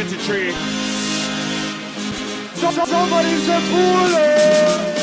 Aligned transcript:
83. 0.00 0.52
Somebody's 2.54 3.48
a 3.48 3.60
fool. 3.60 4.99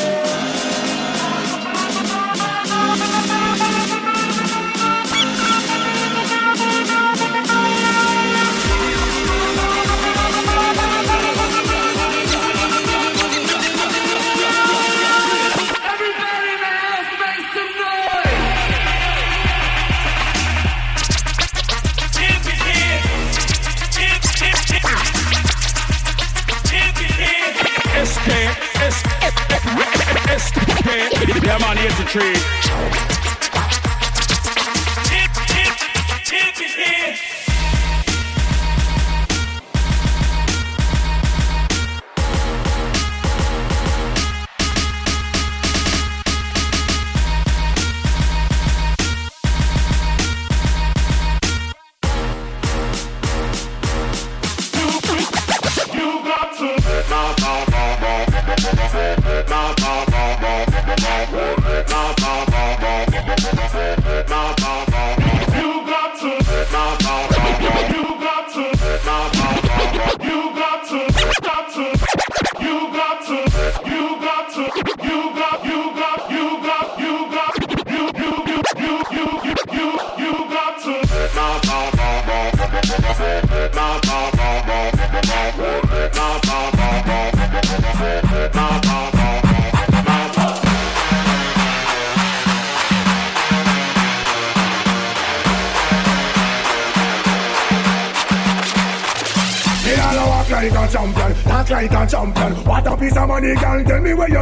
Yeah 31.48 31.56
man, 31.60 31.78
83. 31.78 33.07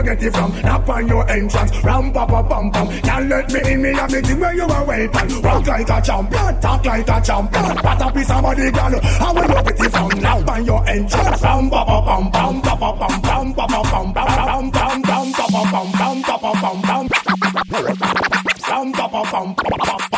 Get 0.07 0.23
it 0.23 0.33
from. 0.33 0.51
Knock 0.63 0.89
on 0.89 1.09
your 1.09 1.29
entrance, 1.29 1.73
ram 1.83 2.13
pa 2.13 2.25
pa 2.25 2.43
pam 2.43 2.71
pam. 2.71 2.87
Can't 3.03 3.29
let 3.29 3.53
me 3.53 3.61
in, 3.73 3.83
me 3.83 3.93
have 3.95 4.11
me 4.13 4.21
thing 4.21 4.41
where 4.41 4.55
you 4.55 4.65
are 4.65 4.85
waiting. 4.87 5.43
Walk 5.43 5.67
like 5.67 5.91
a 5.91 6.01
champion, 6.01 6.61
talk 6.61 6.85
like 6.87 7.09
a 7.09 7.21
champion. 7.21 7.65
What 7.85 8.03
a 8.03 8.13
piece 8.13 8.31
of 8.31 8.43
money, 8.43 8.71
girl. 8.71 9.01
How 9.03 9.35
where 9.35 9.45
you 9.45 9.63
get 9.67 9.81
it 9.85 9.91
from? 9.91 10.09
Knock 10.23 10.49
on 10.49 10.65
your 10.65 10.89
entrance, 10.89 11.43
ram 11.43 11.71
pa 11.71 11.85
pa 11.85 11.99
pam 12.07 12.31
pam, 12.31 12.63
pa 12.63 12.75
pa 12.77 12.93
pam 12.93 13.21
pam, 13.23 13.55
pa 13.55 13.67
pa 13.67 13.83
pam 13.83 14.13
pam, 14.15 14.27
pam 14.37 14.73
pam 14.73 15.03
pam, 15.03 15.33
pa 15.33 15.47
pa 15.53 15.63
pam 15.73 15.93
pam, 15.93 16.23
pa 16.23 16.37
pa 16.39 16.53
pam 16.63 16.83
pam. 16.83 17.09
Ram 18.69 18.93
pa 18.93 19.09
pa 19.09 19.23
pam, 19.31 19.55
pa 19.55 19.65
pa 19.71 19.99
pam 20.11 20.16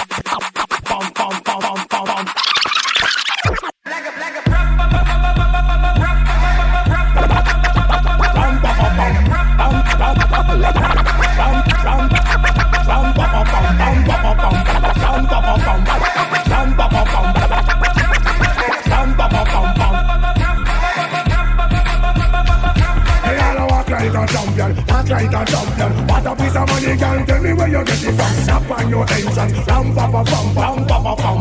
like 25.19 25.35
a 25.35 25.51
champion. 25.51 26.07
What 26.07 26.27
a 26.27 26.37
piece 26.37 26.57
of 26.57 26.69
money, 26.69 26.97
girl. 26.97 27.27
Tell 27.27 27.43
me 27.43 27.53
where 27.53 27.69
you 27.69 27.85
get 27.85 28.05
it 28.05 28.15
from. 28.15 28.33
Snap 28.45 28.71
on 28.71 28.89
your 28.89 29.05
entrance, 29.11 29.67
ram 29.67 29.95
pa 29.95 30.05
pa 30.13 30.23
pam 30.25 30.47
pam 30.55 30.87
pa 30.87 30.97
pa 31.03 31.15
pam. 31.17 31.39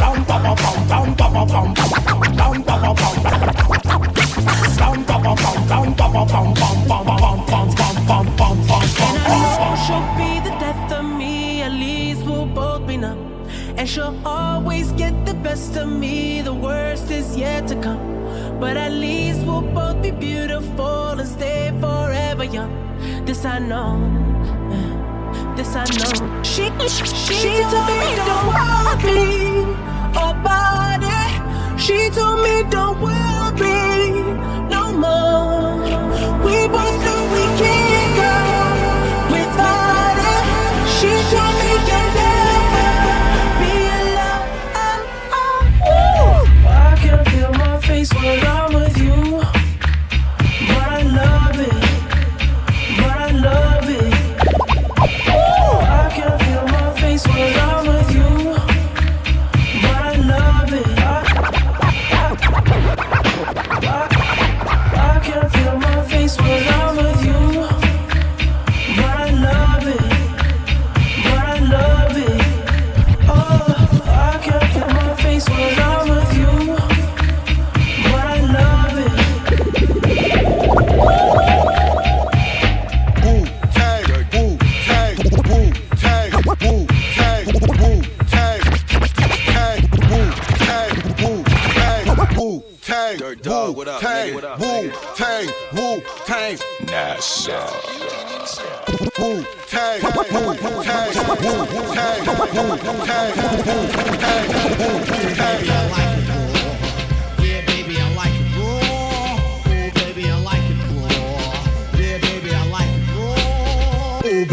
Ram 0.00 0.24
pa 0.24 0.36
pa 0.44 0.54
pam 0.62 0.78
pam 0.88 1.14
pa 1.18 1.26
pa 1.34 1.42
pam. 1.52 1.68
Ram 2.38 2.62
pa 2.66 2.76
pa 2.82 2.92
pam. 3.00 3.16
Ram 4.80 5.04
pa 5.04 5.16
pa 5.24 5.32
pam 5.42 5.58
ram 5.72 5.94
pa 5.98 6.06
pa 6.14 6.22
pam 6.32 6.48
pam 6.60 6.76
pam 6.88 7.04
pam 7.18 7.38
pam 7.48 7.66
pam 7.78 7.96
pam 8.08 8.26
pam 8.38 8.56
pam 8.68 8.82
And 9.00 9.18
I 9.24 9.38
know 9.56 9.74
she'll 9.84 10.08
be 10.20 10.30
the 10.46 10.54
death 10.58 10.92
of 10.92 11.04
me, 11.04 11.62
at 11.62 11.72
least 11.72 12.22
we'll 12.24 12.46
both 12.46 12.86
be 12.86 12.96
numb. 12.96 13.18
And 13.76 13.88
she'll 13.88 14.18
always 14.26 14.92
get 14.92 15.14
the 15.24 15.34
best 15.34 15.76
of 15.76 15.88
me, 15.88 16.42
the 16.42 16.54
worst 16.54 17.10
is 17.10 17.36
yet 17.36 17.66
to 17.68 17.76
come. 17.80 18.18
But 18.60 18.76
at 18.76 18.92
least 18.92 19.40
we'll 19.46 19.62
both 19.62 20.02
be 20.02 20.10
beautiful 20.10 20.58
and 20.58 20.87
young. 22.52 22.72
This 23.24 23.44
I 23.44 23.58
know, 23.58 23.98
this 25.56 25.74
I 25.76 25.84
know. 25.84 26.42
She, 26.42 26.70
she, 26.88 27.04
she 27.06 27.52
told 27.62 27.88
me 28.00 28.10
don't 28.28 28.46
worry 28.48 29.62
about 30.12 31.00
oh, 31.02 31.16
it. 31.16 31.80
She 31.80 32.10
told 32.10 32.42
me 32.42 32.64
don't 32.70 33.00
worry 33.00 34.12
no 34.68 34.92
more. 34.92 36.07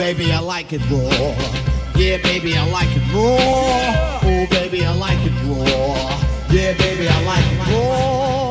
Baby, 0.05 0.31
I 0.31 0.39
like 0.39 0.71
it 0.71 0.81
raw. 0.89 1.35
Yeah, 1.95 2.17
baby, 2.17 2.55
I 2.55 2.65
like 2.69 2.95
it 2.95 3.01
raw. 3.13 4.19
Oh, 4.23 4.47
baby, 4.51 4.85
I 4.85 4.93
like 4.93 5.19
it 5.25 5.33
raw. 5.45 6.51
Yeah, 6.51 6.73
baby, 6.77 7.07
I 7.07 7.25
like 7.25 7.51
it 7.51 7.59
raw. 7.71 8.44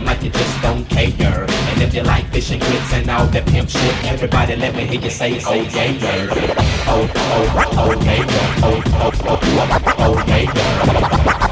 'Em 0.00 0.06
like 0.06 0.22
you 0.22 0.30
just 0.30 0.62
don't 0.62 0.84
care. 0.88 1.44
And 1.70 1.82
if 1.82 1.94
you 1.94 2.02
like 2.02 2.26
fish 2.32 2.50
and 2.50 2.60
grits 2.60 2.92
and 2.92 3.10
all 3.10 3.26
that 3.26 3.46
pimp 3.46 3.68
shit, 3.68 4.04
everybody 4.04 4.56
let 4.56 4.74
me 4.74 4.86
hear 4.86 5.00
you 5.00 5.10
say, 5.10 5.40
oh 5.46 5.54
yeah, 5.54 5.84
yeah. 5.84 6.54
Oh, 6.86 7.10
oh, 7.14 7.52
oh, 7.56 7.82
oh 7.82 7.92
yeah. 8.04 8.24
Oh, 8.62 8.82
oh, 8.86 9.12
oh, 9.24 9.38
oh, 9.42 9.94
oh 9.98 10.24
yeah, 10.26 10.52
yeah. 10.54 11.49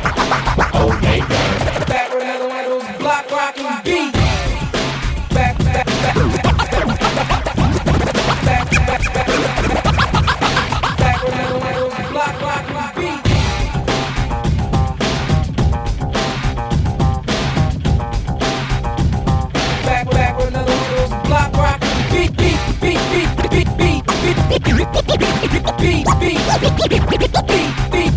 Beat, 25.79 26.07
beat, 26.19 26.39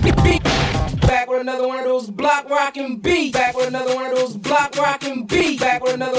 beat, 0.03 0.23
beat. 0.23 0.43
Back 1.01 1.29
with 1.29 1.41
another 1.41 1.67
one 1.67 1.79
of 1.79 1.85
those 1.85 2.09
block 2.09 2.49
rockin' 2.49 2.97
beats. 2.99 3.37
Back 3.37 3.55
with 3.55 3.67
another 3.67 3.95
one 3.95 4.05
of 4.05 4.17
those 4.17 4.37
block 4.37 4.75
rockin' 4.75 5.25
beats. 5.25 5.61
Back 5.61 5.83
with 5.83 5.93
another 5.93 6.10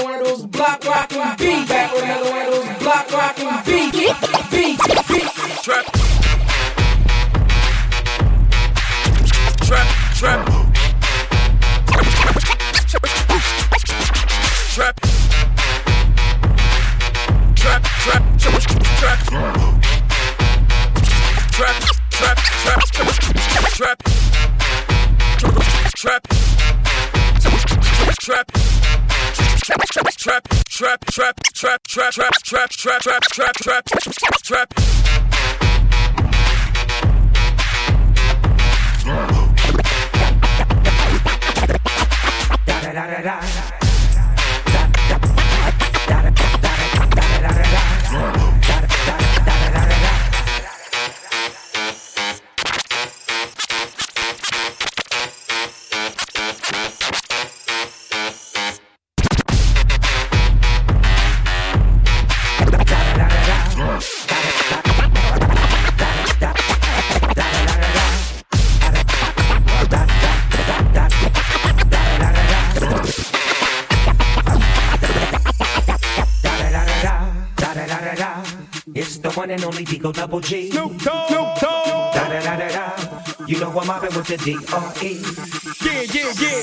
trap, 32.83 32.99
trap, 33.01 33.21
trap, 33.21 33.55
trap, 33.55 33.82
and 79.53 79.63
only 79.65 79.85
Digo 79.85 80.11
Double 80.11 80.39
G. 80.39 80.71
Snoop 80.71 80.97
Dogg. 80.99 81.27
Snoop 81.29 81.59
Dogg. 81.61 82.13
Da 82.13 82.27
da 82.27 82.41
da 82.41 82.55
da 82.57 82.69
da. 82.69 83.45
You 83.45 83.59
know 83.59 83.69
I'm 83.79 83.87
mobbing 83.87 84.15
with 84.15 84.27
the 84.27 84.37
D.R.E. 84.37 85.21
Yeah, 85.85 86.01
yeah, 86.15 86.33
yeah. 86.41 86.61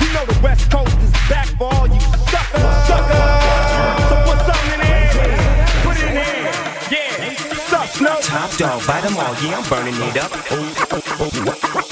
You 0.00 0.08
know 0.14 0.24
the 0.24 0.38
West 0.42 0.70
Coast 0.70 0.96
is 0.98 1.12
back 1.28 1.48
for 1.58 1.72
all 1.74 1.86
you 1.86 2.00
suckers. 2.32 2.62
Suckers. 2.88 4.08
So 4.08 4.16
put 4.24 4.38
something 4.48 4.72
in 4.72 4.80
there. 4.80 5.12
Put 5.84 5.96
it 5.96 6.08
in 6.08 6.14
there. 6.14 6.52
Yeah. 6.90 7.34
Suck, 7.68 7.88
Snoop. 7.88 8.20
Top 8.22 8.50
dog, 8.56 8.86
bite 8.86 9.04
'em 9.04 9.16
all. 9.16 9.34
Yeah, 9.42 9.58
I'm 9.58 9.68
burning 9.68 9.94
it 10.08 10.16
up. 10.16 10.32
Hold 11.18 11.91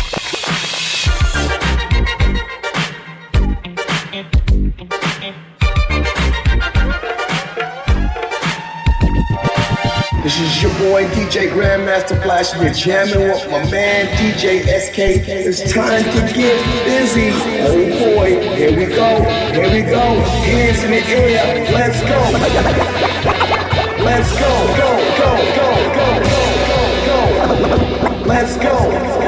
boy 10.91 11.05
DJ 11.05 11.49
Grandmaster 11.49 12.21
Flash. 12.21 12.53
we're 12.57 12.73
jamming 12.73 13.29
with 13.29 13.49
my 13.49 13.63
man 13.71 14.07
DJ 14.17 14.59
SK. 14.59 14.99
It's 15.25 15.71
time 15.71 16.03
to 16.03 16.33
get 16.33 16.59
busy. 16.83 17.29
Oh 17.63 18.15
boy, 18.15 18.55
here 18.57 18.75
we 18.75 18.85
go, 18.87 19.23
here 19.53 19.71
we 19.71 19.83
go. 19.89 20.03
Hands 20.43 20.83
in 20.83 20.91
the 20.91 21.01
air, 21.07 21.71
let's 21.71 22.01
go. 22.01 22.19
Let's 24.03 24.31
go, 24.33 24.51
go, 24.81 24.91
go, 25.21 25.31
go, 25.55 25.69
go, 25.95 26.07
go, 26.67 26.81
go, 27.07 28.09
go. 28.09 28.25
Let's 28.25 28.57
go. 28.57 29.20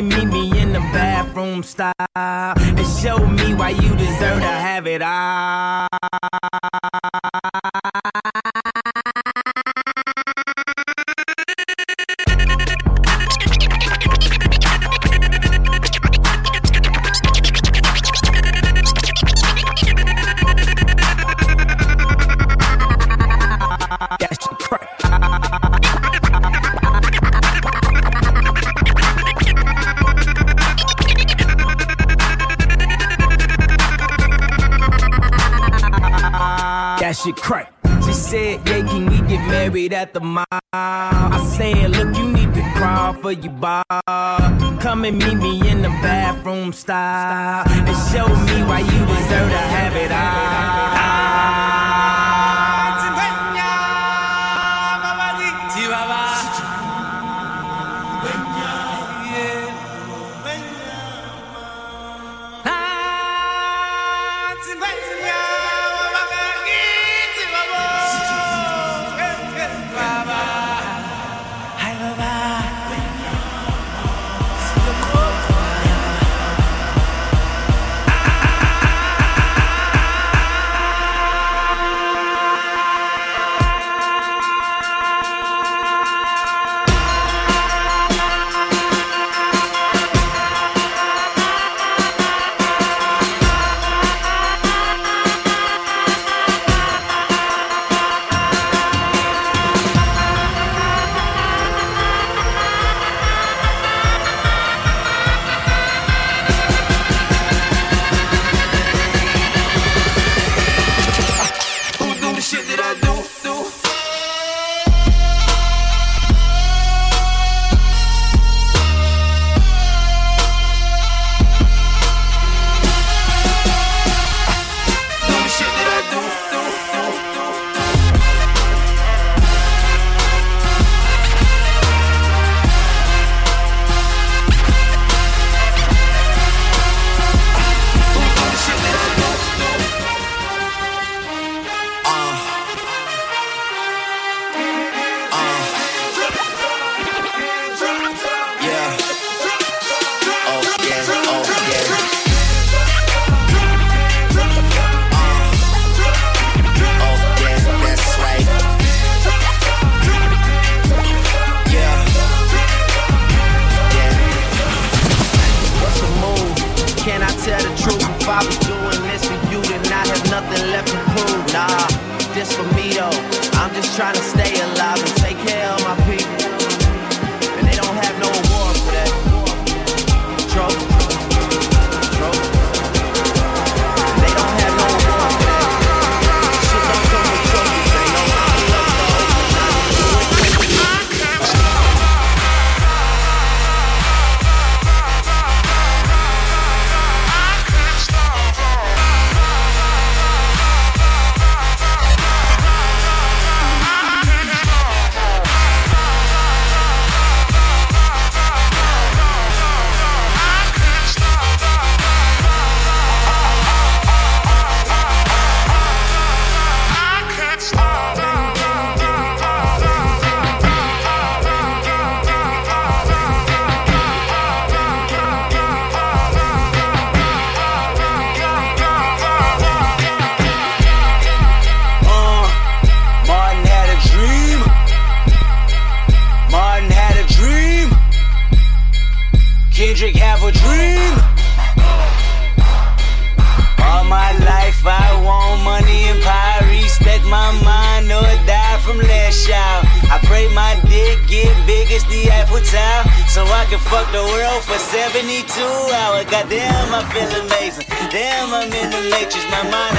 and 0.00 0.08
meet 0.08 0.28
me 0.28 0.58
in 0.58 0.72
the 0.72 0.78
bathroom 0.94 1.62
style 1.62 1.92
and 2.16 2.86
show 3.02 3.18
me 3.18 3.52
why 3.54 3.68
you 3.68 3.94
deserve 3.96 4.40
to 4.40 4.54
have 4.66 4.86
it 4.86 5.02
all. 5.02 5.88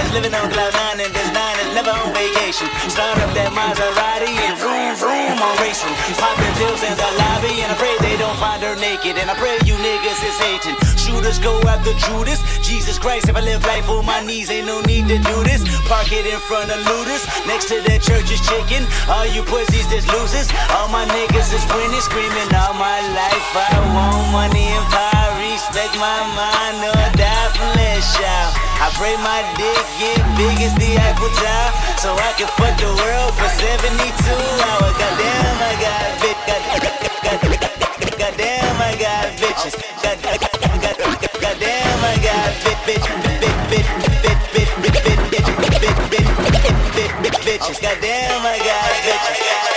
Is 0.06 0.12
living 0.14 0.34
on 0.34 0.50
cloud 0.50 0.74
nine 0.74 1.00
and 1.04 1.14
this 1.14 1.30
nine 1.34 1.58
is 1.62 1.70
never 1.74 1.92
on 1.92 2.14
vacation. 2.14 2.68
Start 2.90 3.18
up 3.22 3.32
that 3.38 3.52
Maserati 3.54 4.34
and 4.48 4.56
vroom 4.58 4.94
vroom 4.98 5.38
on 5.38 5.56
racing. 5.62 5.94
Popping 6.18 6.54
pills 6.58 6.82
in 6.82 6.96
the 6.98 7.10
lobby 7.18 7.62
and 7.62 7.70
I 7.70 7.76
pray 7.78 7.94
they 8.02 8.18
don't 8.18 8.38
find 8.38 8.62
her 8.64 8.76
naked. 8.78 9.18
And 9.18 9.30
I 9.30 9.36
pray 9.36 9.58
you 9.68 9.76
niggas 9.78 10.22
is 10.24 10.38
hating. 10.40 10.78
Shooters 10.98 11.40
go 11.40 11.60
after 11.68 11.94
Judas. 12.08 12.42
Jesus 12.62 12.98
Christ, 12.98 13.30
if 13.30 13.36
I 13.36 13.42
live 13.42 13.62
life 13.66 13.90
on 13.90 14.06
my 14.06 14.22
knees, 14.24 14.50
ain't 14.50 14.68
no 14.68 14.82
need 14.88 15.08
to 15.10 15.18
do 15.18 15.38
this. 15.44 15.62
Park 15.90 16.12
it 16.12 16.26
in 16.26 16.40
front 16.40 16.72
of 16.72 16.80
looters. 16.88 17.24
Next 17.46 17.68
to 17.70 17.82
that 17.84 18.02
church 18.02 18.30
is 18.32 18.42
chicken. 18.46 18.86
All 19.12 19.28
you 19.28 19.44
pussies 19.44 19.90
is 19.92 20.06
losers. 20.14 20.50
All 20.78 20.88
my 20.90 21.06
niggas 21.10 21.52
is 21.52 21.66
winning, 21.74 22.02
screaming 22.02 22.50
all 22.56 22.74
my 22.78 23.00
life. 23.12 23.48
I 23.58 23.76
want 23.92 24.30
money 24.32 24.72
and 24.72 24.88
power. 24.88 25.34
Respect 25.42 25.94
my 25.98 26.22
mind 26.38 26.80
or 26.86 27.06
die 27.18 27.50
from 27.54 27.70
less 27.76 28.06
shout. 28.16 28.61
I 28.82 28.90
pray 28.98 29.14
my 29.22 29.46
dick 29.62 29.78
get 30.02 30.18
big 30.34 30.58
as 30.66 30.74
the 30.74 30.98
Eiffel 30.98 31.30
Tower. 31.38 31.70
So 32.02 32.18
I 32.18 32.34
can 32.34 32.50
fuck 32.58 32.74
the 32.82 32.90
world 32.90 33.32
for 33.38 33.46
72 33.62 33.94
hours. 33.94 34.96
Goddamn, 34.98 35.58
I 35.62 35.74
got 35.78 36.02
bitch. 36.18 36.42
God, 36.50 36.62
God, 37.22 37.38
God, 37.38 38.18
goddamn, 38.18 38.82
I 38.82 38.98
got 38.98 39.38
bitches. 39.38 39.78
God, 40.02 40.18
God, 40.26 40.42
God, 40.82 40.98
goddamn, 41.38 42.02
I 42.02 42.18
got 42.26 42.50
bitch, 42.66 42.82
bitch, 42.90 43.06
bitch, 43.38 43.62
bitch, 43.70 43.86
bitch, 44.02 44.42
bitch, 44.50 44.74
bitch, 44.82 45.30
bitch, 45.30 45.50
bitch, 45.70 45.78
bitch, 45.78 46.02
bitch, 46.10 46.32
bitch, 46.98 47.14
bitch, 47.22 47.38
bitches. 47.46 47.78
Goddamn, 47.86 48.42
I 48.42 48.58
got 48.66 48.90
bitches. 49.06 49.71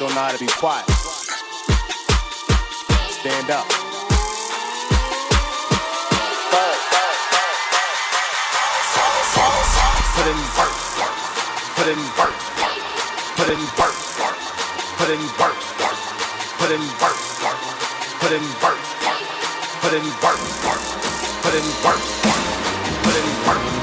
Don't 0.00 0.14
know 0.14 0.22
how 0.22 0.32
to 0.32 0.38
be 0.38 0.46
quiet. 0.46 0.88
Stand 3.12 3.50
up. 3.50 3.68
Put 10.16 10.26
in 10.26 10.40
work. 10.56 10.72
Put 11.76 11.88
in 11.92 12.00
work. 12.16 12.32
Put 13.36 13.50
in 13.52 13.60
work. 13.76 13.96
Put 14.96 15.10
in 15.10 15.20
work. 15.36 15.56
Put 16.56 16.70
in 16.70 16.80
work. 16.96 17.20
Put 18.20 18.32
in 18.32 18.44
work. 18.62 18.80
Put 19.80 19.92
in 19.92 20.04
work. 20.24 20.40
Put 21.42 21.54
in 21.54 21.66
work. 21.84 22.00
Put 23.02 23.16
in 23.16 23.26
work. 23.46 23.79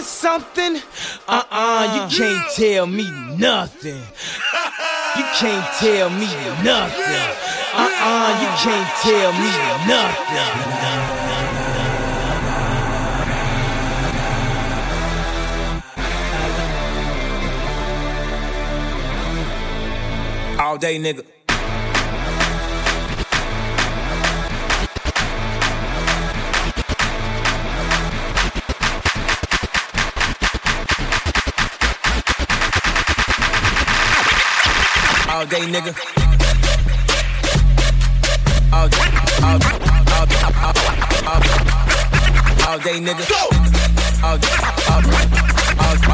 Saying 0.00 0.40
something? 0.40 0.82
Uh-uh, 1.28 1.94
you 1.94 2.00
uh-uh. 2.02 2.10
can't 2.10 2.52
tell 2.54 2.86
me 2.86 3.04
nothing. 3.36 4.02
You 5.16 5.24
can't 5.34 5.66
tell 5.78 6.10
me 6.10 6.26
nothing. 6.64 7.28
Uh-uh, 7.74 8.40
you 8.40 8.48
can't 8.62 8.90
tell 9.02 9.32
me 9.32 9.50
nothing. 9.88 10.80
All 20.60 20.76
day, 20.76 20.98
nigga. 20.98 21.24
all 35.40 35.46
day, 35.46 35.60
nigga. 35.60 35.92
All 38.74 38.88
day, 38.88 39.08
all 39.42 39.58
day, 39.58 39.72
all 40.12 40.26
day, 40.26 40.36
all 41.24 41.40
day, 41.40 41.56
all 42.68 42.78
day, 42.78 43.00
nigga. 43.00 43.24
Go. 43.24 43.40
All 44.22 44.36
day, 44.36 44.52
all 44.90 45.00
day, 45.00 45.16
all 45.80 45.96
day, 45.96 46.12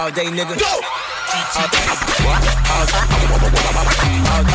all 0.00 0.10
day, 0.10 0.28
nigga. 0.32 0.56
Go. 0.56 0.72
All 1.56 1.68
day, 1.68 1.84
all 2.72 2.86
day, 2.86 2.96
all 2.96 2.96
day, 4.26 4.54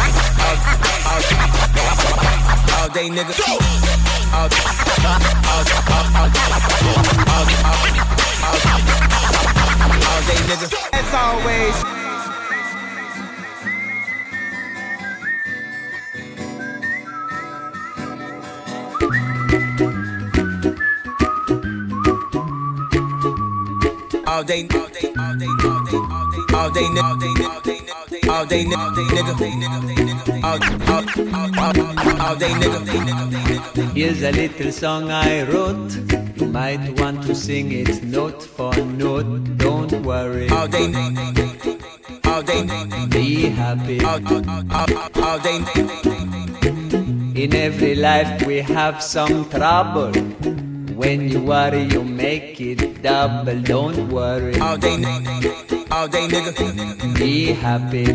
all 2.73 2.89
day, 2.89 3.05
nigga. 3.05 3.33
All 4.33 4.49
day, 4.49 4.65
all 4.73 4.81
day, 4.81 5.05
all 5.45 5.61
day, 5.61 5.77
all 5.93 6.29
day, 6.29 6.49
all 6.81 7.45
day, 7.45 7.61
all 8.43 8.57
day 9.53 9.60
nigga. 9.89 10.67
As 10.93 11.13
always. 11.13 12.01
all 24.31 24.43
day, 24.43 24.67
all 24.73 24.87
day, 24.87 25.13
all 25.17 25.35
day, 25.35 25.47
all 25.53 25.85
day, 25.85 26.45
all 26.53 26.75
day, 26.75 26.95
all 27.03 27.15
day, 27.15 27.43
all 28.33 28.45
day, 28.45 28.51
all 28.51 28.51
day, 28.51 28.65
all 32.19 32.35
day, 32.35 32.49
nigga, 32.53 32.79
all 32.79 32.85
day, 32.85 32.99
nigga. 32.99 33.91
Here's 33.93 34.23
a 34.23 34.31
little 34.31 34.71
song 34.71 35.11
I 35.11 35.43
wrote. 35.43 35.91
You 36.37 36.47
might 36.47 36.99
want 36.99 37.23
to 37.23 37.35
sing 37.35 37.71
it 37.71 38.03
note 38.03 38.41
for 38.41 38.73
note. 38.75 39.25
Don't 39.91 40.03
worry. 40.05 40.47
All 40.47 40.69
day, 40.69 40.85
all 42.23 42.41
day, 42.43 42.63
be 43.09 43.49
happy. 43.49 43.99
All 44.05 45.37
day. 45.39 45.57
In 47.35 47.53
every 47.53 47.95
life 47.95 48.45
we 48.47 48.61
have 48.61 49.03
some 49.03 49.49
trouble. 49.49 50.13
When 50.95 51.27
you 51.27 51.41
worry, 51.41 51.83
you 51.83 52.05
make 52.05 52.61
it 52.61 53.03
double. 53.03 53.61
Don't 53.63 54.09
worry. 54.09 54.57
All 54.61 54.77
day, 54.77 54.95
all 55.91 56.07
day, 56.07 56.27
nigga. 56.29 57.17
Be 57.17 57.51
happy. 57.51 58.05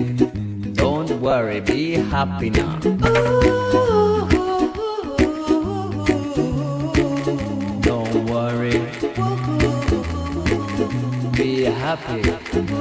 Don't 0.72 1.20
worry. 1.20 1.60
Be 1.60 1.96
happy 1.96 2.48
now. 2.48 2.78
Don't 2.78 4.05
happy. 11.86 12.75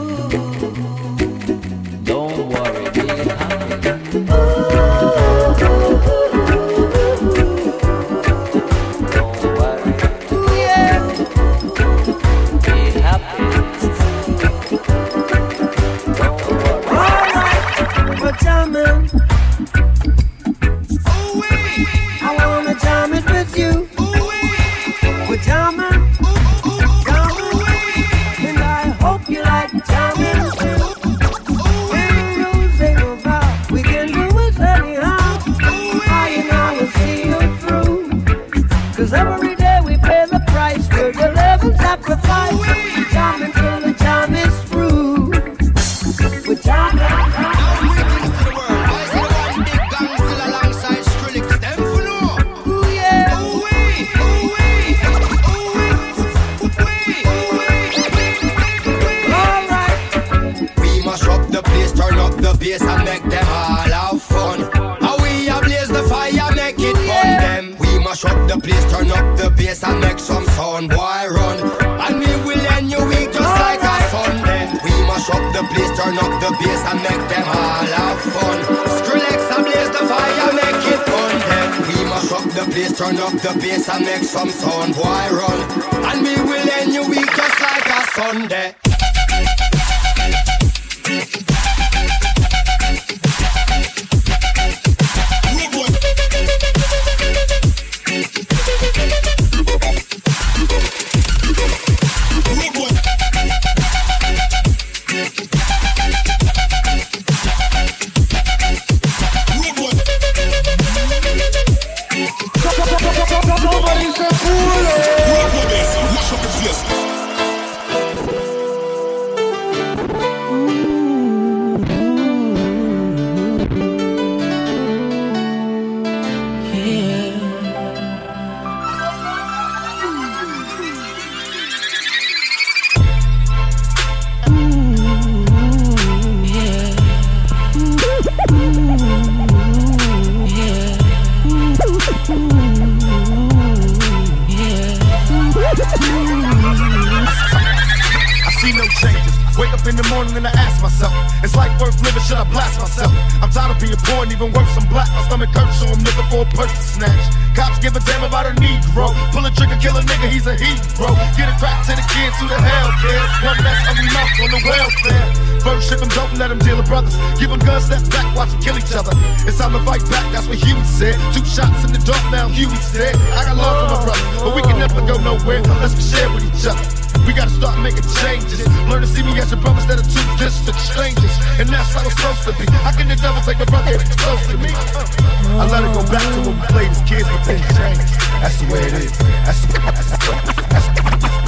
To 169.72 169.82
fight 169.82 170.04
back, 170.12 170.26
that's 170.32 170.48
what 170.48 170.58
Huey 170.58 170.84
said. 170.84 171.16
Two 171.34 171.46
shots 171.46 171.84
in 171.86 171.92
the 171.94 172.02
dark, 172.04 172.22
now 172.30 172.48
Huey's 172.50 172.92
dead. 172.92 173.16
I 173.34 173.46
got 173.46 173.58
love 173.58 173.76
for 173.82 173.88
my 173.96 174.00
brother, 174.06 174.26
but 174.44 174.52
we 174.56 174.62
can 174.62 174.78
never 174.78 175.02
go 175.08 175.18
nowhere 175.18 175.64
unless 175.64 175.96
we 175.96 176.04
share 176.04 176.30
with 176.34 176.46
each 176.46 176.68
other. 176.68 176.84
We 177.26 177.34
gotta 177.34 177.50
start 177.50 177.80
making 177.82 178.06
changes. 178.22 178.62
Learn 178.86 179.02
to 179.02 179.08
see 179.08 179.24
me 179.24 179.34
as 179.40 179.52
a 179.52 179.58
brother 179.58 179.82
instead 179.82 180.00
of 180.00 180.06
two 180.06 180.22
distant 180.38 180.78
strangers. 180.78 181.34
And 181.58 181.70
that's 181.70 181.94
how 181.94 182.06
it's 182.06 182.14
supposed 182.14 182.44
to 182.46 182.54
be. 182.62 182.70
How 182.86 182.94
can 182.94 183.08
the 183.08 183.16
devil 183.16 183.42
take 183.42 183.58
a 183.58 183.66
brother 183.66 183.98
if 183.98 184.06
close 184.22 184.46
to 184.54 184.58
me? 184.58 184.70
I 184.70 185.66
let 185.66 185.82
it 185.82 185.94
go 185.96 186.06
back 186.12 186.22
to 186.22 186.40
when 186.46 186.60
we 186.60 186.68
played 186.70 186.92
as 186.92 187.02
kids, 187.08 187.26
but 187.26 187.42
things 187.48 187.66
change. 187.74 188.06
That's 188.44 188.62
the 188.62 188.68
way 188.70 188.82
it 188.86 188.94
is. 188.94 189.18
That's 189.18 189.62
the, 189.66 189.80
that's, 189.82 190.10
that's, 190.12 190.46
that's 190.70 190.88
the 190.94 191.02
way 191.02 191.18
it 191.18 191.42
is. 191.42 191.45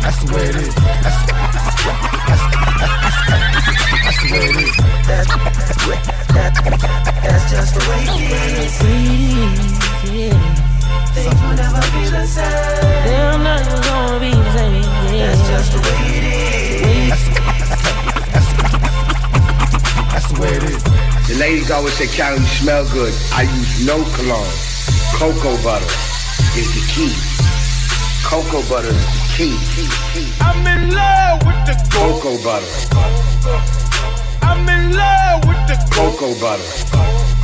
That's, 0.00 0.18
the 0.24 0.32
way 0.34 0.44
it 0.44 0.56
is. 0.56 0.74
that's, 0.74 1.16
that's 1.60 1.76
the 1.76 1.88
way 1.88 1.96
it 2.00 2.14
is. 4.64 4.76
That's 7.22 7.46
just 7.50 7.74
the 7.74 7.80
way 7.88 8.02
it 8.06 8.32
is. 8.58 8.74
Things 11.14 11.40
will 11.42 11.56
never 11.56 11.84
be 11.92 12.02
the 12.08 12.24
same. 12.26 13.04
They're 13.04 13.38
not 13.38 13.62
gonna 13.84 14.20
be 14.20 14.30
the 14.30 14.50
same. 14.56 14.82
Yeah. 15.12 15.26
That's 15.26 15.42
just 15.48 15.72
the 15.72 15.80
way 15.80 16.00
it 16.16 16.24
is. 16.24 17.20
That's 20.12 20.28
the 20.32 20.36
way 20.40 20.52
it 20.54 20.62
is. 20.62 20.82
The 21.28 21.36
ladies 21.38 21.70
always 21.70 21.94
say, 21.94 22.06
Karen, 22.06 22.40
you 22.40 22.48
smell 22.48 22.84
good. 22.90 23.14
I 23.32 23.42
use 23.42 23.86
no 23.86 24.04
cologne. 24.16 24.54
Cocoa 25.14 25.56
butter 25.62 25.92
is 26.56 26.68
the 26.74 26.82
key. 26.88 27.14
Cocoa 28.24 28.62
butter 28.68 28.96
is 29.40 29.56
the 29.76 29.88
key. 30.12 30.28
I'm 30.40 30.66
in 30.66 30.94
love 30.94 31.40
with 31.46 31.60
the 31.64 31.74
gold. 31.92 32.20
Cocoa 32.20 32.36
butter. 32.44 32.68
I'm 34.42 34.68
in 34.68 34.92
love 34.92 35.40
with 35.48 35.62
the 35.66 35.76
gold. 35.96 36.18
Cocoa 36.18 36.34
butter. 36.40 36.68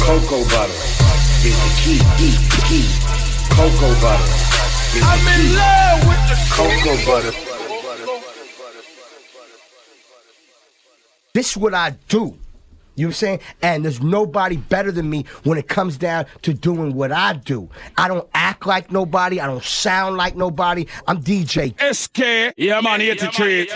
Cocoa 0.04 0.44
butter 0.52 0.78
is 1.48 1.56
the 1.64 1.70
key. 1.80 2.00
Key. 2.18 2.36
Key. 2.68 2.86
Cocoa 3.48 3.94
butter 4.02 4.28
is 4.92 5.02
I'm 5.02 5.26
in 5.34 5.42
love 5.56 6.00
with 6.08 6.22
the 6.28 6.36
Cocoa 6.52 6.96
butter. 7.06 7.34
This 11.32 11.50
is 11.50 11.56
what 11.56 11.74
I 11.74 11.90
do. 12.08 12.36
You 12.96 13.04
know 13.04 13.08
what 13.08 13.10
I'm 13.10 13.14
saying? 13.14 13.40
And 13.62 13.84
there's 13.84 14.02
nobody 14.02 14.56
better 14.56 14.90
than 14.90 15.08
me 15.08 15.26
when 15.44 15.58
it 15.58 15.68
comes 15.68 15.96
down 15.96 16.26
to 16.42 16.52
doing 16.54 16.94
what 16.94 17.12
I 17.12 17.34
do. 17.34 17.68
I 17.96 18.08
don't 18.08 18.28
act 18.34 18.66
like 18.66 18.90
nobody. 18.90 19.40
I 19.40 19.46
don't 19.46 19.62
sound 19.62 20.16
like 20.16 20.34
nobody. 20.34 20.86
I'm 21.06 21.22
DJ. 21.22 21.74
SK, 21.94 22.54
yeah 22.56 22.80
man, 22.80 23.00
83. 23.00 23.68
Yeah, 23.68 23.74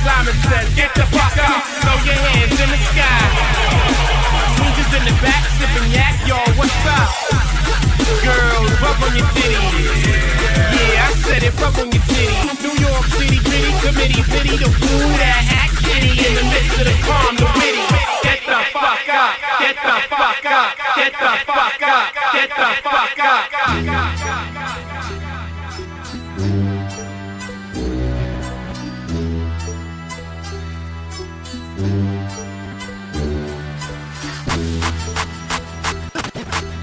Simon 0.00 0.32
says, 0.48 0.68
get 0.74 0.94
the 0.94 1.04
fuck 1.12 1.36
up. 1.36 1.60
Throw 1.84 1.92
your 2.08 2.16
hands 2.16 2.56
in 2.56 2.68
the 2.72 2.80
sky. 2.88 3.20
Ninjas 4.56 4.92
in 4.96 5.04
the 5.04 5.14
back 5.20 5.44
sipping 5.60 5.92
yak, 5.92 6.16
y'all, 6.24 6.48
what's 6.56 6.72
up? 6.88 7.10
Girls, 8.24 8.72
rub 8.80 8.96
on 9.04 9.12
your 9.12 9.28
titties. 9.36 10.00
Yeah, 10.72 11.04
I 11.04 11.12
said 11.20 11.42
it, 11.44 11.52
rub 11.60 11.76
on 11.76 11.92
your 11.92 12.00
titties. 12.08 12.64
New 12.64 12.76
York 12.80 13.04
City, 13.12 13.38
pity 13.44 13.72
committee, 13.84 14.24
pity 14.24 14.56
the 14.56 14.72
fool 14.72 15.08
that 15.20 15.44
act 15.52 15.76
shitty 15.84 16.16
in 16.16 16.32
the 16.32 16.44
midst 16.48 16.80
of 16.80 16.86
the 16.88 16.96
calm, 17.04 17.36
the 17.36 17.44
witty. 17.60 17.84
Get 18.24 18.40
the 18.48 18.56
fuck 18.72 19.04
up, 19.04 19.36
get 19.60 19.76
the 19.84 19.96
fuck 20.08 20.44
up, 20.48 20.70
get 20.96 21.12
the 21.12 21.32
fuck 21.44 21.82
up, 21.84 22.08
get 22.32 22.48
the 22.48 22.68
fuck 22.88 23.20
up. 23.20 24.49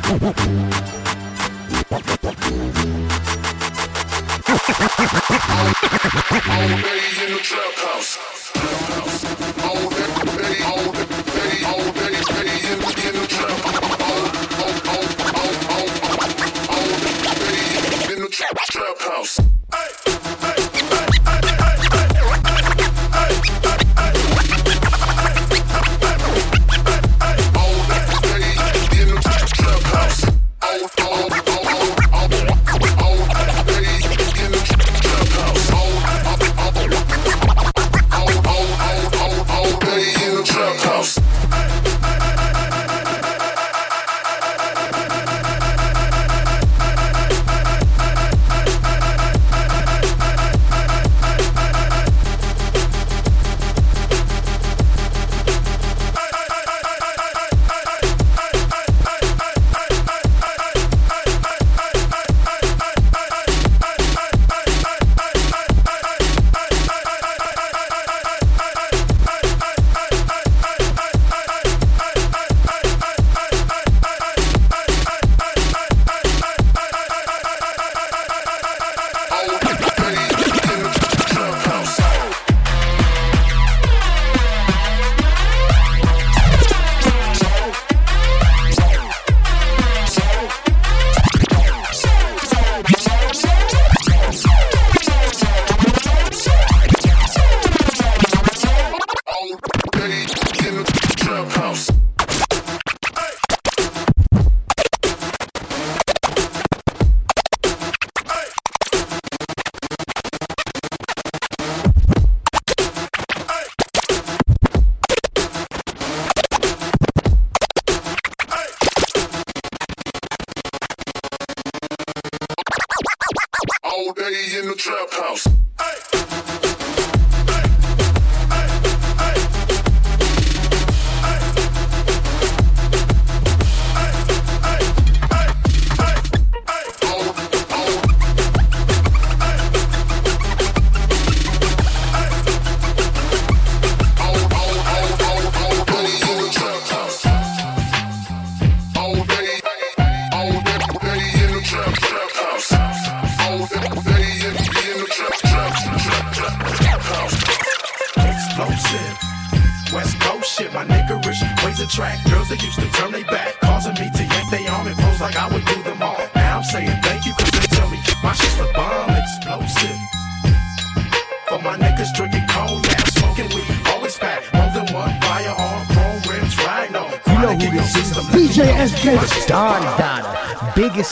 Trap 0.08 0.58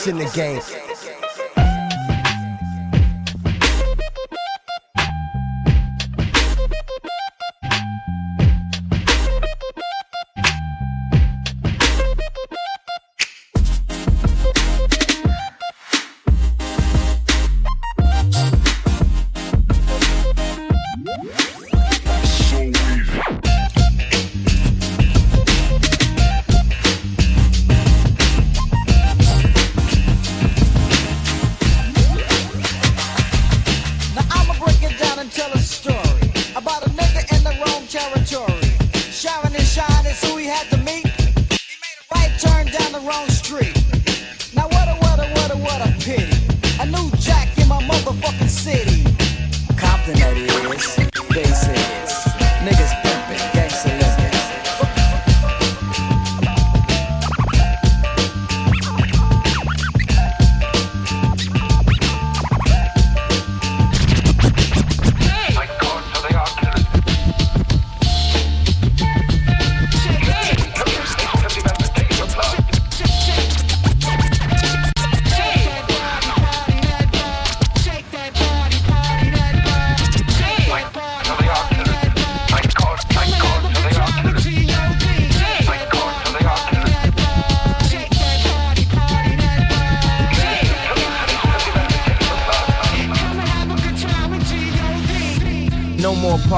in 0.08 0.18
the 0.18 0.26
game. 0.26 0.85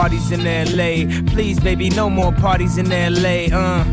parties 0.09 0.31
in 0.31 0.43
LA. 0.43 1.05
Please, 1.35 1.61
baby, 1.61 1.91
no 1.91 2.09
more 2.09 2.33
parties 2.33 2.79
in 2.79 2.89
LA. 2.89 3.55
Uh, 3.55 3.85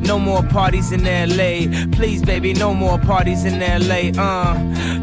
no 0.00 0.18
more 0.18 0.42
parties 0.42 0.90
in 0.90 1.04
LA. 1.04 1.68
Please, 1.92 2.22
baby, 2.22 2.52
no 2.52 2.74
more 2.74 2.98
parties 2.98 3.44
in 3.44 3.60
LA. 3.60 4.10
Uh, 4.20 4.58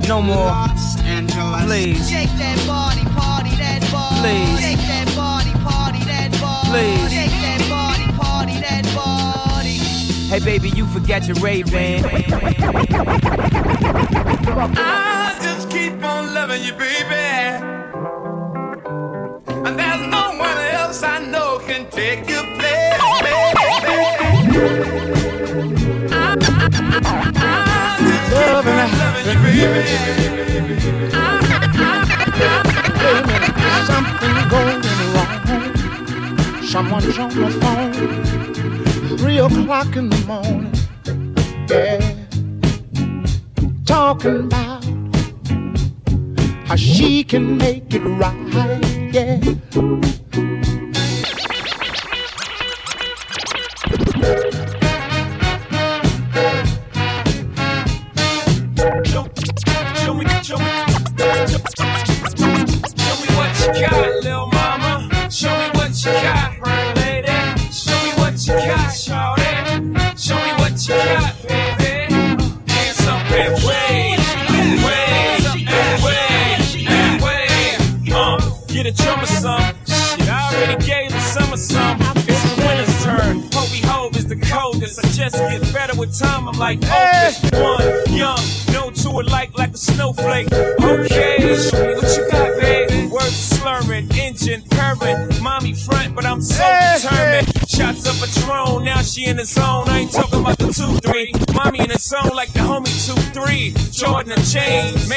no 0.09 0.21
more. 0.21 0.47
Los 0.47 0.99
Angeles. 1.03 1.63
Please. 1.63 2.09
Shake 2.09 2.27
that 2.37 2.57
body, 2.67 3.05
party 3.15 3.55
that 3.55 3.79
body. 3.93 4.19
Please. 4.19 4.59
Shake 4.59 4.83
that 4.91 5.07
body, 5.15 5.51
party 5.63 6.03
that 6.03 6.31
body. 6.41 6.69
Please. 6.69 7.11
Shake 7.13 7.31
that 7.31 7.61
body, 7.69 8.11
party 8.17 8.59
that 8.59 8.83
body. 8.93 9.77
Hey, 10.27 10.39
baby, 10.39 10.69
you 10.75 10.85
forgot 10.87 11.27
your 11.27 11.37
Ray 11.37 11.63
Ban. 11.63 12.03
I 14.75 15.39
just 15.41 15.69
keep 15.69 15.93
on 16.03 16.33
loving 16.33 16.61
you, 16.61 16.73
baby. 16.73 17.56
There's 19.75 20.07
no 20.07 20.31
one 20.37 20.57
else 20.57 21.03
I 21.03 21.19
know 21.19 21.59
can 21.59 21.89
take 21.89 22.29
your 22.29 22.43
place. 22.55 22.99
I'm, 23.01 23.19
loving, 28.31 28.77
loving 28.97 29.39
baby. 29.43 29.83
Something 33.87 34.37
going 34.47 34.81
wrong. 35.13 36.63
Someone's 36.63 37.17
on 37.19 37.29
the 37.29 37.49
phone. 37.59 39.17
Three 39.17 39.39
o'clock 39.39 39.95
in 39.97 40.09
the 40.09 40.17
morning. 40.25 40.73
Yeah. 41.69 41.99
Talking 43.85 44.45
about 44.45 44.85
how 46.67 46.77
she 46.77 47.25
can 47.25 47.57
make 47.57 47.93
it 47.93 47.99
right 47.99 48.96
yeah. 49.17 50.13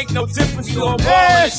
make 0.01 0.13
no 0.13 0.25
difference 0.25 0.73
to 0.73 0.83
a 0.83 1.03
hey, 1.03 1.51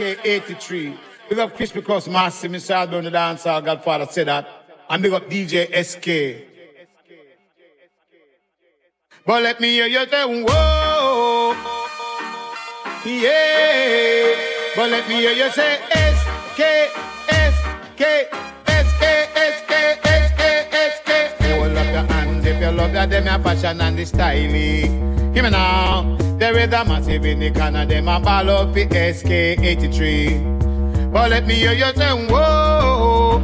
killer, 0.00 0.14
SK83. 0.16 0.98
Big 1.28 1.38
up 1.38 1.56
Chris 1.56 1.72
because 1.72 2.08
Master, 2.08 2.48
Mr. 2.48 2.74
Alburn, 2.74 3.04
the 3.04 3.10
dancer, 3.10 3.60
Godfather 3.60 4.06
said 4.10 4.26
that. 4.26 4.48
And 4.88 5.02
big 5.02 5.12
up 5.12 5.28
DJ 5.28 5.68
SK. 5.84 6.46
But 9.26 9.42
let 9.42 9.60
me 9.60 9.68
hear 9.68 9.86
you 9.86 10.06
say, 10.08 10.24
whoa, 10.24 11.54
yeah. 13.04 14.34
But 14.74 14.90
let 14.90 15.08
me 15.08 15.16
hear 15.16 15.32
you 15.32 15.50
say, 15.52 15.78
SK, 15.92 16.60
SK, 17.28 18.02
SK, 18.66 19.04
SK, 19.36 19.72
SK, 20.00 20.42
SK. 20.96 21.42
Hold 21.42 21.76
up 21.76 21.86
your 21.86 22.12
hands 22.12 22.46
if 22.46 22.60
you 22.60 22.70
love 22.70 22.92
that, 22.92 23.10
them 23.10 23.26
your 23.26 23.38
fashion 23.38 23.80
and 23.80 23.98
the 23.98 24.04
style. 24.04 24.34
Hear 24.34 25.42
me 25.42 25.50
now. 25.50 26.19
There 26.40 26.56
is 26.56 26.72
a 26.72 26.84
massive 26.86 27.26
in 27.26 27.40
the 27.40 27.50
corner, 27.50 27.84
them 27.84 28.08
a 28.08 28.18
ball 28.18 28.48
up 28.48 28.72
the 28.72 28.86
SK83. 28.86 31.12
But 31.12 31.32
let 31.32 31.46
me 31.46 31.52
hear 31.52 31.74
you 31.74 31.92
say, 31.94 32.12
whoa, 32.28 33.38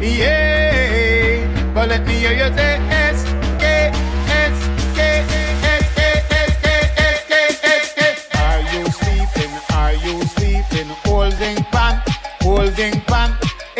yeah. 0.00 1.72
But 1.74 1.90
let 1.90 2.06
me 2.06 2.14
hear 2.14 2.32
you 2.32 2.48
say, 2.56 2.78
SK, 2.88 2.99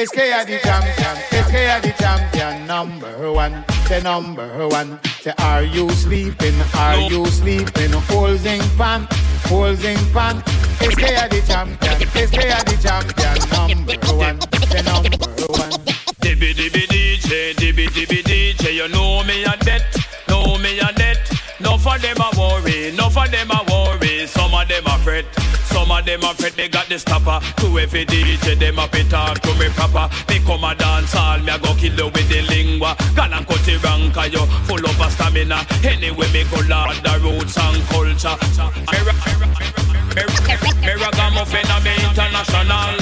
pan. 0.00 0.06
SK 0.06 0.18
are 0.18 0.44
the 0.44 0.58
champion, 0.58 1.16
SK 1.44 1.54
are 1.54 1.80
the 1.80 1.94
champion, 1.98 2.66
number 2.66 3.32
one, 3.32 3.64
the 3.88 4.00
number 4.02 4.68
one. 4.68 4.98
Say, 5.20 5.32
are 5.38 5.62
you 5.62 5.90
sleeping? 5.90 6.54
Are 6.74 6.96
you 6.96 7.26
sleeping? 7.26 7.92
Holding 8.08 8.60
pan, 8.76 9.06
holding 9.44 9.98
pan. 10.12 10.42
SK 10.80 11.02
are 11.02 11.28
the 11.28 11.42
champion, 11.46 11.98
SK 12.28 12.38
are 12.48 12.64
the 12.64 12.76
champion, 12.82 13.36
number 13.50 14.16
one, 14.16 14.38
the 14.72 14.82
number 14.84 15.46
one. 15.52 15.70
Dibby 16.20 16.54
dibby 16.54 16.86
DJ, 16.86 17.54
dibby 17.54 17.86
dibby 17.88 18.22
DJ, 18.22 18.74
you 18.74 18.88
know 18.88 19.22
me 19.24 19.44
a 19.44 19.56
debt, 19.58 19.96
know 20.28 20.58
me 20.58 20.78
a 20.78 20.92
debt. 20.92 21.18
No 21.60 21.76
for 21.76 21.98
them 21.98 22.16
a 22.16 22.30
worry, 22.38 22.90
no 22.96 23.10
for 23.10 23.28
them 23.28 23.50
a 23.50 23.62
worry. 23.68 24.26
Some 24.26 24.54
of 24.54 24.66
them 24.66 24.86
a 24.86 24.98
fret, 24.98 25.26
some 25.66 25.90
of 25.90 26.06
them 26.06 26.22
a 26.22 26.32
fret. 26.32 26.54
They 26.56 26.68
got 26.68 26.88
the 26.88 26.98
stopper 27.30 27.60
to 27.60 27.78
every 27.78 28.04
DJ. 28.04 28.58
Them 28.58 28.78
a 28.78 28.88
be 28.88 29.04
talk 29.04 29.40
to 29.40 29.54
me 29.54 29.68
proper. 29.70 30.08
Me 30.28 30.38
come 30.40 30.64
a 30.64 30.74
dance 30.74 31.14
all, 31.14 31.38
me 31.38 31.52
a 31.52 31.58
go 31.58 31.74
kill 31.74 31.94
you 31.94 32.06
with 32.06 32.28
the 32.28 32.42
lingua. 32.42 32.96
Gal 33.14 33.32
and 33.32 33.46
cut 33.46 33.68
it 33.68 33.82
'cause 33.82 34.32
you 34.32 34.46
full 34.66 34.84
of 34.84 35.00
a 35.00 35.10
stamina. 35.10 35.66
Anyway 35.84 36.28
me 36.32 36.44
go 36.44 36.60
lord 36.68 36.96
the 37.04 37.18
roots 37.22 37.56
and 37.56 37.88
culture. 37.88 38.36
Me 40.84 40.92
ragamuffin 41.02 41.70
a 41.70 41.80
me 41.84 41.92
international. 42.08 42.94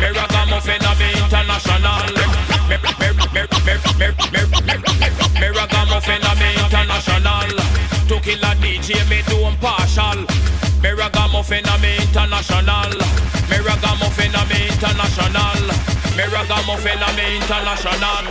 Me 0.00 0.08
ragamuffin 0.18 0.84
a 0.84 0.94
me 0.96 1.08
international. 1.22 2.06
Me 2.68 2.76
me 2.82 2.90
me 3.00 3.08
me 3.34 3.76
me 3.98 4.08
me 4.32 4.48
me 5.40 5.48
ragamuffin 5.58 6.22
a 6.24 6.34
me 6.40 6.48
international. 6.64 7.50
To 8.08 8.20
kill 8.20 8.44
a 8.44 8.54
DJ 8.62 9.04
me 9.10 9.22
do 9.28 9.38
partial. 9.60 10.18
Me 10.82 10.90
ragamuffin 10.90 11.66
a 11.66 11.78
me 11.78 11.96
international. 11.96 12.85
ragamuffin 16.48 17.02
I'm 17.02 17.18
international. 17.18 17.98
Not. 18.00 18.24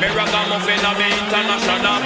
Me 0.00 0.84
I'm 0.84 1.00
international. 1.00 2.02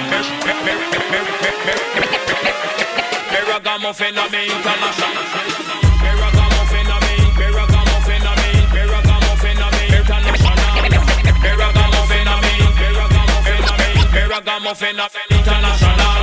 Me 3.49 4.17
I'm 4.17 4.33
international. 4.33 5.56
International. 14.57 16.21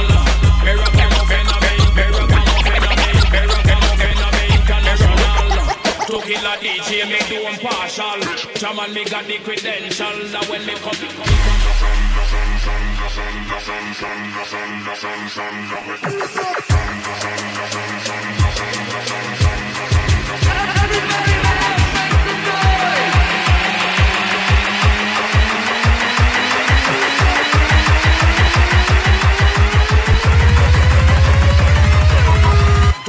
Me 0.64 0.72
ragamuffin 0.74 1.46
a 1.46 1.56
me, 1.62 1.74
me 1.94 2.02
ragamuffin 2.02 2.82
a 2.82 4.28
me 4.34 4.44
international. 4.58 5.48
To 6.06 6.16
kill 6.26 6.46
a 6.46 6.54
DJ, 6.58 6.90
me 7.06 7.20
do 7.28 7.38
impartial. 7.46 8.20
Jaman, 8.56 8.92
me 8.92 9.04
got 9.04 9.24
the 9.26 9.38
credentials. 9.38 10.32
That 10.32 10.48
when 10.48 10.66
me 10.66 10.74
come. 10.74 10.98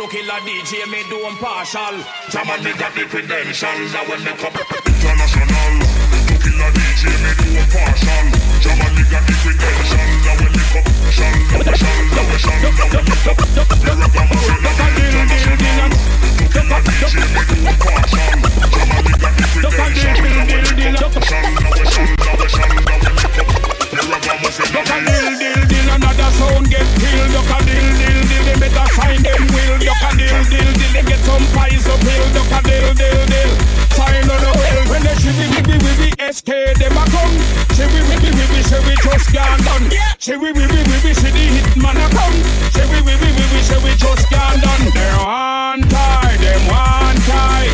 To 0.06 0.12
kill 0.12 0.30
a 0.30 0.38
DJ, 0.46 0.86
me 0.86 1.02
do 1.10 1.18
impartial. 1.26 1.98
Jaman, 2.30 2.62
me 2.62 2.78
got 2.78 2.94
the 2.94 3.10
credentials. 3.10 3.90
That 3.90 4.06
when 4.06 4.22
me 4.22 4.38
come 4.38 4.54
international. 4.54 5.82
To 6.30 6.36
kill 6.46 6.62
a 6.62 6.70
DJ, 6.78 7.10
me 7.26 7.34
do 7.42 7.58
impartial. 7.58 8.30
Jaman, 8.62 8.94
me 8.94 9.02
got 9.10 9.26
the 9.26 9.34
credentials. 9.42 10.22
That 10.30 10.38
when 10.46 10.54
me 10.54 10.62
come 10.70 10.86
shall, 11.10 11.34
shall, 11.58 11.74
shall, 11.74 12.38
shall, 12.38 13.02
Me 13.02 13.18
rock 13.26 14.14
a 14.14 14.30
machine, 14.30 14.62
I'm 14.62 14.94
international. 14.94 15.90
To 15.90 16.46
kill 16.54 16.70
a 16.70 16.78
DJ, 16.86 17.26
me 17.26 17.42
do 17.50 17.66
impartial. 17.66 18.46
Jaman, 18.62 19.10
me 19.10 19.14
got 19.18 19.34
the 19.34 19.46
credentials. 19.58 20.22
That 20.22 20.54
when 20.54 20.70
me 20.70 20.94
come 21.02 21.18
shall, 21.26 21.50
shall, 21.66 22.46
shall, 22.46 22.70
shall, 23.26 23.65
Me 24.06 24.12
rock 24.12 24.30
a 24.30 24.38
machine, 24.38 24.70
I'm. 24.78 25.66
Another 25.96 26.30
sound 26.38 26.70
get 26.70 26.86
killed, 27.00 27.32
duck 27.34 27.50
a 27.50 27.58
dill, 27.66 27.90
dill, 27.98 28.22
dill, 28.30 28.44
they 28.46 28.58
better 28.60 28.86
find 28.94 29.24
them 29.26 29.42
will, 29.50 29.80
duck 29.82 30.04
a 30.06 30.10
dill, 30.14 30.44
dill, 30.46 30.72
dill, 30.78 30.92
they 30.94 31.04
get 31.10 31.22
some 31.26 31.46
pies 31.58 31.88
up 31.90 31.98
hill, 32.06 32.26
duck 32.36 32.54
a 32.54 32.60
dill, 32.70 32.94
dill, 32.94 33.26
dill. 33.26 33.52
Find 33.98 34.30
on 34.30 34.38
the 34.46 34.52
well 34.54 34.82
when 34.92 35.02
they 35.02 35.16
shivy, 35.18 35.48
wibby, 35.56 35.82
wibby, 35.82 36.10
SK, 36.22 36.78
them 36.78 36.94
a 36.94 37.04
come. 37.10 37.34
Shivy, 37.74 37.98
wibby, 38.06 38.30
wibby, 38.30 38.62
we 38.86 38.94
just 39.02 39.34
gone 39.34 39.62
done. 39.66 39.90
Shivy, 40.22 40.54
wibby, 40.54 40.84
wibby, 40.86 41.12
say 41.16 41.32
the 41.34 41.46
hitman 41.50 41.98
a 41.98 42.06
come. 42.14 42.38
Shivy, 42.76 43.02
wibby, 43.02 43.30
wibby, 43.34 43.78
we 43.82 43.92
just 43.98 44.30
gone 44.30 44.60
done. 44.62 44.86
They 44.94 45.12
want 45.18 45.90
tie, 45.90 46.38
them 46.44 46.62
want 46.70 47.18
tie. 47.26 47.74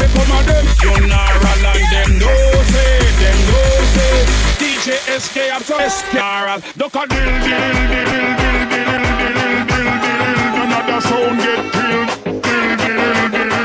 They 0.00 0.08
come 0.10 0.42
them 0.42 0.66
funeral 0.80 1.66
and 1.70 1.86
them 1.86 2.10
no 2.18 2.34
say, 2.66 2.98
them 3.22 3.38
no 3.46 3.60
say. 3.94 4.47
DJ 4.78 4.94
SK, 5.18 5.36
I'm 5.52 5.62
so 5.62 5.76
SK, 5.76 6.14
duck 6.14 6.94
a 6.94 7.06
dill, 7.08 7.18
dill, 7.18 7.58
dill, 7.58 7.88
dill, 7.88 8.38
dill, 8.38 8.62
dill, 8.68 8.94
dill, 8.94 9.18
dill, 9.18 9.66
dill, 9.66 9.90
dill. 9.98 10.62
Another 10.62 11.00
sound 11.00 11.38
get 11.42 11.62
killed. 11.72 12.10
Dill, 12.22 12.76
dill, 12.78 13.02
dill, 13.34 13.50
dill, 13.50 13.58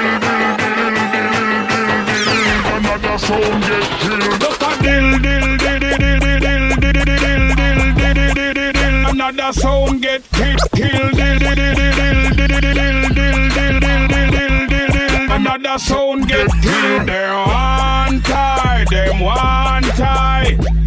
another 2.73 3.17
sound 3.19 3.61
get 3.61 3.85
killed. 4.01 4.41
Duck 4.41 4.57
a 4.57 4.81
dill, 4.81 5.09
dill, 5.21 5.47
dill, 5.61 5.79
dill, 5.79 6.01
dill, 6.01 6.17
dill, 6.17 6.41
dill, 6.41 6.81
dill, 6.81 6.97
dill, 6.97 7.45
dill, 7.53 7.93
dill, 7.93 8.33
dill, 8.33 8.53
dill, 8.53 8.73
dill. 8.73 8.97
Another 9.11 9.53
sound 9.53 10.01
get 10.01 10.21
killed. 10.31 10.59
Dill, 10.73 11.11
dill, 11.13 11.37
dill, 11.37 11.55
dill, 11.55 11.75
dill, 11.75 12.33
dill, 12.33 12.57
dill, 12.57 12.73
dill, 12.73 12.89
dill, 13.13 13.79
dill, 13.79 13.79
dill, 13.79 14.07
dill, 14.09 14.65
dill, 14.67 14.89
dill. 14.89 15.31
Another 15.31 15.77
sound 15.77 16.27
get 16.27 16.49
killed. 16.63 17.05
They 17.07 17.29
want 17.29 18.25
tie, 18.25 18.85
them 18.89 19.19
want 19.19 19.85
tie. 19.93 20.82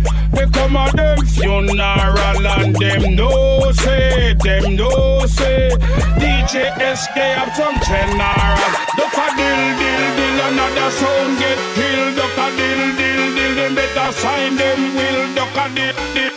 Come 0.56 0.76
a 0.76 0.90
them 0.92 1.18
funeral 1.26 1.78
and 1.78 2.76
them 2.76 3.14
no 3.14 3.70
say, 3.72 4.34
them 4.42 4.76
no 4.76 5.26
say. 5.26 5.70
DJ 6.16 6.72
SK 6.96 7.16
up 7.42 7.54
some 7.54 7.78
general. 7.84 8.56
Duck 8.96 9.18
a 9.22 9.24
dill, 9.36 9.62
dill, 9.78 10.04
dill, 10.16 10.38
another 10.48 10.90
sound 10.90 11.38
get 11.38 11.58
killed. 11.76 12.12
Duck 12.16 12.38
a 12.44 12.46
dill, 12.56 12.82
dill, 12.96 13.24
dill, 13.36 13.52
them 13.54 13.72
better 13.74 14.10
sign 14.12 14.56
them 14.56 14.80
will. 14.96 15.22
Duck 15.34 15.56
a 15.56 15.58
dill, 15.74 15.96
dill. 16.14 16.34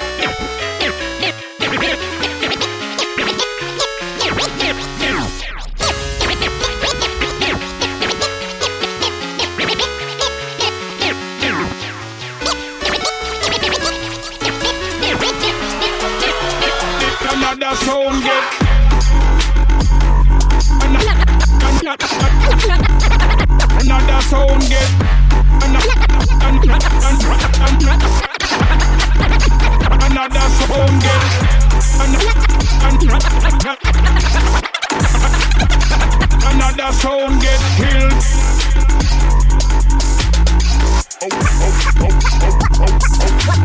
another 23.90 24.22
sound 24.22 24.62
get. 24.70 24.90
Another 25.64 25.90
sound 30.68 31.02
get. 31.02 31.20
Another 36.46 36.92
sound 36.94 37.42
get 37.42 37.62
killed. 37.78 38.14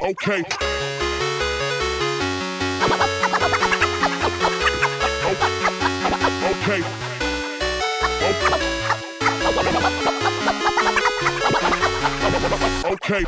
Okay. 0.04 0.42
Okay. 6.44 7.13
Okay. 12.94 13.24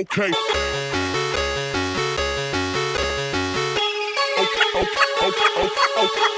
Okay, 0.00 0.30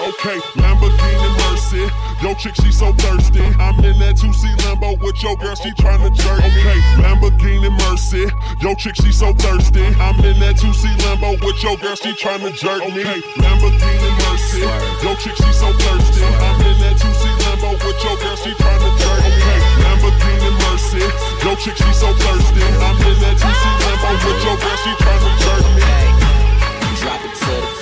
Okay. 0.02 0.38
Lamborghini 0.56 1.28
Mercy. 1.38 1.88
Yo, 2.22 2.34
chick, 2.34 2.54
she 2.56 2.72
so 2.72 2.92
thirsty. 2.94 3.40
I'm 3.40 3.84
in 3.84 3.98
that 4.00 4.16
2C 4.16 4.56
Lambo 4.62 5.00
with 5.00 5.22
your 5.22 5.36
girl, 5.36 5.54
she 5.54 5.70
tryna 5.72 6.14
jerk. 6.16 6.38
Okay, 6.38 6.80
Lamborghini 7.02 7.70
Mercy. 7.88 8.31
Yo, 8.62 8.76
chick, 8.76 8.94
she 8.94 9.10
so 9.10 9.34
thirsty. 9.34 9.82
I'm 9.98 10.14
in 10.22 10.38
that 10.38 10.54
2C 10.54 10.86
Lambo 11.02 11.34
with 11.42 11.58
your 11.64 11.76
girl, 11.78 11.96
she 11.96 12.14
tryna 12.14 12.54
jerk 12.54 12.78
me. 12.94 13.02
Lamborghini 13.42 14.10
Mercy. 14.22 14.62
Yo, 15.02 15.18
chick, 15.18 15.34
she 15.34 15.50
so 15.50 15.66
thirsty. 15.82 16.22
I'm 16.22 16.62
in 16.62 16.78
that 16.78 16.94
2C 16.94 17.26
Lambo 17.42 17.74
with 17.82 17.98
your 18.06 18.14
girl, 18.22 18.36
she 18.38 18.54
tryna 18.54 18.90
jerk 19.02 19.24
me. 19.34 19.50
Lamborghini 19.82 20.50
Mercy. 20.62 21.02
Yo, 21.42 21.56
chick, 21.58 21.74
she 21.74 21.90
so 21.90 22.14
thirsty. 22.14 22.62
I'm 22.86 23.02
in 23.02 23.18
that 23.26 23.34
2C 23.34 23.64
Lambo 23.82 24.10
with 24.30 24.44
your 24.46 24.54
girl, 24.54 24.78
she 24.78 24.94
tryna 24.94 25.30
jerk 25.42 25.66
me. 25.74 25.82
Drop 27.02 27.18
it 27.18 27.34
to 27.34 27.50
the 27.50 27.81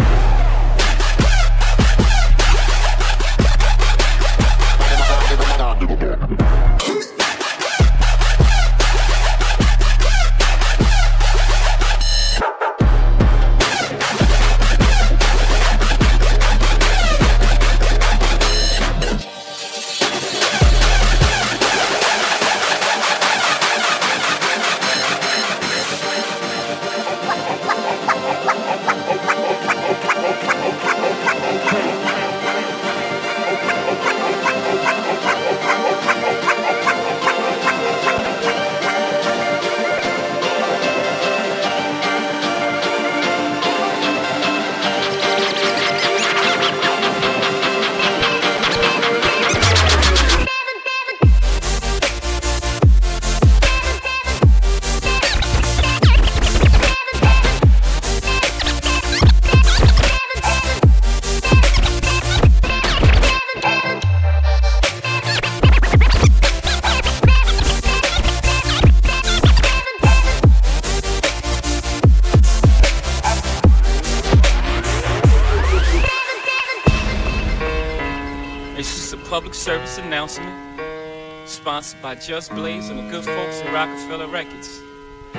By 82.11 82.15
Just 82.15 82.51
Blaze 82.51 82.89
and 82.89 82.99
the 82.99 83.03
good 83.09 83.23
folks 83.23 83.61
at 83.61 83.73
Roc-A-Fella 83.73 84.27
Records. 84.27 84.81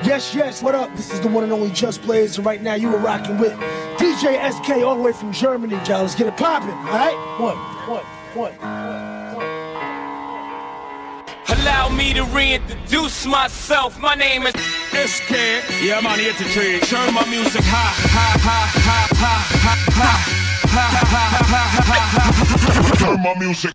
Yes, 0.05 0.35
yes, 0.35 0.63
what 0.63 0.75
up? 0.75 0.91
This 0.97 1.13
is 1.13 1.21
the 1.21 1.29
one 1.29 1.45
and 1.45 1.53
only 1.53 1.71
Just 1.71 2.01
Blaze, 2.01 2.39
and 2.39 2.47
right 2.47 2.63
now 2.63 2.73
you 2.73 2.89
are 2.89 2.99
rocking 2.99 3.37
with 3.37 3.53
DJ 3.99 4.41
SK 4.51 4.83
all 4.83 4.97
the 4.97 5.03
way 5.03 5.13
from 5.13 5.35
Germany, 5.35 5.75
y'all. 5.87 6.01
Let's 6.01 6.15
get 6.15 6.29
it 6.29 6.37
poppin', 6.39 6.71
alright? 6.71 7.15
What? 7.39 7.57
What? 7.87 8.05
What? 8.33 8.55
Allow 11.59 11.91
me 11.91 12.15
to 12.15 12.25
reintroduce 12.25 13.27
myself. 13.27 13.99
My 14.01 14.15
name 14.15 14.47
is 14.47 14.55
SK. 14.95 15.31
Yeah, 15.83 16.01
man, 16.01 16.19
here 16.21 16.33
to 16.33 16.45
trade. 16.45 16.85
Turn 16.85 17.13
my 17.13 17.27
music 17.27 17.65
high, 17.67 17.93
high, 18.09 18.39
high, 18.41 18.67
high, 18.81 19.13
high, 19.21 19.83
high, 20.73 20.97
high. 21.85 22.97
Turn 22.97 23.23
my 23.23 23.35
music. 23.39 23.75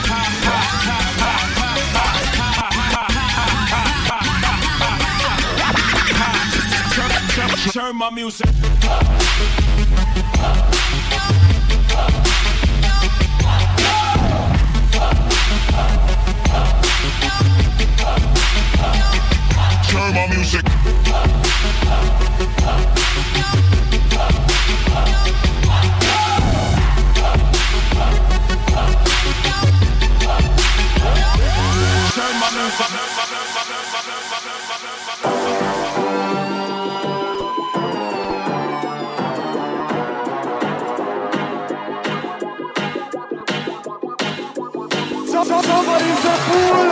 Turn 7.69 7.95
my 7.95 8.09
music. 8.09 8.47
Turn 19.87 20.13
my 20.15 20.27
music. 20.31 20.65
Ooh. 46.53 46.90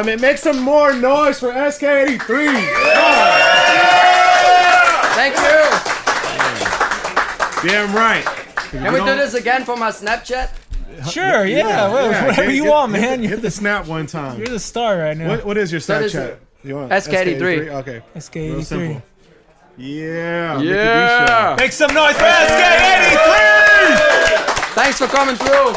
Hold 0.00 0.08
on, 0.08 0.16
my 0.16 0.16
man. 0.16 0.20
Make 0.22 0.38
some 0.38 0.60
more 0.60 0.94
noise 0.94 1.38
for 1.40 1.52
SK83. 1.52 2.18
Thank 5.14 5.36
you. 5.36 5.60
Damn 7.68 7.94
right. 7.94 8.24
Can 8.70 8.92
we 8.94 9.00
do 9.00 9.04
this 9.16 9.34
again 9.34 9.64
for 9.66 9.76
my 9.76 9.90
Snapchat? 9.90 10.48
Sure, 11.10 11.44
yeah, 11.44 11.88
wha- 11.88 12.08
whatever 12.08 12.32
get- 12.46 12.54
you 12.54 12.62
get- 12.64 12.70
want, 12.70 12.94
hit- 12.94 13.00
man. 13.02 13.22
Hit, 13.22 13.42
the 13.42 13.50
snap 13.50 13.86
one 13.86 14.06
time. 14.06 14.38
You're 14.38 14.48
the 14.48 14.58
star 14.58 14.96
right 14.98 15.16
now. 15.16 15.28
What, 15.28 15.44
what 15.44 15.56
is 15.58 15.70
your 15.70 15.80
Snapchat? 15.82 16.14
it. 16.14 16.40
You 16.64 16.76
want 16.76 16.90
SK83. 16.92 17.68
Okay. 17.80 18.02
SK83. 18.16 18.52
Real 18.54 18.62
simple. 18.62 19.02
Yeah. 19.76 20.60
Yeah. 20.60 21.56
Make 21.58 21.72
some 21.72 21.92
noise 21.94 22.14
for 22.16 22.24
SK83! 22.24 23.16
Thanks 24.74 24.98
for 24.98 25.06
coming 25.08 25.36
through. 25.36 25.74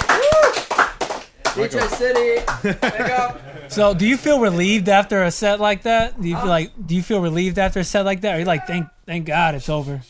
DJ 1.69 1.87
City. 1.89 2.79
Big 2.81 3.11
up. 3.11 3.41
So, 3.69 3.95
do 3.95 4.05
you 4.05 4.17
feel 4.17 4.39
relieved 4.39 4.87
after 4.87 5.23
a 5.23 5.31
set 5.31 5.59
like 5.59 5.83
that? 5.83 6.21
Do 6.21 6.27
you 6.27 6.35
feel 6.35 6.45
like 6.45 6.71
do 6.85 6.95
you 6.95 7.01
feel 7.01 7.21
relieved 7.21 7.57
after 7.57 7.79
a 7.79 7.83
set 7.83 8.05
like 8.05 8.21
that? 8.21 8.33
Or 8.33 8.35
are 8.35 8.39
you 8.39 8.45
like, 8.45 8.67
thank 8.67 8.87
thank 9.07 9.25
God 9.25 9.55
it's 9.55 9.67
over? 9.67 10.01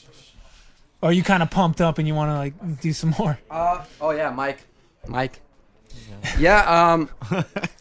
Or 1.01 1.09
are 1.09 1.13
you 1.13 1.23
kind 1.23 1.41
of 1.41 1.49
pumped 1.49 1.79
up 1.79 1.97
and 1.97 2.05
you 2.05 2.13
want 2.13 2.31
to 2.31 2.35
like 2.35 2.81
do 2.81 2.91
some 2.91 3.13
more? 3.17 3.39
Uh, 3.49 3.85
oh 4.01 4.11
yeah, 4.11 4.31
Mike. 4.31 4.65
Mike. 5.07 5.39
Yeah, 6.37 6.91
um, 6.93 7.09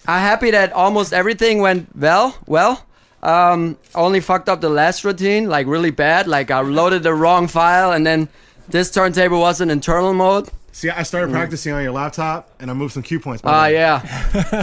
I'm 0.07 0.21
happy 0.21 0.51
that 0.53 0.73
almost 0.73 1.13
everything 1.13 1.61
went 1.61 1.97
well. 1.97 2.37
Well, 2.47 2.85
um, 3.23 3.79
only 3.95 4.21
fucked 4.21 4.49
up 4.49 4.61
the 4.61 4.71
last 4.71 5.05
routine, 5.05 5.49
like 5.49 5.67
really 5.67 5.91
bad. 5.91 6.29
Like 6.29 6.51
I 6.51 6.61
loaded 6.61 7.03
the 7.03 7.15
wrong 7.15 7.49
file, 7.49 7.93
and 7.93 8.07
then 8.07 8.29
this 8.69 8.91
turntable 8.91 9.41
was 9.41 9.61
in 9.61 9.71
internal 9.71 10.15
mode. 10.15 10.49
See, 10.75 10.89
I 10.89 11.03
started 11.03 11.29
Mm. 11.29 11.33
practicing 11.35 11.73
on 11.75 11.83
your 11.83 11.93
laptop, 11.93 12.49
and 12.59 12.71
I 12.71 12.75
moved 12.75 12.95
some 12.95 13.03
cue 13.03 13.21
points. 13.21 13.43
Ah, 13.45 13.67
yeah, 13.81 13.99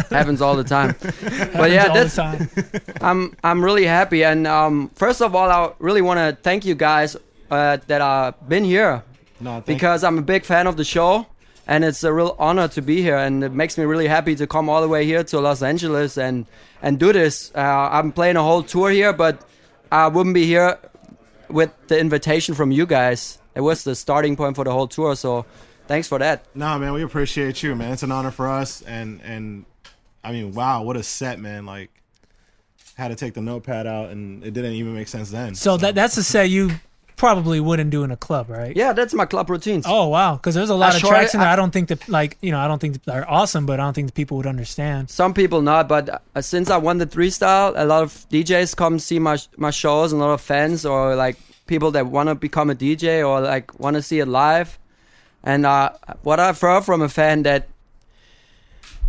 happens 0.10 0.42
all 0.42 0.56
the 0.56 0.64
time. 0.64 0.96
but 1.54 1.70
yeah, 1.72 1.86
all 1.88 1.94
the 1.94 2.00
that's 2.04 2.16
time. 2.16 2.50
I'm 3.02 3.36
I'm 3.44 3.64
really 3.64 3.86
happy, 3.86 4.24
and 4.24 4.48
um, 4.48 4.90
first 4.96 5.22
of 5.22 5.36
all, 5.36 5.50
I 5.52 5.72
really 5.80 6.02
want 6.02 6.18
to 6.20 6.36
thank 6.42 6.66
you 6.66 6.74
guys 6.76 7.16
uh, 7.52 7.78
that 7.88 8.02
have 8.02 8.36
been 8.50 8.64
here 8.64 9.04
No, 9.40 9.52
thank 9.52 9.66
because 9.68 10.04
I'm 10.04 10.18
a 10.18 10.22
big 10.24 10.46
fan 10.46 10.66
of 10.68 10.78
the 10.78 10.84
show, 10.84 11.28
and 11.68 11.84
it's 11.86 12.04
a 12.04 12.12
real 12.12 12.36
honor 12.40 12.68
to 12.70 12.82
be 12.82 13.02
here, 13.04 13.18
and 13.18 13.44
it 13.44 13.52
makes 13.54 13.78
me 13.78 13.84
really 13.86 14.08
happy 14.08 14.36
to 14.36 14.48
come 14.48 14.68
all 14.70 14.82
the 14.82 14.88
way 14.90 15.06
here 15.06 15.24
to 15.24 15.40
Los 15.40 15.62
Angeles 15.62 16.18
and 16.18 16.46
and 16.82 16.98
do 17.00 17.14
this. 17.14 17.52
Uh, 17.56 17.60
I'm 17.92 18.12
playing 18.12 18.36
a 18.36 18.44
whole 18.44 18.64
tour 18.64 18.90
here, 18.90 19.14
but 19.14 19.42
I 19.92 20.08
wouldn't 20.08 20.34
be 20.34 20.46
here 20.46 20.78
with 21.50 21.70
the 21.88 22.00
invitation 22.00 22.56
from 22.56 22.72
you 22.72 22.86
guys. 22.88 23.38
It 23.56 23.62
was 23.62 23.84
the 23.84 23.94
starting 23.96 24.36
point 24.36 24.56
for 24.56 24.64
the 24.66 24.72
whole 24.72 24.88
tour, 24.88 25.16
so 25.16 25.46
thanks 25.90 26.08
for 26.08 26.20
that. 26.20 26.46
No, 26.56 26.80
man, 26.80 26.94
we 26.94 27.04
appreciate 27.04 27.62
you, 27.62 27.76
man. 27.76 27.92
It's 27.92 28.04
an 28.04 28.12
honor 28.14 28.32
for 28.32 28.48
us, 28.48 28.82
and 28.84 29.20
and 29.22 29.66
I 30.24 30.32
mean, 30.32 30.54
wow, 30.54 30.84
what 30.84 30.96
a 30.96 31.04
set, 31.04 31.40
man! 31.40 31.66
Like, 31.66 31.90
had 32.96 33.10
to 33.10 33.16
take 33.16 33.34
the 33.34 33.42
notepad 33.42 33.86
out, 33.86 34.12
and 34.12 34.42
it 34.46 34.54
didn't 34.54 34.74
even 34.74 34.94
make 34.94 35.10
sense 35.10 35.30
then. 35.32 35.56
So 35.56 35.76
that 35.78 35.96
that's 35.96 36.16
a 36.16 36.24
set 36.24 36.50
you 36.50 36.72
probably 37.18 37.60
wouldn't 37.60 37.90
do 37.90 38.06
in 38.06 38.12
a 38.12 38.16
club, 38.18 38.50
right? 38.50 38.74
Yeah, 38.78 38.94
that's 38.94 39.14
my 39.14 39.26
club 39.26 39.50
routines. 39.50 39.84
Oh 39.88 40.08
wow, 40.08 40.36
because 40.36 40.56
there's 40.56 40.70
a 40.70 40.76
lot 40.76 40.94
I 40.94 40.96
of 40.96 41.02
sure- 41.02 41.10
tracks 41.10 41.34
in 41.34 41.42
there. 41.42 41.50
I- 41.50 41.54
I, 41.54 41.56
don't 41.58 41.72
think 41.72 41.90
that 41.90 42.08
like 42.08 42.38
you 42.42 42.52
know 42.52 42.60
I 42.60 42.68
don't 42.68 42.80
think 42.80 43.04
that 43.04 43.14
are 43.14 43.30
awesome, 43.30 43.66
but 43.66 43.80
I 43.80 43.84
don't 43.84 43.94
think 43.94 44.08
the 44.08 44.14
people 44.14 44.38
would 44.38 44.48
understand. 44.48 45.10
Some 45.10 45.34
people 45.34 45.62
not, 45.62 45.90
but 45.90 46.10
uh, 46.10 46.42
since 46.42 46.70
I 46.70 46.78
won 46.78 46.98
the 46.98 47.06
three 47.06 47.30
style, 47.30 47.74
a 47.76 47.86
lot 47.86 48.04
of 48.04 48.14
DJs 48.30 48.76
come 48.76 49.00
see 49.00 49.20
my 49.20 49.38
my 49.58 49.72
shows, 49.72 50.14
and 50.14 50.22
a 50.22 50.26
lot 50.26 50.34
of 50.34 50.42
fans 50.42 50.86
or 50.86 51.16
like 51.16 51.36
people 51.68 51.92
that 51.92 52.08
want 52.08 52.30
to 52.30 52.36
become 52.36 52.70
a 52.70 52.76
DJ 52.76 53.28
or 53.28 53.42
like 53.42 53.78
want 53.80 53.96
to 53.96 54.02
see 54.02 54.20
it 54.20 54.28
live. 54.28 54.78
And 55.44 55.66
uh, 55.66 55.94
what 56.24 56.40
I've 56.40 56.60
heard 56.60 56.84
from 56.84 57.02
a 57.02 57.10
fan 57.10 57.44
that 57.44 57.70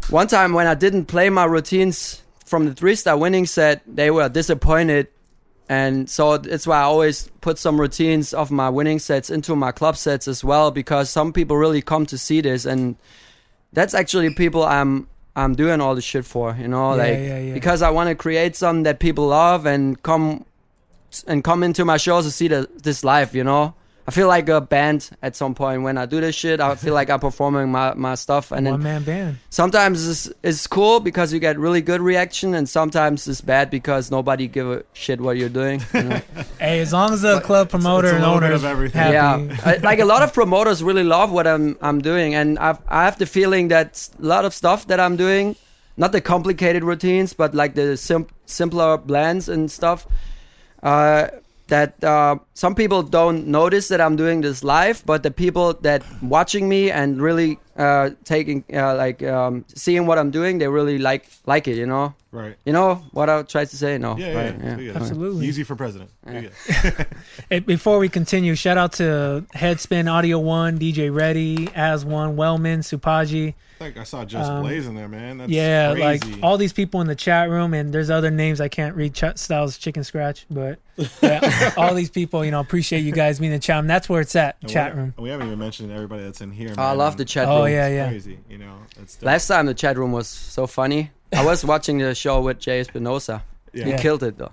one 0.08 0.26
time 0.26 0.52
when 0.52 0.66
I 0.66 0.74
didn't 0.74 1.06
play 1.06 1.30
my 1.30 1.44
routines 1.44 2.22
from 2.44 2.66
the 2.66 2.74
three 2.74 2.94
star 2.94 3.16
winning 3.16 3.46
set, 3.46 3.82
they 3.86 4.10
were 4.10 4.28
disappointed. 4.28 5.08
And 5.68 6.10
so 6.10 6.36
that's 6.36 6.66
why 6.66 6.78
I 6.78 6.82
always 6.82 7.28
put 7.40 7.56
some 7.58 7.80
routines 7.80 8.34
of 8.34 8.50
my 8.50 8.68
winning 8.68 8.98
sets 8.98 9.30
into 9.30 9.54
my 9.54 9.70
club 9.70 9.96
sets 9.96 10.26
as 10.26 10.42
well, 10.42 10.72
because 10.72 11.10
some 11.10 11.32
people 11.32 11.56
really 11.56 11.80
come 11.80 12.06
to 12.06 12.18
see 12.18 12.40
this, 12.40 12.64
and 12.64 12.96
that's 13.72 13.94
actually 13.94 14.34
people 14.34 14.64
I'm 14.64 15.06
I'm 15.36 15.54
doing 15.54 15.80
all 15.80 15.94
the 15.94 16.00
shit 16.02 16.24
for, 16.24 16.56
you 16.58 16.66
know, 16.66 16.90
Yeah, 16.90 16.96
like 16.96 17.18
yeah, 17.18 17.38
yeah. 17.38 17.54
because 17.54 17.82
I 17.82 17.90
want 17.90 18.08
to 18.08 18.16
create 18.16 18.56
something 18.56 18.82
that 18.82 18.98
people 18.98 19.28
love 19.28 19.64
and 19.64 20.02
come 20.02 20.44
and 21.28 21.44
come 21.44 21.62
into 21.62 21.84
my 21.84 21.98
shows 21.98 22.24
to 22.24 22.32
see 22.32 22.48
the, 22.48 22.68
this 22.82 23.04
live, 23.04 23.32
you 23.36 23.44
know. 23.44 23.74
I 24.10 24.12
feel 24.12 24.26
like 24.26 24.48
a 24.48 24.60
band 24.60 25.08
at 25.22 25.36
some 25.36 25.54
point 25.54 25.82
when 25.82 25.96
I 25.96 26.04
do 26.04 26.20
this 26.20 26.34
shit. 26.34 26.58
I 26.60 26.74
feel 26.74 26.94
like 26.94 27.08
I'm 27.10 27.20
performing 27.20 27.70
my, 27.70 27.94
my 27.94 28.16
stuff, 28.16 28.50
and 28.50 28.66
One 28.66 28.80
then 28.80 28.82
man 28.82 29.02
band. 29.04 29.38
sometimes 29.50 30.08
it's, 30.08 30.28
it's 30.42 30.66
cool 30.66 30.98
because 30.98 31.32
you 31.32 31.38
get 31.38 31.56
really 31.60 31.80
good 31.80 32.00
reaction, 32.00 32.54
and 32.54 32.68
sometimes 32.68 33.28
it's 33.28 33.40
bad 33.40 33.70
because 33.70 34.10
nobody 34.10 34.48
give 34.48 34.68
a 34.68 34.82
shit 34.94 35.20
what 35.20 35.36
you're 35.36 35.48
doing. 35.48 35.80
you 35.94 36.02
know? 36.02 36.20
Hey, 36.58 36.80
as 36.80 36.92
long 36.92 37.12
as 37.12 37.22
the 37.22 37.38
club 37.40 37.70
promoter 37.70 38.08
it's 38.08 38.12
a 38.14 38.16
and 38.16 38.24
little 38.24 38.36
owner 38.38 38.52
of 38.52 38.64
everything. 38.64 39.00
happy. 39.00 39.44
Yeah, 39.44 39.56
I, 39.64 39.76
like 39.76 40.00
a 40.00 40.04
lot 40.04 40.22
of 40.22 40.34
promoters 40.34 40.82
really 40.82 41.04
love 41.04 41.30
what 41.30 41.46
I'm 41.46 41.78
I'm 41.80 42.00
doing, 42.00 42.34
and 42.34 42.58
I've, 42.58 42.78
I 42.88 43.04
have 43.04 43.16
the 43.16 43.26
feeling 43.26 43.68
that 43.68 44.08
a 44.20 44.26
lot 44.26 44.44
of 44.44 44.52
stuff 44.52 44.88
that 44.88 44.98
I'm 44.98 45.14
doing, 45.16 45.54
not 45.96 46.10
the 46.10 46.20
complicated 46.20 46.82
routines, 46.82 47.32
but 47.32 47.54
like 47.54 47.74
the 47.76 47.96
sim- 47.96 48.26
simpler 48.46 48.96
blends 48.98 49.48
and 49.48 49.70
stuff, 49.70 50.04
uh, 50.82 51.28
that 51.70 52.02
uh, 52.04 52.36
some 52.54 52.74
people 52.74 53.02
don't 53.02 53.46
notice 53.46 53.88
that 53.88 54.00
I'm 54.00 54.16
doing 54.16 54.42
this 54.42 54.62
live, 54.62 55.02
but 55.06 55.22
the 55.22 55.30
people 55.30 55.74
that 55.80 56.04
watching 56.22 56.68
me 56.68 56.90
and 56.90 57.20
really 57.22 57.58
uh, 57.80 58.10
taking 58.24 58.64
uh, 58.72 58.94
like 58.94 59.22
um, 59.22 59.64
seeing 59.74 60.06
what 60.06 60.18
I'm 60.18 60.30
doing, 60.30 60.58
they 60.58 60.68
really 60.68 60.98
like 60.98 61.28
like 61.46 61.66
it, 61.68 61.76
you 61.76 61.86
know. 61.86 62.14
Right. 62.32 62.54
You 62.64 62.72
know 62.72 62.94
what 63.12 63.28
I 63.28 63.42
tried 63.42 63.70
to 63.70 63.76
say? 63.76 63.98
No. 63.98 64.16
Yeah, 64.16 64.32
right, 64.34 64.54
yeah, 64.62 64.78
yeah. 64.78 64.92
Absolutely. 64.94 65.46
Easy 65.46 65.64
for 65.64 65.74
president. 65.74 66.10
Yeah. 66.26 66.42
Yeah. 66.68 67.04
Hey, 67.50 67.58
before 67.58 67.98
we 67.98 68.08
continue, 68.08 68.54
shout 68.54 68.76
out 68.78 68.92
to 68.94 69.44
Headspin 69.54 70.08
Audio 70.08 70.38
One, 70.38 70.78
DJ 70.78 71.12
Ready, 71.12 71.68
As 71.74 72.04
One, 72.04 72.36
Wellman, 72.36 72.80
Supaji. 72.80 73.54
I 73.80 73.84
think 73.84 73.96
I 73.96 74.04
saw 74.04 74.24
Just 74.24 74.48
Um, 74.50 74.62
Blaze 74.62 74.86
in 74.86 74.94
there, 74.94 75.08
man. 75.08 75.38
That's 75.38 75.50
yeah, 75.50 75.92
crazy. 75.94 76.30
like 76.32 76.44
all 76.44 76.56
these 76.58 76.72
people 76.72 77.00
in 77.00 77.06
the 77.08 77.14
chat 77.16 77.48
room, 77.50 77.72
and 77.74 77.92
there's 77.92 78.10
other 78.10 78.30
names 78.30 78.60
I 78.60 78.68
can't 78.68 78.94
read. 78.94 79.14
Ch- 79.14 79.36
Styles 79.36 79.78
Chicken 79.78 80.04
Scratch, 80.04 80.44
but 80.50 80.78
yeah, 81.22 81.72
all 81.78 81.94
these 81.94 82.10
people, 82.10 82.44
you 82.44 82.50
know, 82.50 82.60
appreciate 82.60 83.00
you 83.00 83.12
guys 83.12 83.38
being 83.40 83.52
in 83.52 83.58
the 83.58 83.62
chat 83.62 83.76
room. 83.78 83.86
That's 83.86 84.06
where 84.08 84.20
it's 84.20 84.36
at, 84.36 84.56
And 84.60 84.70
chat 84.70 84.94
we, 84.94 85.00
room. 85.00 85.14
We 85.18 85.28
haven't 85.30 85.46
even 85.46 85.58
mentioned 85.58 85.90
everybody 85.90 86.22
that's 86.24 86.42
in 86.42 86.50
here. 86.52 86.74
Oh, 86.76 86.82
I 86.82 86.92
love 86.92 87.16
the 87.16 87.24
chat 87.24 87.48
Oh, 87.48 87.64
room. 87.64 87.69
Yeah, 87.70 87.86
it's 87.86 87.94
yeah. 87.94 88.08
Crazy, 88.08 88.38
you 88.48 88.58
know. 88.58 88.76
It's. 89.00 89.22
Last 89.22 89.46
time 89.48 89.66
the 89.66 89.74
chat 89.74 89.96
room 89.98 90.12
was 90.12 90.28
so 90.28 90.66
funny. 90.66 91.10
I 91.32 91.44
was 91.44 91.64
watching 91.72 91.98
the 91.98 92.14
show 92.14 92.40
with 92.40 92.58
Jay 92.58 92.80
Espinosa. 92.80 93.42
Yeah. 93.72 93.84
He 93.84 93.90
Yeah. 93.90 93.98
killed 93.98 94.22
it 94.22 94.36
though. 94.38 94.52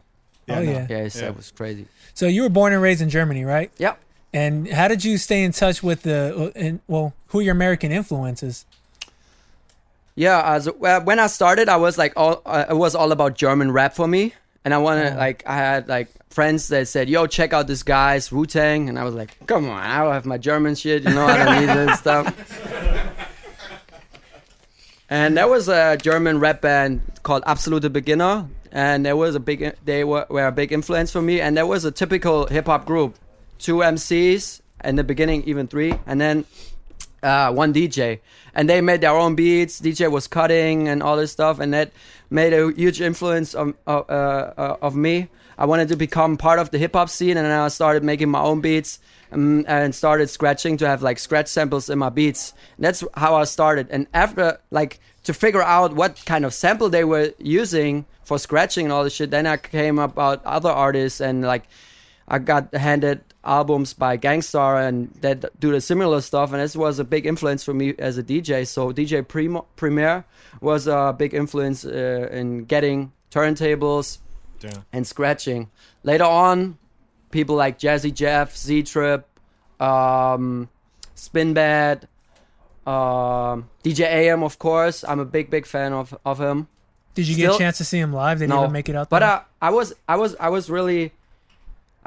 oh 0.49 0.55
no. 0.55 0.61
yeah. 0.61 0.87
Yeah, 0.89 1.07
he 1.07 1.19
Yeah. 1.19 1.27
it 1.27 1.35
was 1.37 1.51
crazy. 1.51 1.85
So 2.13 2.25
you 2.27 2.43
were 2.43 2.49
born 2.49 2.73
and 2.73 2.81
raised 2.81 3.01
in 3.01 3.09
Germany, 3.09 3.43
right? 3.45 3.71
Yep. 3.77 3.99
And 4.33 4.67
how 4.67 4.87
did 4.87 5.03
you 5.05 5.17
stay 5.17 5.43
in 5.43 5.51
touch 5.51 5.81
with 5.81 6.03
the? 6.03 6.51
uh, 6.55 6.59
And 6.59 6.79
well, 6.87 7.13
who 7.27 7.39
are 7.39 7.41
your 7.41 7.53
American 7.53 7.91
influences? 7.91 8.65
Yeah, 10.15 10.41
as 10.53 10.67
well, 10.79 11.01
when 11.03 11.19
I 11.19 11.27
started, 11.27 11.69
I 11.69 11.77
was 11.77 11.97
like, 11.97 12.13
all 12.15 12.41
uh, 12.45 12.65
it 12.69 12.73
was 12.75 12.95
all 12.95 13.11
about 13.11 13.35
German 13.35 13.71
rap 13.71 13.93
for 13.93 14.07
me, 14.07 14.33
and 14.67 14.73
I 14.73 14.79
wanted 14.79 15.13
Oh. 15.13 15.17
like 15.17 15.43
I 15.47 15.55
had 15.55 15.87
like 15.87 16.09
friends 16.29 16.67
that 16.67 16.89
said, 16.89 17.07
"Yo, 17.07 17.25
check 17.25 17.53
out 17.53 17.67
this 17.67 17.83
guy's 17.83 18.29
Wu 18.33 18.45
Tang," 18.45 18.89
and 18.89 18.99
I 18.99 19.05
was 19.05 19.15
like, 19.15 19.31
"Come 19.47 19.69
on, 19.69 19.79
I 19.81 20.03
don't 20.03 20.11
have 20.11 20.25
my 20.25 20.37
German 20.37 20.75
shit, 20.75 21.03
you 21.07 21.13
know, 21.15 21.25
I 21.25 21.37
don't 21.39 21.59
need 21.61 21.69
this 21.87 21.99
stuff." 21.99 22.27
And 25.09 25.37
there 25.37 25.47
was 25.47 25.69
a 25.69 25.95
German 25.95 26.41
rap 26.41 26.59
band 26.59 26.99
called 27.23 27.43
Absolute 27.47 27.87
Beginner, 27.93 28.45
and 28.73 29.05
there 29.05 29.15
was 29.15 29.35
a 29.35 29.39
big 29.39 29.73
they 29.85 30.03
were, 30.03 30.25
were 30.29 30.47
a 30.47 30.51
big 30.51 30.73
influence 30.73 31.11
for 31.11 31.21
me, 31.21 31.39
and 31.39 31.55
there 31.55 31.65
was 31.65 31.85
a 31.85 31.91
typical 31.91 32.45
hip 32.47 32.65
hop 32.65 32.83
group, 32.85 33.15
two 33.57 33.77
MCs 33.77 34.59
in 34.83 34.97
the 34.97 35.05
beginning, 35.05 35.43
even 35.45 35.65
three, 35.67 35.93
and 36.05 36.19
then 36.19 36.43
uh, 37.23 37.51
one 37.51 37.73
DJ, 37.73 38.19
and 38.53 38.69
they 38.69 38.81
made 38.81 39.01
their 39.01 39.15
own 39.15 39.35
beats. 39.35 39.79
DJ 39.81 40.11
was 40.11 40.27
cutting 40.27 40.87
and 40.87 41.01
all 41.01 41.17
this 41.17 41.31
stuff, 41.31 41.59
and 41.59 41.73
that 41.73 41.91
made 42.29 42.53
a 42.53 42.71
huge 42.71 43.01
influence 43.01 43.53
of 43.53 43.73
of, 43.85 44.09
uh, 44.09 44.53
uh, 44.57 44.77
of 44.81 44.95
me. 44.95 45.29
I 45.57 45.65
wanted 45.65 45.87
to 45.89 45.95
become 45.95 46.37
part 46.37 46.59
of 46.59 46.69
the 46.69 46.77
hip 46.77 46.93
hop 46.93 47.09
scene, 47.09 47.37
and 47.37 47.47
I 47.47 47.67
started 47.69 48.03
making 48.03 48.29
my 48.29 48.41
own 48.41 48.61
beats 48.61 48.99
um, 49.31 49.65
and 49.67 49.93
started 49.93 50.29
scratching 50.29 50.77
to 50.77 50.87
have 50.87 51.01
like 51.01 51.19
scratch 51.19 51.47
samples 51.47 51.89
in 51.89 51.99
my 51.99 52.09
beats. 52.09 52.53
That's 52.77 53.03
how 53.15 53.35
I 53.35 53.45
started. 53.45 53.87
And 53.89 54.07
after 54.13 54.59
like 54.71 54.99
to 55.23 55.33
figure 55.33 55.63
out 55.63 55.93
what 55.93 56.23
kind 56.25 56.45
of 56.45 56.53
sample 56.53 56.89
they 56.89 57.03
were 57.03 57.33
using 57.39 58.05
for 58.23 58.37
scratching 58.37 58.85
and 58.85 58.93
all 58.93 59.03
this 59.03 59.13
shit, 59.13 59.31
then 59.31 59.47
I 59.47 59.57
came 59.57 59.99
about 59.99 60.45
other 60.45 60.69
artists 60.69 61.19
and 61.19 61.41
like 61.43 61.63
I 62.27 62.39
got 62.39 62.73
handed 62.73 63.21
albums 63.43 63.93
by 63.93 64.17
Gang 64.17 64.41
Starr 64.41 64.81
and 64.81 65.11
that 65.21 65.59
do 65.59 65.71
the 65.71 65.79
similar 65.79 66.19
stuff, 66.21 66.51
and 66.51 66.61
this 66.61 66.75
was 66.75 66.99
a 66.99 67.03
big 67.03 67.25
influence 67.25 67.63
for 67.63 67.73
me 67.73 67.93
as 67.97 68.17
a 68.17 68.23
DJ. 68.23 68.67
So 68.67 68.91
DJ 68.91 69.25
Primo, 69.25 69.65
Premier 69.75 70.25
was 70.59 70.87
a 70.87 71.15
big 71.17 71.33
influence 71.33 71.85
uh, 71.85 72.27
in 72.31 72.65
getting 72.65 73.11
turntables 73.31 74.19
Damn. 74.59 74.83
and 74.91 75.07
scratching. 75.07 75.69
Later 76.03 76.25
on, 76.25 76.77
people 77.31 77.55
like 77.55 77.79
Jazzy 77.79 78.13
Jeff, 78.13 78.57
Z 78.57 78.83
Trip, 78.83 79.25
um, 79.79 80.67
Spinbad, 81.15 82.03
um, 82.85 83.69
DJ 83.83 84.01
AM, 84.01 84.43
of 84.43 84.59
course. 84.59 85.05
I'm 85.07 85.19
a 85.19 85.25
big, 85.25 85.49
big 85.49 85.65
fan 85.65 85.93
of 85.93 86.17
of 86.25 86.39
him. 86.39 86.67
Did 87.13 87.27
you 87.27 87.35
get 87.35 87.55
a 87.55 87.57
chance 87.57 87.77
to 87.79 87.83
see 87.83 87.97
him 87.97 88.13
live? 88.13 88.39
They 88.39 88.47
never 88.47 88.69
make 88.69 88.89
it 88.89 88.95
out. 88.95 89.09
But 89.09 89.19
there? 89.19 89.29
uh, 89.29 89.43
I 89.61 89.69
was, 89.71 89.93
I 90.07 90.17
was, 90.17 90.35
I 90.39 90.49
was 90.49 90.69
really. 90.69 91.13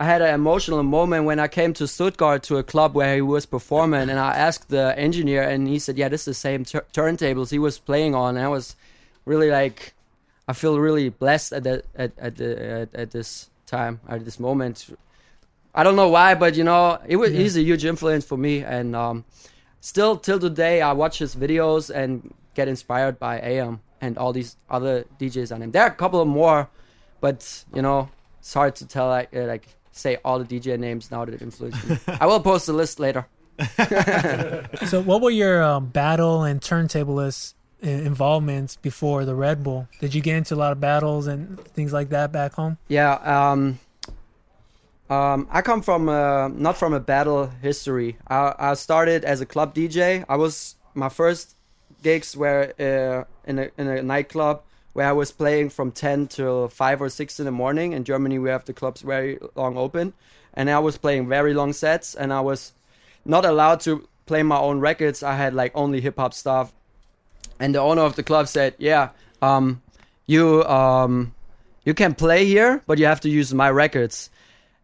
I 0.00 0.04
had 0.04 0.22
an 0.22 0.34
emotional 0.34 0.82
moment 0.82 1.26
when 1.26 1.38
I 1.38 1.46
came 1.46 1.74
to 1.74 1.86
Stuttgart 1.86 2.42
to 2.44 2.56
a 2.56 2.62
club 2.62 2.94
where 2.94 3.16
he 3.16 3.20
was 3.20 3.44
performing, 3.44 4.08
and 4.08 4.18
I 4.18 4.34
asked 4.34 4.70
the 4.70 4.98
engineer, 4.98 5.42
and 5.42 5.68
he 5.68 5.78
said, 5.78 5.98
"Yeah, 5.98 6.08
this 6.08 6.22
is 6.22 6.24
the 6.24 6.34
same 6.34 6.64
tur- 6.64 6.86
turntables 6.94 7.50
he 7.50 7.58
was 7.58 7.78
playing 7.78 8.14
on." 8.14 8.38
And 8.38 8.44
I 8.46 8.48
was 8.48 8.76
really 9.26 9.50
like, 9.50 9.92
I 10.48 10.54
feel 10.54 10.80
really 10.80 11.10
blessed 11.10 11.52
at 11.52 11.64
that 11.64 11.84
at 11.94 12.12
at, 12.18 12.36
the, 12.36 12.48
at 12.80 12.94
at 12.94 13.10
this 13.10 13.50
time 13.66 14.00
at 14.08 14.24
this 14.24 14.40
moment. 14.40 14.88
I 15.74 15.82
don't 15.84 15.96
know 15.96 16.08
why, 16.08 16.34
but 16.34 16.56
you 16.56 16.64
know, 16.64 16.98
it 17.06 17.16
was, 17.16 17.30
he's 17.30 17.58
a 17.58 17.62
huge 17.62 17.84
influence 17.84 18.24
for 18.24 18.38
me, 18.38 18.60
and 18.60 18.96
um, 18.96 19.26
still 19.82 20.16
till 20.16 20.40
today, 20.40 20.80
I 20.80 20.92
watch 20.94 21.18
his 21.18 21.36
videos 21.36 21.94
and 21.94 22.32
get 22.54 22.68
inspired 22.68 23.18
by 23.18 23.38
AM 23.40 23.82
and 24.00 24.16
all 24.16 24.32
these 24.32 24.56
other 24.70 25.04
DJs 25.20 25.54
on 25.54 25.60
him. 25.60 25.72
There 25.72 25.82
are 25.82 25.92
a 25.92 26.00
couple 26.02 26.22
of 26.22 26.26
more, 26.26 26.70
but 27.20 27.64
you 27.74 27.82
know, 27.82 28.08
it's 28.38 28.54
hard 28.54 28.76
to 28.76 28.86
tell 28.86 29.08
like 29.08 29.36
uh, 29.36 29.44
like 29.44 29.68
say 29.92 30.18
all 30.24 30.38
the 30.42 30.44
DJ 30.44 30.78
names 30.78 31.10
now 31.10 31.24
that 31.24 31.40
influence 31.40 31.82
me. 31.88 31.98
I 32.06 32.26
will 32.26 32.40
post 32.40 32.68
a 32.68 32.72
list 32.72 33.00
later. 33.00 33.26
so, 34.86 35.02
what 35.02 35.20
were 35.20 35.30
your 35.30 35.62
um, 35.62 35.86
battle 35.86 36.44
and 36.44 36.60
turntablist 36.60 37.54
uh, 37.84 37.88
involvements 37.88 38.76
before 38.76 39.24
the 39.24 39.34
Red 39.34 39.62
Bull? 39.62 39.86
Did 40.00 40.14
you 40.14 40.22
get 40.22 40.36
into 40.36 40.54
a 40.54 40.56
lot 40.56 40.72
of 40.72 40.80
battles 40.80 41.26
and 41.26 41.60
things 41.60 41.92
like 41.92 42.08
that 42.10 42.32
back 42.32 42.54
home? 42.54 42.78
Yeah, 42.88 43.14
um, 43.14 43.78
um, 45.10 45.46
I 45.50 45.60
come 45.60 45.82
from 45.82 46.08
uh, 46.08 46.48
not 46.48 46.78
from 46.78 46.94
a 46.94 47.00
battle 47.00 47.50
history. 47.60 48.16
I, 48.28 48.54
I 48.58 48.74
started 48.74 49.24
as 49.24 49.40
a 49.40 49.46
club 49.46 49.74
DJ. 49.74 50.24
I 50.28 50.36
was 50.36 50.76
my 50.94 51.08
first 51.08 51.56
gigs 52.02 52.36
were 52.36 52.72
uh, 52.78 53.24
in 53.48 53.58
a 53.58 53.70
in 53.76 53.88
a 53.88 54.02
nightclub 54.02 54.62
where 54.92 55.06
I 55.06 55.12
was 55.12 55.32
playing 55.32 55.70
from 55.70 55.92
ten 55.92 56.26
till 56.26 56.68
five 56.68 57.00
or 57.00 57.08
six 57.08 57.38
in 57.38 57.46
the 57.46 57.52
morning. 57.52 57.92
In 57.92 58.04
Germany, 58.04 58.38
we 58.38 58.50
have 58.50 58.64
the 58.64 58.72
clubs 58.72 59.02
very 59.02 59.38
long 59.54 59.76
open, 59.76 60.12
and 60.54 60.70
I 60.70 60.78
was 60.78 60.98
playing 60.98 61.28
very 61.28 61.54
long 61.54 61.72
sets, 61.72 62.14
and 62.14 62.32
I 62.32 62.40
was 62.40 62.72
not 63.24 63.44
allowed 63.44 63.80
to 63.80 64.08
play 64.26 64.42
my 64.42 64.58
own 64.58 64.80
records. 64.80 65.22
I 65.22 65.34
had 65.34 65.54
like 65.54 65.72
only 65.74 66.00
hip 66.00 66.16
hop 66.16 66.34
stuff, 66.34 66.72
and 67.58 67.74
the 67.74 67.80
owner 67.80 68.02
of 68.02 68.16
the 68.16 68.22
club 68.22 68.48
said, 68.48 68.74
"Yeah, 68.78 69.10
um, 69.42 69.82
you 70.26 70.64
um, 70.64 71.34
you 71.84 71.94
can 71.94 72.14
play 72.14 72.44
here, 72.44 72.82
but 72.86 72.98
you 72.98 73.06
have 73.06 73.20
to 73.20 73.28
use 73.28 73.52
my 73.54 73.70
records." 73.70 74.30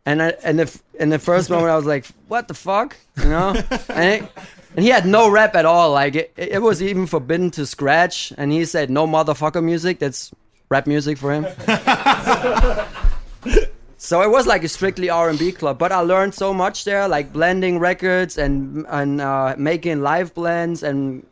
And 0.04 0.22
I, 0.22 0.28
and 0.44 0.58
the 0.60 0.80
in 1.00 1.08
the 1.10 1.18
first 1.18 1.50
moment, 1.50 1.70
I 1.70 1.76
was 1.76 1.86
like, 1.86 2.06
"What 2.28 2.48
the 2.48 2.54
fuck?" 2.54 2.96
You 3.16 3.28
know, 3.28 3.48
and, 3.88 4.22
it, 4.22 4.30
and 4.76 4.84
he 4.84 4.90
had 4.90 5.06
no 5.06 5.30
rap 5.30 5.56
at 5.56 5.64
all. 5.64 5.92
Like 5.92 6.14
it, 6.14 6.32
it 6.36 6.62
was 6.62 6.82
even 6.82 7.06
forbidden 7.06 7.50
to 7.52 7.66
scratch, 7.66 8.32
and 8.36 8.52
he 8.52 8.66
said, 8.66 8.90
"No 8.90 9.06
motherfucker 9.06 9.64
music." 9.64 9.98
That's 9.98 10.30
rap 10.68 10.86
music 10.86 11.18
for 11.18 11.32
him. 11.32 11.46
so 13.96 14.22
it 14.22 14.30
was 14.30 14.46
like 14.46 14.64
a 14.64 14.68
strictly 14.68 15.08
R&B 15.08 15.52
club, 15.52 15.78
but 15.78 15.92
I 15.92 16.00
learned 16.00 16.34
so 16.34 16.52
much 16.52 16.84
there, 16.84 17.08
like 17.08 17.32
blending 17.32 17.78
records 17.78 18.36
and 18.36 18.84
and 18.88 19.20
uh, 19.20 19.54
making 19.56 20.02
live 20.02 20.34
blends 20.34 20.82
and 20.82 21.26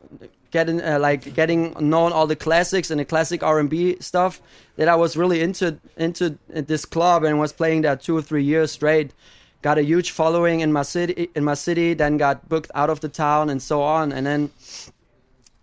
getting 0.51 0.81
uh, 0.81 0.99
like 0.99 1.35
getting 1.35 1.75
known 1.79 2.13
all 2.13 2.27
the 2.27 2.37
classics 2.37 2.91
and 2.91 2.99
the 2.99 3.05
classic 3.05 3.43
R&B 3.43 3.99
stuff 4.01 4.41
that 4.77 4.89
I 4.89 4.95
was 4.95 5.17
really 5.17 5.43
into 5.43 5.79
into 5.99 6.39
this 6.49 6.87
club 6.87 7.25
and 7.25 7.39
was 7.39 7.53
playing 7.53 7.83
there 7.83 7.97
two 7.97 8.17
or 8.17 8.23
three 8.23 8.45
years 8.45 8.73
straight. 8.73 9.13
Got 9.65 9.79
a 9.79 9.83
huge 9.83 10.11
following 10.11 10.61
in 10.61 10.71
my 10.79 10.83
city 10.85 11.31
in 11.35 11.43
my 11.43 11.55
city, 11.55 11.95
then 11.95 12.19
got 12.19 12.37
booked 12.51 12.71
out 12.75 12.91
of 12.91 13.01
the 13.01 13.09
town 13.09 13.49
and 13.49 13.61
so 13.63 13.81
on, 13.81 14.13
and 14.13 14.27
then 14.27 14.51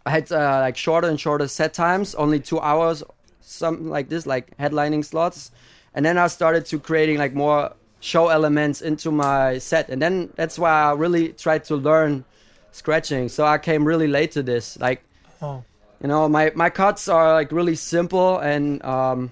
I 0.07 0.09
had 0.09 0.31
uh, 0.31 0.65
like 0.65 0.75
shorter 0.75 1.07
and 1.07 1.19
shorter 1.19 1.47
set 1.47 1.71
times, 1.75 2.15
only 2.15 2.39
two 2.39 2.59
hours, 2.59 3.03
something 3.41 3.89
like 3.97 4.09
this, 4.09 4.25
like 4.25 4.57
headlining 4.57 5.05
slots, 5.05 5.51
and 5.93 6.03
then 6.03 6.17
I 6.17 6.27
started 6.29 6.65
to 6.71 6.79
creating 6.79 7.19
like 7.19 7.35
more 7.35 7.75
show 7.99 8.29
elements 8.29 8.81
into 8.81 9.11
my 9.11 9.59
set, 9.59 9.89
and 9.89 10.01
then 10.01 10.33
that's 10.35 10.57
why 10.57 10.71
I 10.71 10.93
really 10.93 11.33
tried 11.33 11.63
to 11.65 11.75
learn 11.75 12.25
scratching. 12.71 13.29
So 13.29 13.45
I 13.45 13.59
came 13.59 13.85
really 13.85 14.07
late 14.07 14.31
to 14.31 14.41
this, 14.41 14.79
like 14.79 15.03
Oh. 15.43 15.63
you 16.01 16.07
know 16.07 16.27
my 16.27 16.51
my 16.55 16.69
cuts 16.71 17.07
are 17.07 17.33
like 17.33 17.51
really 17.51 17.75
simple 17.75 18.39
and 18.39 18.81
um 18.83 19.29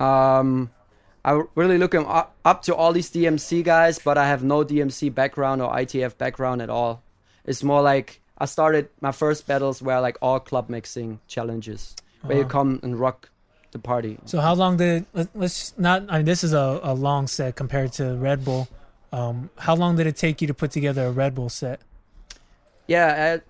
um 0.00 0.73
I'm 1.24 1.48
really 1.54 1.78
looking 1.78 2.04
up, 2.06 2.34
up 2.44 2.62
to 2.62 2.74
all 2.74 2.92
these 2.92 3.10
DMC 3.10 3.64
guys, 3.64 3.98
but 3.98 4.18
I 4.18 4.26
have 4.28 4.44
no 4.44 4.64
DMC 4.64 5.14
background 5.14 5.62
or 5.62 5.72
ITF 5.72 6.18
background 6.18 6.60
at 6.62 6.68
all. 6.70 7.02
It's 7.46 7.62
more 7.62 7.80
like 7.82 8.20
I 8.38 8.44
started 8.46 8.88
my 9.00 9.12
first 9.12 9.46
battles 9.46 9.80
were 9.80 10.00
like 10.00 10.18
all 10.20 10.40
club 10.40 10.68
mixing 10.68 11.20
challenges, 11.26 11.94
where 12.22 12.36
you 12.38 12.42
Uh-huh. 12.42 12.50
come 12.50 12.80
and 12.82 12.98
rock 13.00 13.30
the 13.72 13.78
party. 13.78 14.18
So 14.26 14.40
how 14.40 14.54
long 14.54 14.76
did 14.76 15.06
let, 15.14 15.28
let's 15.34 15.72
not? 15.78 16.04
I 16.08 16.18
mean, 16.18 16.26
this 16.26 16.44
is 16.44 16.52
a, 16.52 16.80
a 16.82 16.94
long 16.94 17.26
set 17.26 17.56
compared 17.56 17.92
to 17.94 18.14
Red 18.16 18.44
Bull. 18.44 18.68
Um, 19.12 19.50
how 19.58 19.74
long 19.76 19.96
did 19.96 20.06
it 20.06 20.16
take 20.16 20.40
you 20.42 20.46
to 20.48 20.54
put 20.54 20.70
together 20.72 21.06
a 21.06 21.10
Red 21.12 21.34
Bull 21.34 21.48
set? 21.48 21.80
yeah 22.86 23.40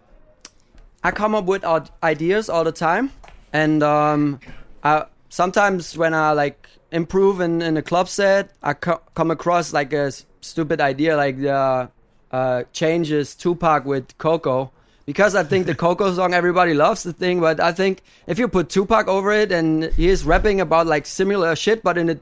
I, 1.03 1.09
I 1.09 1.11
come 1.11 1.35
up 1.35 1.45
with 1.47 1.65
ideas 2.05 2.49
all 2.49 2.63
the 2.63 2.71
time 2.71 3.11
and 3.53 3.83
um 3.83 4.39
I, 4.85 5.07
sometimes 5.29 5.99
when 5.99 6.15
i 6.15 6.31
like 6.31 6.69
improve 6.95 7.41
in, 7.41 7.61
in 7.63 7.77
a 7.77 7.83
club 7.83 8.09
set 8.09 8.51
i 8.63 8.73
co- 8.73 9.03
come 9.15 9.31
across 9.31 9.73
like 9.73 9.93
a 9.93 10.07
s- 10.07 10.25
stupid 10.41 10.81
idea 10.81 11.17
like 11.17 11.37
the 11.41 11.89
uh 12.31 12.63
changes 12.73 13.35
tupac 13.35 13.85
with 13.85 14.17
coco 14.19 14.71
because 15.07 15.35
i 15.35 15.43
think 15.43 15.67
the 15.67 15.75
coco 15.85 16.13
song 16.15 16.33
everybody 16.35 16.75
loves 16.75 17.03
the 17.03 17.13
thing 17.13 17.41
but 17.41 17.61
i 17.61 17.73
think 17.73 18.01
if 18.27 18.39
you 18.39 18.47
put 18.49 18.69
tupac 18.69 19.09
over 19.09 19.33
it 19.33 19.51
and 19.53 19.85
he 19.99 20.09
is 20.09 20.25
rapping 20.25 20.61
about 20.61 20.87
like 20.87 21.05
similar 21.07 21.55
shit 21.57 21.83
but 21.83 21.99
in 21.99 22.11
a 22.11 22.17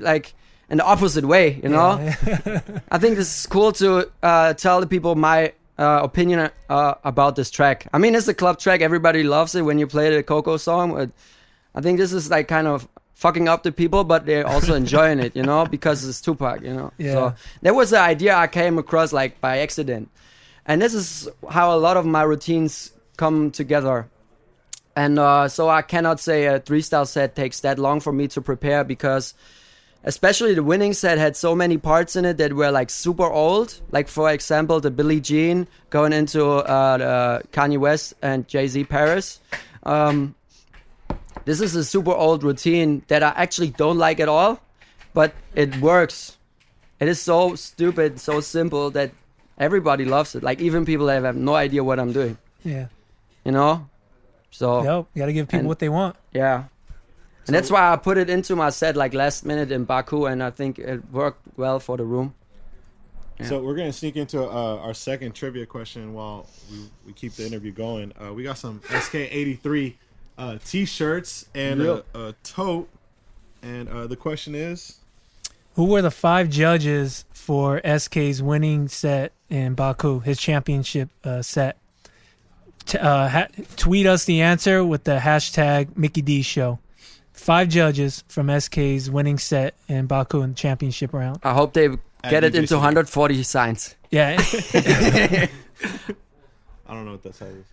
like 0.00 0.34
in 0.70 0.76
the 0.78 0.84
opposite 0.84 1.24
way 1.24 1.58
you 1.62 1.68
know 1.68 1.90
I 2.90 2.98
think 2.98 3.16
this 3.16 3.40
is 3.40 3.46
cool 3.46 3.72
to 3.72 4.10
uh, 4.22 4.52
tell 4.54 4.80
the 4.80 4.86
people 4.86 5.14
my 5.14 5.52
uh, 5.78 6.00
opinion 6.02 6.50
uh, 6.68 6.94
about 7.04 7.36
this 7.36 7.50
track. 7.50 7.86
I 7.92 7.98
mean, 7.98 8.14
it's 8.14 8.28
a 8.28 8.34
club 8.34 8.58
track. 8.58 8.80
Everybody 8.80 9.22
loves 9.22 9.54
it 9.54 9.62
when 9.62 9.78
you 9.78 9.86
play 9.86 10.14
the 10.14 10.22
Coco 10.22 10.56
song. 10.56 10.94
But 10.94 11.10
I 11.74 11.80
think 11.80 11.98
this 11.98 12.12
is 12.12 12.28
like 12.30 12.48
kind 12.48 12.66
of 12.66 12.88
fucking 13.18 13.48
up 13.48 13.64
the 13.64 13.72
people, 13.72 14.04
but 14.04 14.26
they're 14.26 14.46
also 14.46 14.74
enjoying 14.74 15.18
it, 15.18 15.34
you 15.34 15.42
know, 15.42 15.66
because 15.66 16.06
it's 16.08 16.20
Tupac, 16.20 16.62
you 16.62 16.72
know. 16.72 16.92
Yeah. 16.98 17.12
So 17.12 17.34
that 17.62 17.74
was 17.74 17.90
the 17.90 17.98
idea 17.98 18.36
I 18.36 18.46
came 18.46 18.78
across 18.78 19.12
like 19.12 19.40
by 19.40 19.58
accident, 19.58 20.08
and 20.64 20.80
this 20.80 20.94
is 20.94 21.28
how 21.50 21.76
a 21.76 21.78
lot 21.78 21.96
of 21.96 22.06
my 22.06 22.22
routines 22.22 22.92
come 23.16 23.50
together. 23.50 24.08
And 24.94 25.18
uh, 25.18 25.48
so 25.48 25.68
I 25.68 25.82
cannot 25.82 26.20
say 26.20 26.46
a 26.46 26.60
three 26.60 26.80
style 26.80 27.06
set 27.06 27.34
takes 27.36 27.60
that 27.60 27.78
long 27.78 28.00
for 28.00 28.12
me 28.12 28.28
to 28.28 28.40
prepare 28.40 28.82
because 28.82 29.34
especially 30.04 30.54
the 30.54 30.62
winning 30.62 30.92
set 30.92 31.18
had 31.18 31.36
so 31.36 31.54
many 31.54 31.76
parts 31.76 32.16
in 32.16 32.24
it 32.24 32.36
that 32.38 32.52
were 32.52 32.70
like 32.70 32.90
super 32.90 33.28
old. 33.28 33.80
Like 33.90 34.08
for 34.08 34.30
example, 34.30 34.80
the 34.80 34.90
Billie 34.90 35.20
Jean 35.20 35.66
going 35.90 36.12
into 36.12 36.44
uh, 36.46 36.98
the 36.98 37.42
Kanye 37.50 37.78
West 37.78 38.14
and 38.22 38.46
Jay 38.46 38.66
Z 38.68 38.84
Paris. 38.84 39.40
Um, 39.82 40.34
this 41.48 41.60
is 41.62 41.74
a 41.74 41.82
super 41.84 42.12
old 42.12 42.44
routine 42.44 43.02
that 43.08 43.22
I 43.22 43.32
actually 43.36 43.70
don't 43.70 43.96
like 43.96 44.20
at 44.20 44.28
all, 44.28 44.60
but 45.14 45.32
it 45.54 45.74
works. 45.80 46.36
It 47.00 47.08
is 47.08 47.20
so 47.20 47.54
stupid, 47.56 48.20
so 48.20 48.40
simple 48.40 48.90
that 48.90 49.12
everybody 49.56 50.04
loves 50.04 50.34
it. 50.34 50.42
Like 50.42 50.60
even 50.60 50.84
people 50.84 51.06
that 51.06 51.22
have 51.24 51.36
no 51.36 51.54
idea 51.54 51.82
what 51.82 51.98
I'm 51.98 52.12
doing. 52.12 52.36
Yeah. 52.64 52.88
You 53.44 53.52
know. 53.52 53.88
So 54.50 54.82
Yep, 54.82 55.06
you 55.14 55.20
gotta 55.22 55.32
give 55.32 55.46
people 55.48 55.60
and- 55.60 55.68
what 55.68 55.78
they 55.78 55.88
want. 55.88 56.16
yeah. 56.32 56.64
And 57.46 57.54
that's 57.56 57.70
why 57.70 57.90
I 57.90 57.96
put 57.96 58.18
it 58.18 58.28
into 58.28 58.54
my 58.54 58.68
set 58.68 58.94
like 58.94 59.14
last 59.14 59.42
minute 59.46 59.72
in 59.72 59.84
Baku, 59.84 60.26
and 60.26 60.42
I 60.42 60.50
think 60.50 60.78
it 60.78 61.00
worked 61.10 61.40
well 61.56 61.80
for 61.80 61.96
the 61.96 62.04
room. 62.04 62.34
So 63.42 63.62
we're 63.62 63.76
gonna 63.76 63.92
sneak 63.92 64.16
into 64.16 64.42
uh, 64.44 64.84
our 64.84 64.92
second 64.92 65.32
trivia 65.32 65.64
question 65.64 66.12
while 66.12 66.46
we, 66.70 66.78
we 67.06 67.12
keep 67.14 67.32
the 67.34 67.46
interview 67.46 67.72
going. 67.72 68.12
Uh, 68.20 68.34
we 68.34 68.42
got 68.42 68.58
some 68.58 68.80
SK83 68.88 69.94
uh, 70.38 70.58
t-shirts 70.64 71.46
and 71.54 71.80
Yep. 71.82 72.06
a, 72.14 72.18
a 72.28 72.32
tote, 72.44 72.88
and 73.62 73.88
uh, 73.88 74.06
the 74.06 74.16
question 74.16 74.54
is, 74.54 74.98
Who 75.74 75.84
were 75.86 76.00
the 76.02 76.10
five 76.10 76.48
judges 76.48 77.24
for 77.32 77.80
SK's 77.84 78.40
winning 78.42 78.88
set 78.88 79.32
in 79.50 79.74
Baku, 79.74 80.20
his 80.20 80.38
championship 80.38 81.10
uh, 81.24 81.42
set? 81.42 81.76
T- 82.86 82.98
uh, 82.98 83.28
ha- 83.28 83.48
tweet 83.76 84.06
us 84.06 84.24
the 84.24 84.40
answer 84.42 84.84
with 84.84 85.04
the 85.04 85.18
hashtag 85.18 85.96
Mickey 85.96 86.22
D 86.22 86.40
Show. 86.42 86.78
Five 87.32 87.68
judges 87.68 88.24
from 88.28 88.48
SK's 88.60 89.10
winning 89.10 89.38
set 89.38 89.74
in 89.88 90.06
Baku 90.06 90.40
in 90.42 90.50
the 90.50 90.54
championship 90.56 91.12
round. 91.12 91.38
I 91.42 91.52
hope 91.54 91.72
they 91.72 91.88
get 92.28 92.42
it 92.44 92.54
into 92.54 92.74
140 92.74 93.42
signs. 93.44 93.94
Yeah. 94.10 94.36
I 94.74 95.48
don't 96.88 97.04
know 97.04 97.12
what 97.12 97.22
that 97.22 97.34
says. 97.34 97.64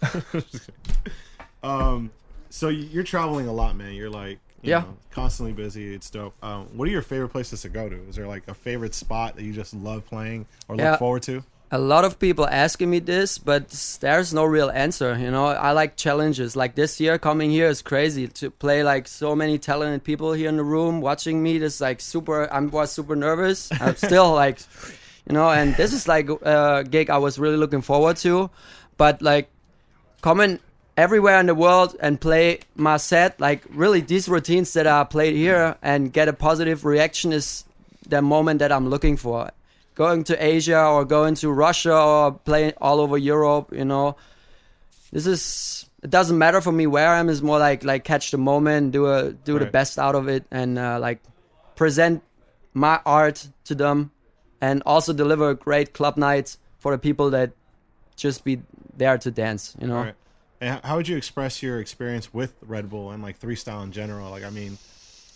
um, 1.62 2.10
so 2.50 2.68
you're 2.68 3.04
traveling 3.04 3.46
a 3.48 3.52
lot, 3.52 3.76
man. 3.76 3.92
You're 3.94 4.10
like, 4.10 4.38
you 4.62 4.70
Yeah. 4.70 4.80
know, 4.80 4.96
constantly 5.10 5.52
busy. 5.52 5.94
It's 5.94 6.10
dope. 6.10 6.34
Um, 6.42 6.66
what 6.76 6.88
are 6.88 6.90
your 6.90 7.02
favorite 7.02 7.28
places 7.28 7.62
to 7.62 7.68
go 7.68 7.88
to? 7.88 7.96
Is 8.08 8.16
there 8.16 8.26
like 8.26 8.48
a 8.48 8.54
favorite 8.54 8.94
spot 8.94 9.36
that 9.36 9.44
you 9.44 9.52
just 9.52 9.74
love 9.74 10.06
playing 10.06 10.46
or 10.68 10.76
Yeah. 10.76 10.90
look 10.90 10.98
forward 10.98 11.22
to? 11.24 11.44
A 11.70 11.78
lot 11.78 12.06
of 12.06 12.18
people 12.18 12.46
asking 12.48 12.88
me 12.88 12.98
this, 12.98 13.36
but 13.36 13.68
there's 14.00 14.32
no 14.32 14.44
real 14.46 14.70
answer. 14.70 15.18
You 15.18 15.30
know, 15.30 15.48
I 15.48 15.72
like 15.72 15.96
challenges. 15.96 16.56
Like 16.56 16.74
this 16.74 16.98
year, 16.98 17.18
coming 17.18 17.50
here 17.50 17.66
is 17.66 17.82
crazy 17.82 18.26
to 18.26 18.50
play 18.50 18.82
like 18.82 19.06
so 19.06 19.36
many 19.36 19.58
talented 19.58 20.02
people 20.02 20.32
here 20.32 20.48
in 20.48 20.56
the 20.56 20.64
room 20.64 21.02
watching 21.02 21.42
me. 21.42 21.58
This 21.58 21.78
like 21.78 22.00
super. 22.00 22.50
I 22.50 22.58
was 22.60 22.90
super 22.90 23.14
nervous. 23.14 23.70
I'm 23.82 23.96
still 23.96 24.32
like, 24.32 24.58
you 25.28 25.34
know, 25.34 25.50
and 25.50 25.76
this 25.76 25.92
is 25.92 26.08
like 26.08 26.30
a 26.30 26.84
gig 26.88 27.10
I 27.10 27.18
was 27.18 27.38
really 27.38 27.58
looking 27.58 27.82
forward 27.82 28.16
to. 28.24 28.48
But 28.96 29.20
like, 29.20 29.50
coming 30.22 30.60
everywhere 30.98 31.38
in 31.38 31.46
the 31.46 31.54
world 31.54 31.96
and 32.00 32.20
play 32.20 32.58
my 32.74 32.96
set, 32.96 33.40
like 33.40 33.62
really 33.70 34.00
these 34.00 34.28
routines 34.28 34.72
that 34.72 34.86
are 34.86 35.06
played 35.06 35.36
here 35.36 35.76
and 35.80 36.12
get 36.12 36.26
a 36.26 36.32
positive 36.32 36.84
reaction 36.84 37.32
is 37.32 37.64
the 38.08 38.20
moment 38.20 38.58
that 38.58 38.72
I'm 38.72 38.88
looking 38.88 39.16
for. 39.16 39.50
Going 39.94 40.24
to 40.24 40.44
Asia 40.44 40.84
or 40.84 41.04
going 41.04 41.36
to 41.36 41.50
Russia 41.52 41.96
or 41.96 42.32
playing 42.32 42.72
all 42.80 43.00
over 43.00 43.16
Europe, 43.16 43.72
you 43.72 43.84
know, 43.84 44.16
this 45.12 45.26
is 45.26 45.88
it 46.02 46.10
doesn't 46.10 46.36
matter 46.36 46.60
for 46.60 46.72
me 46.72 46.86
where 46.86 47.08
I 47.08 47.18
am. 47.18 47.28
It's 47.28 47.42
more 47.42 47.58
like 47.58 47.84
like 47.84 48.04
catch 48.04 48.32
the 48.32 48.38
moment, 48.38 48.92
do 48.92 49.06
a 49.06 49.32
do 49.32 49.58
the 49.58 49.66
best 49.66 49.98
out 49.98 50.14
of 50.14 50.28
it, 50.28 50.44
and 50.50 50.78
uh, 50.78 50.98
like 51.00 51.20
present 51.74 52.22
my 52.74 53.00
art 53.06 53.48
to 53.64 53.74
them, 53.74 54.10
and 54.60 54.82
also 54.84 55.12
deliver 55.12 55.54
great 55.54 55.94
club 55.94 56.16
nights 56.16 56.58
for 56.78 56.92
the 56.92 56.98
people 56.98 57.30
that 57.30 57.50
just 58.14 58.44
be 58.44 58.60
there 58.96 59.18
to 59.18 59.30
dance. 59.30 59.76
You 59.80 59.88
know. 59.88 60.02
Right. 60.02 60.14
And 60.60 60.80
how 60.84 60.96
would 60.96 61.06
you 61.06 61.16
express 61.16 61.62
your 61.62 61.80
experience 61.80 62.34
with 62.34 62.54
Red 62.62 62.90
Bull 62.90 63.12
and 63.12 63.22
like 63.22 63.38
three 63.38 63.54
style 63.54 63.82
in 63.82 63.92
general? 63.92 64.30
Like, 64.30 64.44
I 64.44 64.50
mean, 64.50 64.78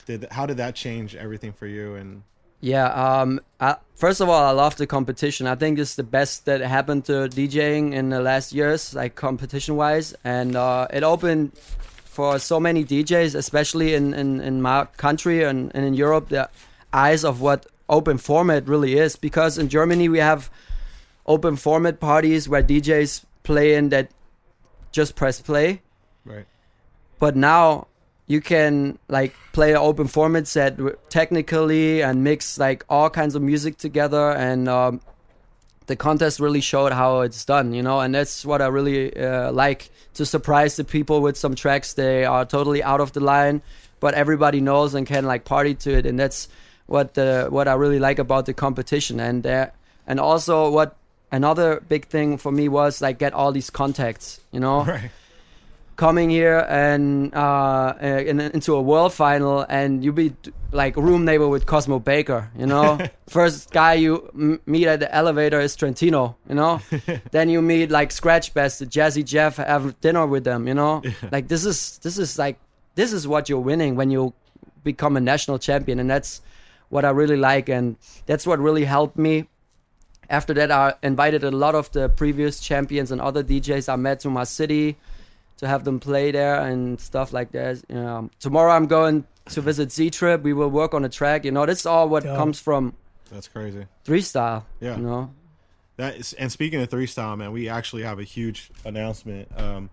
did 0.06 0.26
how 0.30 0.46
did 0.46 0.56
that 0.56 0.74
change 0.74 1.14
everything 1.14 1.52
for 1.52 1.66
you? 1.66 1.94
And 1.94 2.22
Yeah. 2.60 2.86
Um. 2.86 3.40
I, 3.60 3.76
first 3.94 4.20
of 4.20 4.28
all, 4.28 4.42
I 4.42 4.50
love 4.50 4.76
the 4.76 4.86
competition. 4.86 5.46
I 5.46 5.54
think 5.54 5.78
it's 5.78 5.94
the 5.94 6.02
best 6.02 6.46
that 6.46 6.60
happened 6.60 7.04
to 7.06 7.28
DJing 7.28 7.92
in 7.92 8.10
the 8.10 8.20
last 8.20 8.52
years, 8.52 8.94
like 8.94 9.14
competition 9.14 9.76
wise, 9.76 10.14
and 10.24 10.56
uh, 10.56 10.88
it 10.90 11.04
opened 11.04 11.56
for 11.56 12.38
so 12.38 12.58
many 12.58 12.84
DJs, 12.84 13.34
especially 13.34 13.94
in 13.94 14.14
in, 14.14 14.40
in 14.40 14.60
my 14.60 14.86
country 14.96 15.44
and, 15.44 15.70
and 15.74 15.84
in 15.84 15.94
Europe, 15.94 16.30
the 16.30 16.50
eyes 16.92 17.24
of 17.24 17.40
what 17.40 17.66
open 17.88 18.18
format 18.18 18.66
really 18.66 18.98
is. 18.98 19.14
Because 19.14 19.56
in 19.56 19.68
Germany 19.68 20.08
we 20.08 20.18
have 20.18 20.50
open 21.26 21.54
format 21.56 22.00
parties 22.00 22.48
where 22.48 22.62
DJs 22.62 23.24
play 23.44 23.74
in 23.74 23.90
that 23.90 24.10
just 24.93 25.16
press 25.16 25.40
play. 25.40 25.82
Right. 26.24 26.47
but 27.18 27.34
now 27.34 27.88
you 28.28 28.40
can 28.40 28.97
like 29.09 29.34
play 29.53 29.72
an 29.72 29.78
open 29.78 30.07
format 30.07 30.47
set 30.47 30.78
technically 31.11 32.01
and 32.01 32.22
mix 32.22 32.59
like 32.59 32.84
all 32.88 33.11
kinds 33.11 33.34
of 33.34 33.43
music 33.43 33.76
together 33.76 34.30
and 34.30 34.68
um, 34.68 35.01
the 35.86 35.97
contest 35.97 36.38
really 36.38 36.61
showed 36.61 36.93
how 36.93 37.22
it's 37.22 37.45
done 37.45 37.74
you 37.74 37.82
know? 37.82 37.99
And 37.99 38.14
that's 38.14 38.45
what 38.45 38.62
i 38.62 38.68
really 38.68 39.16
uh, 39.16 39.51
like 39.51 39.90
to 40.14 40.24
surprise 40.24 40.76
the 40.76 40.84
people 40.84 41.20
with 41.22 41.36
some 41.36 41.55
tracks. 41.57 41.95
They 41.95 42.24
are 42.24 42.45
totally 42.45 42.82
out 42.82 43.01
of 43.01 43.12
the 43.12 43.20
line 43.20 43.62
but 43.99 44.14
everybody 44.14 44.61
knows 44.61 44.95
and 44.95 45.07
can 45.07 45.24
like 45.24 45.45
party 45.45 45.74
to 45.74 45.90
it. 45.99 46.07
And 46.07 46.18
that's 46.18 46.49
what 46.86 47.14
the 47.14 47.47
what 47.51 47.66
i 47.68 47.74
really 47.74 47.99
like 47.99 48.18
about 48.18 48.47
the 48.47 48.55
competition. 48.55 49.20
And 49.20 49.47
uh, 49.47 49.66
and 50.07 50.20
also 50.20 50.70
what 50.70 50.97
another 51.32 51.80
big 51.88 52.06
thing 52.06 52.38
for 52.38 52.52
me 52.52 52.68
was 52.68 53.00
like 53.00 53.18
get 53.18 53.32
all 53.32 53.50
these 53.52 53.70
contacts 53.70 54.40
you 54.52 54.60
know 54.60 54.84
Right. 54.92 55.10
coming 55.96 56.30
here 56.30 56.66
and 56.68 57.34
uh, 57.34 57.94
uh, 58.02 58.06
in, 58.30 58.40
into 58.40 58.74
a 58.74 58.82
world 58.82 59.12
final 59.12 59.64
and 59.68 60.02
you 60.04 60.12
be 60.12 60.34
like 60.72 60.96
room 60.96 61.24
neighbor 61.24 61.46
with 61.48 61.66
Cosmo 61.66 61.98
Baker, 61.98 62.50
you 62.58 62.66
know. 62.66 62.98
First 63.28 63.70
guy 63.72 63.94
you 63.94 64.28
m- 64.34 64.60
meet 64.66 64.86
at 64.88 65.00
the 65.00 65.14
elevator 65.14 65.60
is 65.60 65.76
Trentino, 65.76 66.34
you 66.48 66.54
know. 66.54 66.80
then 67.30 67.50
you 67.50 67.60
meet 67.60 67.90
like 67.90 68.08
Skratch 68.10 68.52
Bastid, 68.54 68.88
Jazzy 68.88 69.22
Jeff, 69.22 69.58
have 69.58 70.00
dinner 70.00 70.26
with 70.26 70.44
them, 70.44 70.66
you 70.66 70.74
know. 70.74 71.02
Like 71.30 71.48
this 71.48 71.64
is 71.66 71.98
this 71.98 72.16
is 72.18 72.38
like 72.38 72.56
this 72.94 73.12
is 73.12 73.28
what 73.28 73.48
you're 73.50 73.60
winning 73.60 73.94
when 73.96 74.10
you 74.10 74.32
become 74.82 75.16
a 75.16 75.20
national 75.20 75.58
champion, 75.58 76.00
and 76.00 76.08
that's 76.10 76.40
what 76.88 77.04
I 77.04 77.10
really 77.10 77.36
like, 77.36 77.68
and 77.68 77.96
that's 78.26 78.46
what 78.46 78.58
really 78.58 78.84
helped 78.84 79.18
me 79.18 79.46
after 80.32 80.54
that, 80.54 80.70
I 80.70 80.94
invited 81.02 81.44
a 81.44 81.50
lot 81.50 81.74
of 81.74 81.92
the 81.92 82.08
previous 82.08 82.58
champions 82.58 83.12
and 83.12 83.20
other 83.20 83.44
DJs 83.44 83.92
I 83.92 83.96
met 83.96 84.20
to 84.20 84.30
my 84.30 84.44
city 84.44 84.96
to 85.58 85.68
have 85.68 85.84
them 85.84 86.00
play 86.00 86.30
there 86.32 86.58
and 86.62 86.98
stuff 86.98 87.34
like 87.34 87.52
that. 87.52 87.82
You 87.88 87.96
know, 87.96 88.30
tomorrow 88.40 88.72
I'm 88.72 88.86
going 88.86 89.26
to 89.50 89.60
visit 89.60 89.92
Z 89.92 90.08
Trip. 90.10 90.42
We 90.42 90.54
will 90.54 90.70
work 90.70 90.94
on 90.94 91.04
a 91.04 91.10
track. 91.10 91.44
You 91.44 91.52
know, 91.52 91.66
this 91.66 91.80
is 91.80 91.86
all 91.86 92.08
what 92.08 92.24
Dope. 92.24 92.36
comes 92.36 92.58
from 92.58 92.94
That's 93.30 93.46
crazy. 93.46 93.86
three 94.04 94.22
style. 94.22 94.64
Yeah. 94.80 94.96
You 94.96 95.02
know. 95.02 95.34
That 95.98 96.16
is, 96.16 96.32
and 96.32 96.50
speaking 96.50 96.80
of 96.80 96.88
three 96.88 97.06
style, 97.06 97.36
man, 97.36 97.52
we 97.52 97.68
actually 97.68 98.02
have 98.02 98.18
a 98.18 98.24
huge 98.24 98.70
announcement. 98.86 99.48
Um, 99.54 99.90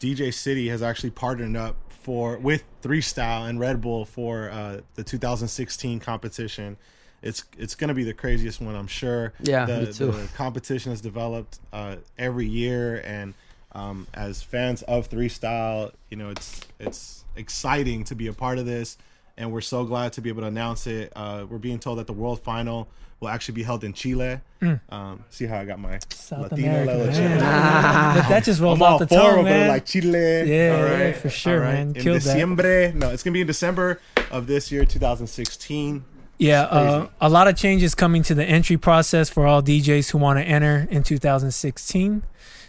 DJ 0.00 0.34
City 0.34 0.68
has 0.70 0.82
actually 0.82 1.10
partnered 1.10 1.54
up 1.56 1.76
for 1.88 2.36
with 2.38 2.64
three 2.82 3.00
style 3.00 3.44
and 3.44 3.60
Red 3.60 3.80
Bull 3.80 4.04
for 4.04 4.50
uh, 4.50 4.80
the 4.96 5.04
2016 5.04 6.00
competition. 6.00 6.76
It's 7.22 7.44
it's 7.58 7.74
going 7.74 7.88
to 7.88 7.94
be 7.94 8.04
the 8.04 8.14
craziest 8.14 8.60
one, 8.60 8.74
I'm 8.76 8.86
sure. 8.86 9.32
Yeah, 9.40 9.66
the, 9.66 9.80
me 9.80 9.92
too. 9.92 10.12
the 10.12 10.28
competition 10.36 10.92
is 10.92 11.00
developed 11.00 11.58
uh, 11.72 11.96
every 12.16 12.46
year, 12.46 13.02
and 13.04 13.34
um, 13.72 14.06
as 14.14 14.42
fans 14.42 14.82
of 14.82 15.06
three 15.06 15.28
style, 15.28 15.90
you 16.10 16.16
know, 16.16 16.30
it's 16.30 16.60
it's 16.78 17.24
exciting 17.36 18.04
to 18.04 18.14
be 18.14 18.28
a 18.28 18.32
part 18.32 18.58
of 18.58 18.66
this, 18.66 18.98
and 19.36 19.52
we're 19.52 19.60
so 19.60 19.84
glad 19.84 20.12
to 20.14 20.20
be 20.20 20.28
able 20.28 20.42
to 20.42 20.48
announce 20.48 20.86
it. 20.86 21.12
Uh, 21.16 21.44
we're 21.48 21.58
being 21.58 21.78
told 21.78 21.98
that 21.98 22.06
the 22.06 22.12
world 22.12 22.40
final 22.40 22.88
will 23.20 23.28
actually 23.28 23.54
be 23.54 23.62
held 23.64 23.82
in 23.82 23.92
Chile. 23.92 24.40
Mm. 24.62 24.80
Um, 24.90 25.24
see 25.30 25.46
how 25.46 25.58
I 25.58 25.64
got 25.64 25.78
my 25.80 25.98
South 26.10 26.52
Latino 26.52 26.68
America, 26.68 26.92
level. 26.92 27.12
Chile. 27.14 27.28
That- 27.38 28.28
that 28.28 28.44
just 28.44 28.60
rolls 28.60 28.78
I'm 28.78 28.82
off 28.82 29.00
the 29.00 29.06
tongue, 29.06 29.40
it, 29.40 29.42
but 29.42 29.44
man. 29.44 29.68
Like 29.68 29.86
Chile. 29.86 30.10
Yeah, 30.50 30.76
all 30.76 30.98
yeah, 30.98 31.12
for 31.12 31.28
sure, 31.28 31.54
all 31.54 31.60
right. 31.64 31.72
man. 31.74 31.88
In 31.88 31.94
Killed 31.94 32.20
that. 32.20 32.94
No, 32.94 33.10
it's 33.10 33.22
gonna 33.22 33.32
be 33.34 33.40
in 33.40 33.46
December 33.46 34.00
of 34.30 34.46
this 34.46 34.70
year, 34.70 34.84
2016. 34.84 36.04
Yeah, 36.38 36.62
uh, 36.62 37.08
a 37.20 37.28
lot 37.28 37.48
of 37.48 37.56
changes 37.56 37.96
coming 37.96 38.22
to 38.22 38.34
the 38.34 38.44
entry 38.44 38.76
process 38.76 39.28
for 39.28 39.46
all 39.46 39.60
DJs 39.60 40.12
who 40.12 40.18
want 40.18 40.38
to 40.38 40.44
enter 40.44 40.86
in 40.88 41.02
2016. 41.02 42.22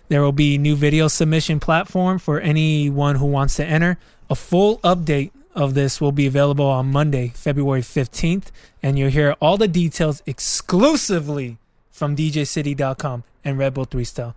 There 0.08 0.24
will 0.24 0.32
be 0.32 0.58
new 0.58 0.76
video 0.76 1.08
submission 1.08 1.60
platform 1.60 2.18
for 2.18 2.40
anyone 2.40 3.16
who 3.16 3.28
wants 3.28 3.56
to 3.58 3.66
enter. 3.66 4.00
A 4.28 4.36
full 4.36 4.80
update 4.80 5.30
of 5.54 5.76
this 5.76 6.02
will 6.02 6.12
be 6.12 6.26
available 6.26 6.66
on 6.66 6.92
Monday, 6.92 7.32
February 7.36 7.82
15th, 7.82 8.48
and 8.82 8.98
you'll 8.98 9.12
hear 9.12 9.36
all 9.40 9.56
the 9.56 9.68
details 9.68 10.24
exclusively 10.26 11.60
from 11.92 12.16
DJCity.com 12.16 13.24
and 13.46 13.60
Red 13.60 13.76
Bull 13.76 13.86
3 13.86 14.04
Style. 14.04 14.36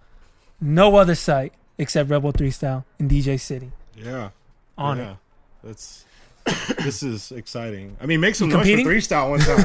No 0.60 0.96
other 0.96 1.14
site 1.14 1.54
except 1.78 2.10
Red 2.10 2.20
Bull 2.20 2.32
3 2.32 2.50
Style 2.50 2.84
and 2.98 3.10
DJ 3.10 3.40
City. 3.40 3.72
Yeah. 3.96 4.30
On 4.76 4.98
yeah. 4.98 5.12
it. 5.12 5.16
That's 5.64 6.04
this 6.82 7.02
is 7.02 7.32
exciting. 7.32 7.96
I 8.00 8.06
mean, 8.06 8.20
make 8.20 8.34
some 8.34 8.50
You 8.50 8.56
noise 8.56 8.62
for 8.64 8.68
competing? 8.70 8.84
three 8.86 9.00
style 9.00 9.30
one 9.30 9.40
time. 9.40 9.64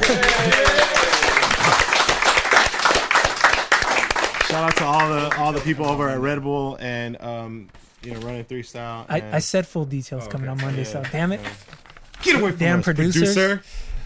Shout 4.48 4.64
out 4.64 4.76
to 4.78 4.84
all 4.84 5.08
the 5.10 5.36
all 5.36 5.52
the 5.52 5.60
people 5.60 5.84
over 5.86 6.08
at 6.08 6.18
Red 6.20 6.42
Bull 6.42 6.76
and 6.80 7.20
um, 7.20 7.68
you 8.02 8.12
know, 8.14 8.20
running 8.20 8.44
three 8.44 8.62
style. 8.62 9.04
I, 9.08 9.18
and- 9.18 9.36
I 9.36 9.40
said 9.40 9.66
full 9.66 9.84
details 9.84 10.24
Oh, 10.26 10.30
coming 10.30 10.48
okay. 10.48 10.58
on 10.60 10.64
Monday, 10.66 10.82
Yeah, 10.84 10.88
so 10.88 11.02
damn 11.12 11.32
it. 11.32 11.40
Get 12.22 12.36
away 12.40 12.50
from 12.52 12.58
damn 12.58 12.78
us, 12.78 12.84
producers. 12.86 13.34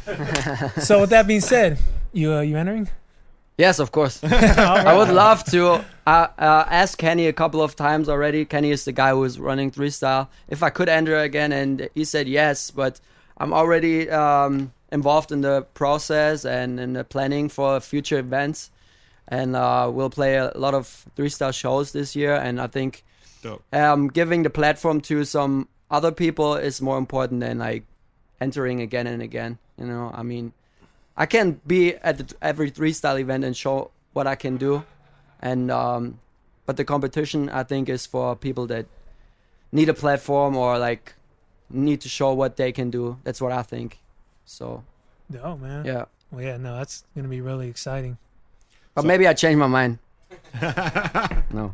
producer. 0.05 0.81
so 0.81 1.01
with 1.03 1.11
that 1.11 1.29
being 1.29 1.41
said, 1.41 1.79
you 2.13 2.33
uh, 2.33 2.41
you 2.41 2.57
entering? 2.57 2.89
Yes, 3.59 3.79
of 3.79 3.93
course. 3.93 4.23
I 4.25 4.97
would 4.97 5.09
love 5.09 5.45
to 5.45 5.67
uh, 5.73 5.83
uh, 6.07 6.27
ask 6.39 6.99
Kenny 6.99 7.27
a 7.27 7.33
couple 7.33 7.63
of 7.63 7.77
times 7.77 8.09
already. 8.09 8.45
Kenny 8.45 8.71
is 8.71 8.85
the 8.85 8.93
guy 8.93 9.11
who 9.11 9.25
is 9.25 9.39
running 9.39 9.71
three 9.71 9.91
style. 9.91 10.31
If 10.49 10.63
I 10.63 10.71
could 10.71 10.89
enter 10.89 11.17
again, 11.19 11.53
and 11.53 11.89
he 11.95 12.05
said 12.05 12.29
yes, 12.29 12.71
but 12.71 13.01
I'm 13.37 13.53
already 13.53 14.11
um, 14.11 14.73
involved 14.91 15.33
in 15.33 15.43
the 15.43 15.63
process 15.75 16.45
and 16.45 16.81
in 16.81 16.95
the 16.95 17.05
planning 17.05 17.49
for 17.49 17.81
future 17.81 18.19
events, 18.19 18.71
and 19.29 19.55
uh, 19.55 19.91
we'll 19.93 20.11
play 20.11 20.37
a 20.37 20.53
lot 20.55 20.75
of 20.75 21.07
three 21.17 21.29
star 21.29 21.53
shows 21.53 21.93
this 21.93 22.17
year. 22.17 22.35
And 22.35 22.61
I 22.61 22.67
think 22.67 23.05
um, 23.73 24.09
giving 24.09 24.43
the 24.43 24.51
platform 24.51 25.01
to 25.03 25.25
some 25.25 25.69
other 25.91 26.13
people 26.13 26.55
is 26.55 26.81
more 26.81 26.99
important 26.99 27.41
than 27.41 27.59
like 27.59 27.85
entering 28.41 28.81
again 28.81 29.07
and 29.07 29.23
again. 29.23 29.59
You 29.79 29.87
know, 29.87 30.11
I 30.15 30.23
mean, 30.23 30.53
I 31.23 31.27
can 31.27 31.61
be 31.65 31.95
at 31.95 32.19
the, 32.19 32.35
every 32.43 32.71
three 32.71 32.93
style 32.93 33.17
event 33.17 33.45
and 33.45 33.57
show 33.57 33.93
what 34.13 34.27
I 34.27 34.35
can 34.35 34.57
do, 34.57 34.83
and 35.39 35.71
um, 35.71 36.19
but 36.67 36.77
the 36.77 36.85
competition 36.85 37.49
I 37.49 37.63
think 37.63 37.89
is 37.89 38.07
for 38.07 38.35
people 38.35 38.67
that 38.67 38.87
need 39.71 39.89
a 39.89 39.95
platform 39.95 40.57
or 40.57 40.79
like 40.79 41.15
need 41.71 42.01
to 42.01 42.09
show 42.09 42.33
what 42.33 42.57
they 42.57 42.73
can 42.73 42.91
do. 42.91 43.19
That's 43.23 43.41
what 43.41 43.53
I 43.53 43.63
think. 43.63 44.01
So 44.47 44.83
Oh 45.45 45.57
man. 45.57 45.85
Yeah. 45.85 46.07
Well, 46.33 46.43
yeah. 46.45 46.57
No, 46.57 46.77
that's 46.77 47.05
gonna 47.15 47.29
be 47.29 47.41
really 47.41 47.69
exciting. 47.69 48.19
But 48.97 49.05
maybe 49.05 49.29
I 49.29 49.33
changed 49.33 49.61
my 49.61 49.69
mind. 49.69 49.99
no. 51.53 51.73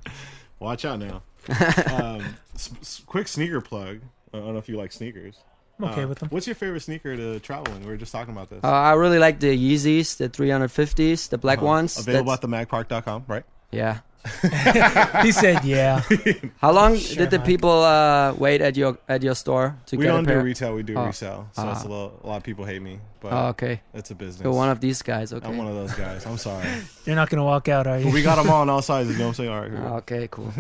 Watch 0.61 0.85
out 0.85 0.99
now. 0.99 1.23
um, 1.91 2.37
s- 2.55 2.71
s- 2.83 3.03
quick 3.07 3.27
sneaker 3.27 3.63
plug. 3.63 4.01
I 4.35 4.41
don't 4.41 4.53
know 4.53 4.59
if 4.59 4.69
you 4.69 4.77
like 4.77 4.93
sneakers. 4.93 5.37
I'm 5.79 5.85
okay 5.91 6.03
Uh, 6.03 6.09
with 6.09 6.19
them. 6.19 6.29
What's 6.31 6.47
your 6.47 6.57
favorite 6.57 6.81
sneaker 6.83 7.17
to 7.17 7.39
travel 7.41 7.73
in? 7.75 7.81
We 7.83 7.87
were 7.87 7.97
just 7.97 8.13
talking 8.13 8.33
about 8.35 8.51
this. 8.51 8.65
Uh, 8.65 8.69
I 8.69 8.93
really 8.95 9.19
like 9.19 9.39
the 9.41 9.55
Yeezys, 9.57 10.17
the 10.17 10.29
350s, 10.29 11.29
the 11.29 11.39
black 11.39 11.59
Uh-huh. 11.59 11.67
ones. 11.67 11.99
Available 11.99 12.33
That's- 12.33 12.45
at 12.45 12.69
themagpark.com, 12.69 13.25
right? 13.29 13.45
Yeah. 13.71 13.99
he 15.23 15.31
said, 15.33 15.65
"Yeah." 15.65 16.03
How 16.61 16.73
long 16.73 16.97
Sure, 16.99 17.17
did 17.23 17.31
the 17.31 17.39
man. 17.39 17.47
people 17.47 17.71
uh, 17.71 18.35
wait 18.35 18.61
at 18.61 18.77
your 18.77 18.99
at 19.09 19.23
your 19.23 19.35
store 19.37 19.77
to 19.87 19.97
we 19.97 20.03
get 20.05 20.11
We 20.11 20.17
don't 20.17 20.25
a 20.25 20.27
pair? 20.27 20.41
do 20.41 20.45
retail, 20.45 20.75
we 20.75 20.83
do 20.83 20.97
Oh. 20.99 21.07
resell. 21.07 21.49
So 21.55 21.71
it's 21.71 21.85
a, 21.85 21.89
little, 21.89 22.21
a 22.25 22.27
lot 22.27 22.37
of 22.37 22.43
people 22.43 22.65
hate 22.65 22.83
me. 22.83 22.99
But 23.21 23.33
Oh, 23.33 23.47
okay. 23.55 23.81
It's 23.95 24.11
a 24.11 24.15
business. 24.17 24.43
You're 24.45 24.53
one 24.53 24.69
of 24.71 24.81
these 24.81 25.01
guys. 25.03 25.33
Okay. 25.33 25.47
I'm 25.47 25.57
one 25.57 25.69
of 25.69 25.75
those 25.77 25.95
guys. 25.95 26.27
I'm 26.27 26.37
sorry. 26.37 26.67
You're 27.07 27.15
not 27.17 27.31
gonna 27.31 27.45
walk 27.45 27.69
out, 27.69 27.87
are 27.87 27.99
you? 27.99 28.07
But 28.07 28.13
we 28.15 28.23
got 28.23 28.37
them 28.37 28.51
all 28.51 28.63
in 28.65 28.69
all 28.69 28.83
sizes. 28.83 29.13
You 29.13 29.19
know 29.21 29.29
what 29.29 29.39
I'm 29.39 29.47
saying? 29.47 29.51
All 29.51 29.61
right. 29.61 29.71
here. 29.71 29.81
Okay, 30.03 30.29
cool. 30.31 30.53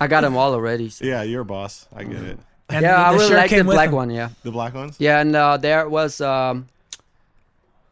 I 0.00 0.06
got 0.06 0.20
them 0.22 0.36
all 0.36 0.52
already. 0.54 0.90
so- 0.90 1.04
Yeah, 1.04 1.22
you're 1.22 1.42
a 1.42 1.44
boss. 1.44 1.86
I 1.94 2.04
get 2.04 2.22
it. 2.22 2.38
And 2.70 2.82
yeah, 2.82 2.92
the- 2.92 2.98
I 2.98 3.12
the 3.12 3.18
really 3.18 3.34
like 3.36 3.50
the 3.50 3.62
black 3.64 3.88
them. 3.88 3.94
one. 3.96 4.10
Yeah. 4.10 4.28
The 4.42 4.50
black 4.50 4.74
ones? 4.74 4.96
Yeah, 4.98 5.20
and 5.20 5.34
uh, 5.34 5.56
there 5.56 5.88
was 5.88 6.20
um, 6.20 6.68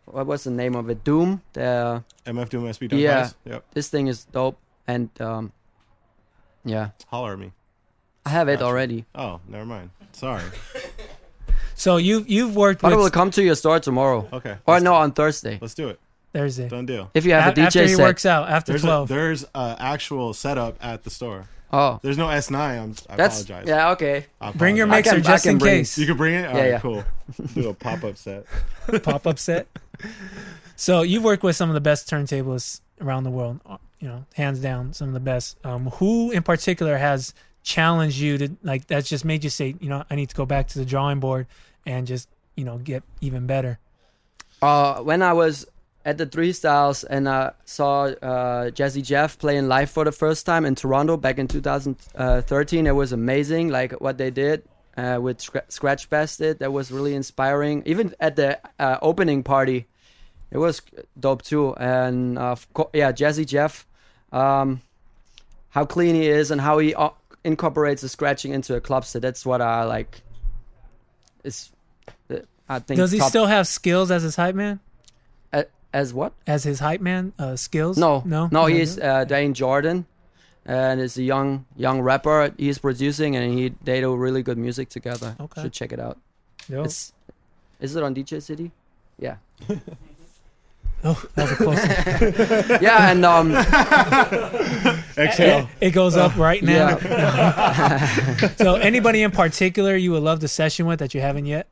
what 0.05 0.27
was 0.27 0.45
the 0.45 0.51
name 0.51 0.75
of 0.77 0.91
it? 0.91 1.03
Doom. 1.05 1.41
The 1.55 2.03
MF 2.27 2.49
Doom 2.49 2.65
SB 2.65 2.89
Dunk 2.91 3.01
Yeah. 3.03 3.31
Yep. 3.45 3.65
This 3.73 3.89
thing 3.89 4.07
is 4.09 4.25
dope, 4.25 4.59
and 4.87 5.09
um, 5.21 5.53
yeah, 6.65 6.91
Holler 7.09 7.33
at 7.35 7.39
me. 7.39 7.53
I 8.25 8.31
have 8.31 8.49
it 8.49 8.55
Gotcha. 8.59 8.65
already. 8.67 9.05
Oh, 9.15 9.41
never 9.49 9.65
mind. 9.65 9.91
Sorry. 10.13 10.43
So 11.79 11.99
you've 11.99 12.27
you've 12.27 12.57
worked 12.57 12.81
But 12.81 12.95
I 12.95 12.97
will 12.97 13.11
come 13.11 13.31
to 13.33 13.43
your 13.43 13.55
store 13.55 13.79
tomorrow. 13.81 14.27
Okay. 14.33 14.57
Or 14.65 14.81
no, 14.81 14.95
on 14.95 15.13
Thursday. 15.13 15.59
Let's 15.61 15.75
do 15.75 15.89
it. 15.91 16.01
Thursday. 16.33 16.69
Done 16.71 16.87
deal. 16.87 17.11
If 17.13 17.27
you 17.27 17.33
have 17.35 17.49
a 17.57 17.61
A- 17.61 17.65
DJ 17.65 17.67
after 17.67 17.83
he 17.83 17.89
set. 17.95 18.03
works 18.03 18.25
out 18.25 18.49
after 18.49 18.73
there's 18.73 18.81
twelve. 18.83 19.11
A, 19.11 19.15
there's 19.15 19.45
a 19.55 19.77
actual 19.79 20.33
setup 20.33 20.83
at 20.83 21.05
the 21.05 21.11
store. 21.11 21.45
Oh. 21.73 21.99
There's 22.03 22.17
no 22.19 22.27
S9. 22.27 22.55
I'm, 22.57 22.95
I 23.11 23.17
That's 23.17 23.43
apologize. 23.43 23.69
yeah. 23.69 23.91
Okay. 23.91 24.27
I 24.41 24.53
Bring 24.53 24.77
your 24.77 24.87
apologize. 24.87 25.15
mixer 25.15 25.29
I 25.29 25.33
just 25.33 25.45
can 25.45 25.53
in 25.53 25.59
bring- 25.59 25.75
case. 25.81 25.99
You 25.99 26.07
can 26.07 26.17
bring 26.17 26.35
it. 26.35 26.47
All 26.47 26.55
Yeah, 26.55 26.61
right, 26.61 26.71
yeah. 26.71 26.79
cool. 26.81 27.05
Do 27.55 27.69
a 27.71 27.75
pop 27.75 28.05
up 28.05 28.17
set. 28.17 28.45
pop 29.03 29.27
up 29.27 29.39
set. 29.39 29.67
So 30.77 31.03
you've 31.03 31.25
worked 31.25 31.43
with 31.43 31.57
some 31.57 31.69
of 31.71 31.75
the 31.75 31.81
best 31.81 32.09
turntablists 32.09 32.81
around 33.01 33.25
the 33.25 33.31
world. 33.31 33.61
uh, 33.67 33.79
You 34.01 34.09
know, 34.09 34.25
hands 34.35 34.61
down, 34.61 34.93
some 34.93 35.09
of 35.09 35.15
the 35.15 35.21
best. 35.21 35.57
Um, 35.65 35.87
who 35.87 36.31
in 36.31 36.43
particular 36.43 36.97
has 36.99 37.35
challenged 37.63 38.19
you 38.19 38.39
to 38.39 38.57
like? 38.63 38.87
That's 38.87 39.09
just 39.09 39.25
made 39.25 39.43
you 39.43 39.51
say, 39.51 39.75
you 39.81 39.89
know, 39.89 40.05
I 40.11 40.15
need 40.15 40.29
to 40.29 40.37
go 40.37 40.47
back 40.47 40.69
to 40.69 40.79
the 40.79 40.85
drawing 40.85 41.19
board 41.19 41.47
and 41.85 42.07
just 42.07 42.29
you 42.55 42.65
know 42.65 42.79
get 42.79 43.03
even 43.21 43.47
better. 43.47 43.79
Uh, 44.63 45.01
when 45.01 45.21
I 45.23 45.33
was 45.33 45.67
at 46.07 46.19
the 46.19 46.25
Three 46.25 46.53
Styles 46.53 47.03
and 47.03 47.29
I 47.29 47.51
saw 47.65 48.05
uh, 48.05 48.71
Jazzy 48.71 49.03
Jeff 49.03 49.39
playing 49.39 49.67
live 49.67 49.91
for 49.91 50.05
the 50.05 50.13
first 50.13 50.47
time 50.47 50.65
in 50.65 50.77
Toronto 50.77 51.17
back 51.17 51.39
in 51.39 51.49
2013, 51.49 52.87
it 52.87 52.93
was 52.93 53.11
amazing. 53.11 53.71
Like 53.71 53.91
what 54.01 54.17
they 54.17 54.31
did 54.31 54.63
uh, 54.97 55.19
with 55.21 55.39
Scra- 55.39 55.67
Skratch 55.69 56.07
Bastid, 56.07 56.59
that 56.59 56.73
was 56.73 56.93
really 56.93 57.17
inspiring. 57.17 57.83
Even 57.87 58.15
at 58.21 58.37
the 58.37 58.61
uh, 58.79 58.99
opening 59.03 59.43
party, 59.43 59.89
it 60.53 60.59
was 60.59 60.81
dope 61.19 61.43
too. 61.43 61.75
And 61.75 62.39
uh, 62.39 62.55
yeah, 62.95 63.11
Jazzy 63.11 63.45
Jeff, 63.45 63.85
um, 64.31 64.83
how 65.71 65.85
clean 65.85 66.15
he 66.15 66.29
is 66.29 66.53
and 66.53 66.61
how 66.61 66.79
he 66.79 66.95
uh, 66.95 67.11
incorporates 67.43 68.03
the 68.03 68.09
scratching 68.09 68.53
into 68.53 68.77
a 68.77 68.81
club 68.81 69.05
set. 69.05 69.23
That's 69.23 69.45
what 69.45 69.61
I 69.61 69.83
like. 69.83 70.23
It's, 71.43 71.73
uh, 72.31 72.37
I 72.69 72.79
think. 72.79 72.99
Does 72.99 73.11
he 73.11 73.19
top- 73.19 73.29
still 73.31 73.47
have 73.47 73.67
skills 73.67 74.13
as 74.13 74.23
his 74.23 74.37
hype 74.37 74.55
man? 74.55 74.79
A- 75.97 75.99
as 75.99 76.13
what? 76.15 76.33
As 76.47 76.65
his 76.65 76.79
hype 76.81 77.01
man, 77.01 77.33
uh, 77.39 77.57
skills? 77.57 77.97
No, 77.97 78.23
no, 78.27 78.49
no. 78.53 78.67
He 78.67 78.79
He's 78.79 78.97
doesn't? 78.97 79.11
uh, 79.11 79.25
Dayne 79.25 79.55
Jordan, 79.55 80.07
and 80.65 81.01
is 81.01 81.17
a 81.19 81.23
young 81.23 81.65
young 81.77 82.01
rapper. 82.01 82.53
He's 82.59 82.79
producing, 82.79 83.37
and 83.37 83.59
he 83.59 83.75
they 83.85 84.01
do 84.01 84.15
really 84.15 84.43
good 84.43 84.59
music 84.59 84.89
together. 84.89 85.37
Okay. 85.41 85.63
should 85.63 85.73
check 85.73 85.93
it 85.93 86.01
out. 86.01 86.19
Dope. 86.71 86.87
It's 86.87 87.13
is 87.81 87.97
it 87.97 88.03
on 88.03 88.15
DJ 88.15 88.43
City? 88.43 88.71
Yeah. 89.19 89.37
Oh, 91.05 91.23
that 91.35 91.43
was 91.43 91.53
a 91.53 91.57
close 91.57 92.69
one. 92.71 92.83
yeah, 92.83 93.11
and 93.11 93.25
um, 93.25 93.53
Exhale. 95.19 95.69
It, 95.81 95.89
it 95.89 95.91
goes 95.91 96.17
up 96.17 96.37
right 96.37 96.63
now. 96.63 96.99
Yeah. 96.99 98.49
so, 98.57 98.77
anybody 98.77 99.23
in 99.23 99.31
particular 99.31 99.95
you 99.95 100.11
would 100.13 100.23
love 100.23 100.41
to 100.41 100.49
session 100.49 100.87
with 100.87 100.99
that 101.01 101.13
you 101.15 101.21
haven't 101.21 101.47
yet? 101.47 101.69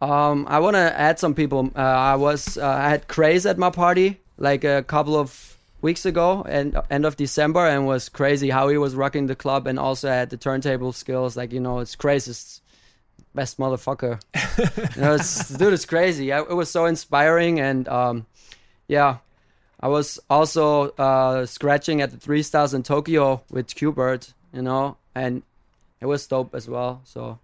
Um, 0.00 0.46
I 0.48 0.58
want 0.58 0.74
to 0.74 0.98
add 0.98 1.18
some 1.18 1.34
people. 1.34 1.70
Uh, 1.74 1.80
I 1.80 2.16
was 2.16 2.58
uh, 2.58 2.66
I 2.66 2.90
had 2.90 3.08
Craze 3.08 3.46
at 3.46 3.58
my 3.58 3.70
party 3.70 4.20
like 4.38 4.64
a 4.64 4.82
couple 4.82 5.16
of 5.16 5.56
weeks 5.80 6.04
ago, 6.04 6.44
and 6.48 6.76
end 6.90 7.06
of 7.06 7.16
December, 7.16 7.66
and 7.66 7.86
was 7.86 8.08
crazy 8.08 8.50
how 8.50 8.68
he 8.68 8.76
was 8.76 8.94
rocking 8.94 9.26
the 9.26 9.36
club, 9.36 9.66
and 9.66 9.78
also 9.78 10.08
had 10.08 10.30
the 10.30 10.36
turntable 10.36 10.92
skills. 10.92 11.36
Like 11.36 11.52
you 11.52 11.60
know, 11.60 11.78
it's 11.78 11.96
crazy. 11.96 12.32
It's 12.32 12.60
best 13.34 13.58
motherfucker. 13.58 14.20
you 14.96 15.00
know, 15.00 15.14
it's, 15.14 15.48
dude, 15.58 15.72
it's 15.72 15.84
crazy. 15.84 16.32
I, 16.32 16.40
it 16.40 16.54
was 16.54 16.70
so 16.70 16.86
inspiring, 16.86 17.60
and 17.60 17.88
um, 17.88 18.26
yeah, 18.88 19.18
I 19.78 19.88
was 19.88 20.18
also 20.28 20.90
uh, 20.90 21.46
scratching 21.46 22.00
at 22.00 22.10
the 22.10 22.16
three 22.16 22.42
stars 22.42 22.74
in 22.74 22.82
Tokyo 22.82 23.42
with 23.50 23.68
Qbert, 23.68 24.32
you 24.52 24.62
know, 24.62 24.96
and 25.14 25.42
it 26.00 26.06
was 26.06 26.26
dope 26.26 26.54
as 26.54 26.68
well. 26.68 27.02
So, 27.04 27.38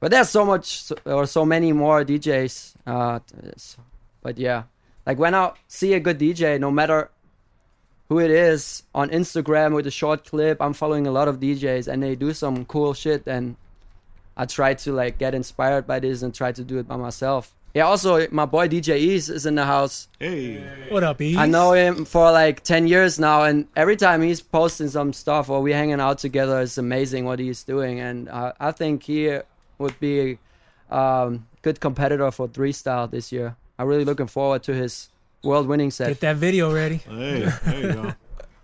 but 0.00 0.10
there's 0.10 0.28
so 0.30 0.44
much 0.44 0.92
or 1.04 1.26
so 1.26 1.44
many 1.44 1.72
more 1.72 2.04
DJs. 2.04 2.74
Uh, 2.86 3.18
but 4.22 4.38
yeah, 4.38 4.64
like 5.06 5.18
when 5.18 5.34
I 5.34 5.52
see 5.66 5.94
a 5.94 6.00
good 6.00 6.18
DJ, 6.18 6.58
no 6.60 6.70
matter 6.70 7.10
who 8.08 8.20
it 8.20 8.30
is 8.30 8.84
on 8.94 9.10
Instagram 9.10 9.74
with 9.74 9.86
a 9.86 9.90
short 9.90 10.24
clip, 10.24 10.60
I'm 10.62 10.72
following 10.72 11.06
a 11.06 11.10
lot 11.10 11.28
of 11.28 11.40
DJs 11.40 11.88
and 11.88 12.02
they 12.02 12.14
do 12.14 12.32
some 12.32 12.64
cool 12.64 12.94
shit, 12.94 13.26
and 13.26 13.56
I 14.36 14.46
try 14.46 14.74
to 14.74 14.92
like 14.92 15.18
get 15.18 15.34
inspired 15.34 15.86
by 15.86 15.98
this 16.00 16.22
and 16.22 16.34
try 16.34 16.52
to 16.52 16.64
do 16.64 16.78
it 16.78 16.88
by 16.88 16.96
myself. 16.96 17.54
Yeah, 17.74 17.84
also 17.84 18.26
my 18.30 18.46
boy 18.46 18.66
DJ 18.66 18.96
Ease 18.96 19.28
is 19.28 19.44
in 19.44 19.54
the 19.54 19.64
house. 19.64 20.08
Hey, 20.18 20.64
What 20.88 21.04
up, 21.04 21.20
E? 21.20 21.36
I 21.36 21.44
know 21.46 21.72
him 21.72 22.06
for 22.06 22.32
like 22.32 22.62
10 22.64 22.88
years 22.88 23.18
now, 23.18 23.42
and 23.42 23.68
every 23.76 23.96
time 23.96 24.22
he's 24.22 24.40
posting 24.40 24.88
some 24.88 25.12
stuff 25.12 25.50
or 25.50 25.60
we 25.60 25.72
hanging 25.72 26.00
out 26.00 26.18
together, 26.18 26.60
it's 26.62 26.78
amazing 26.78 27.26
what 27.26 27.38
he's 27.38 27.62
doing. 27.64 28.00
And 28.00 28.30
uh, 28.30 28.52
I 28.58 28.72
think 28.72 29.02
he 29.02 29.38
would 29.78 29.98
be 30.00 30.38
a 30.90 30.96
um, 30.96 31.46
good 31.62 31.80
competitor 31.80 32.30
for 32.30 32.48
three 32.48 32.72
style 32.72 33.06
this 33.08 33.32
year. 33.32 33.56
I'm 33.78 33.86
really 33.86 34.04
looking 34.04 34.26
forward 34.26 34.62
to 34.64 34.74
his 34.74 35.08
world 35.42 35.66
winning 35.68 35.90
set. 35.90 36.08
Get 36.08 36.20
that 36.20 36.36
video 36.36 36.72
ready. 36.72 36.96
Hey, 36.96 37.48
there 37.64 37.80
you 37.80 37.92
go. 37.92 38.14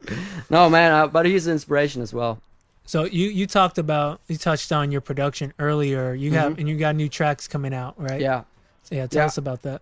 no, 0.50 0.68
man, 0.68 0.92
uh, 0.92 1.06
but 1.06 1.26
he's 1.26 1.46
an 1.46 1.52
inspiration 1.52 2.02
as 2.02 2.12
well. 2.12 2.38
So 2.86 3.04
you 3.04 3.28
you 3.30 3.46
talked 3.46 3.78
about 3.78 4.20
you 4.28 4.36
touched 4.36 4.70
on 4.72 4.92
your 4.92 5.00
production 5.00 5.54
earlier. 5.58 6.12
You 6.12 6.32
have 6.32 6.52
Mhm. 6.54 6.58
and 6.60 6.68
you 6.68 6.76
got 6.76 6.94
new 6.96 7.08
tracks 7.08 7.48
coming 7.48 7.72
out, 7.72 7.94
right? 7.96 8.20
Yeah. 8.20 8.42
So 8.82 8.94
yeah, 8.96 9.06
tell 9.06 9.22
Yeah. 9.22 9.26
us 9.26 9.38
about 9.38 9.62
that. 9.62 9.80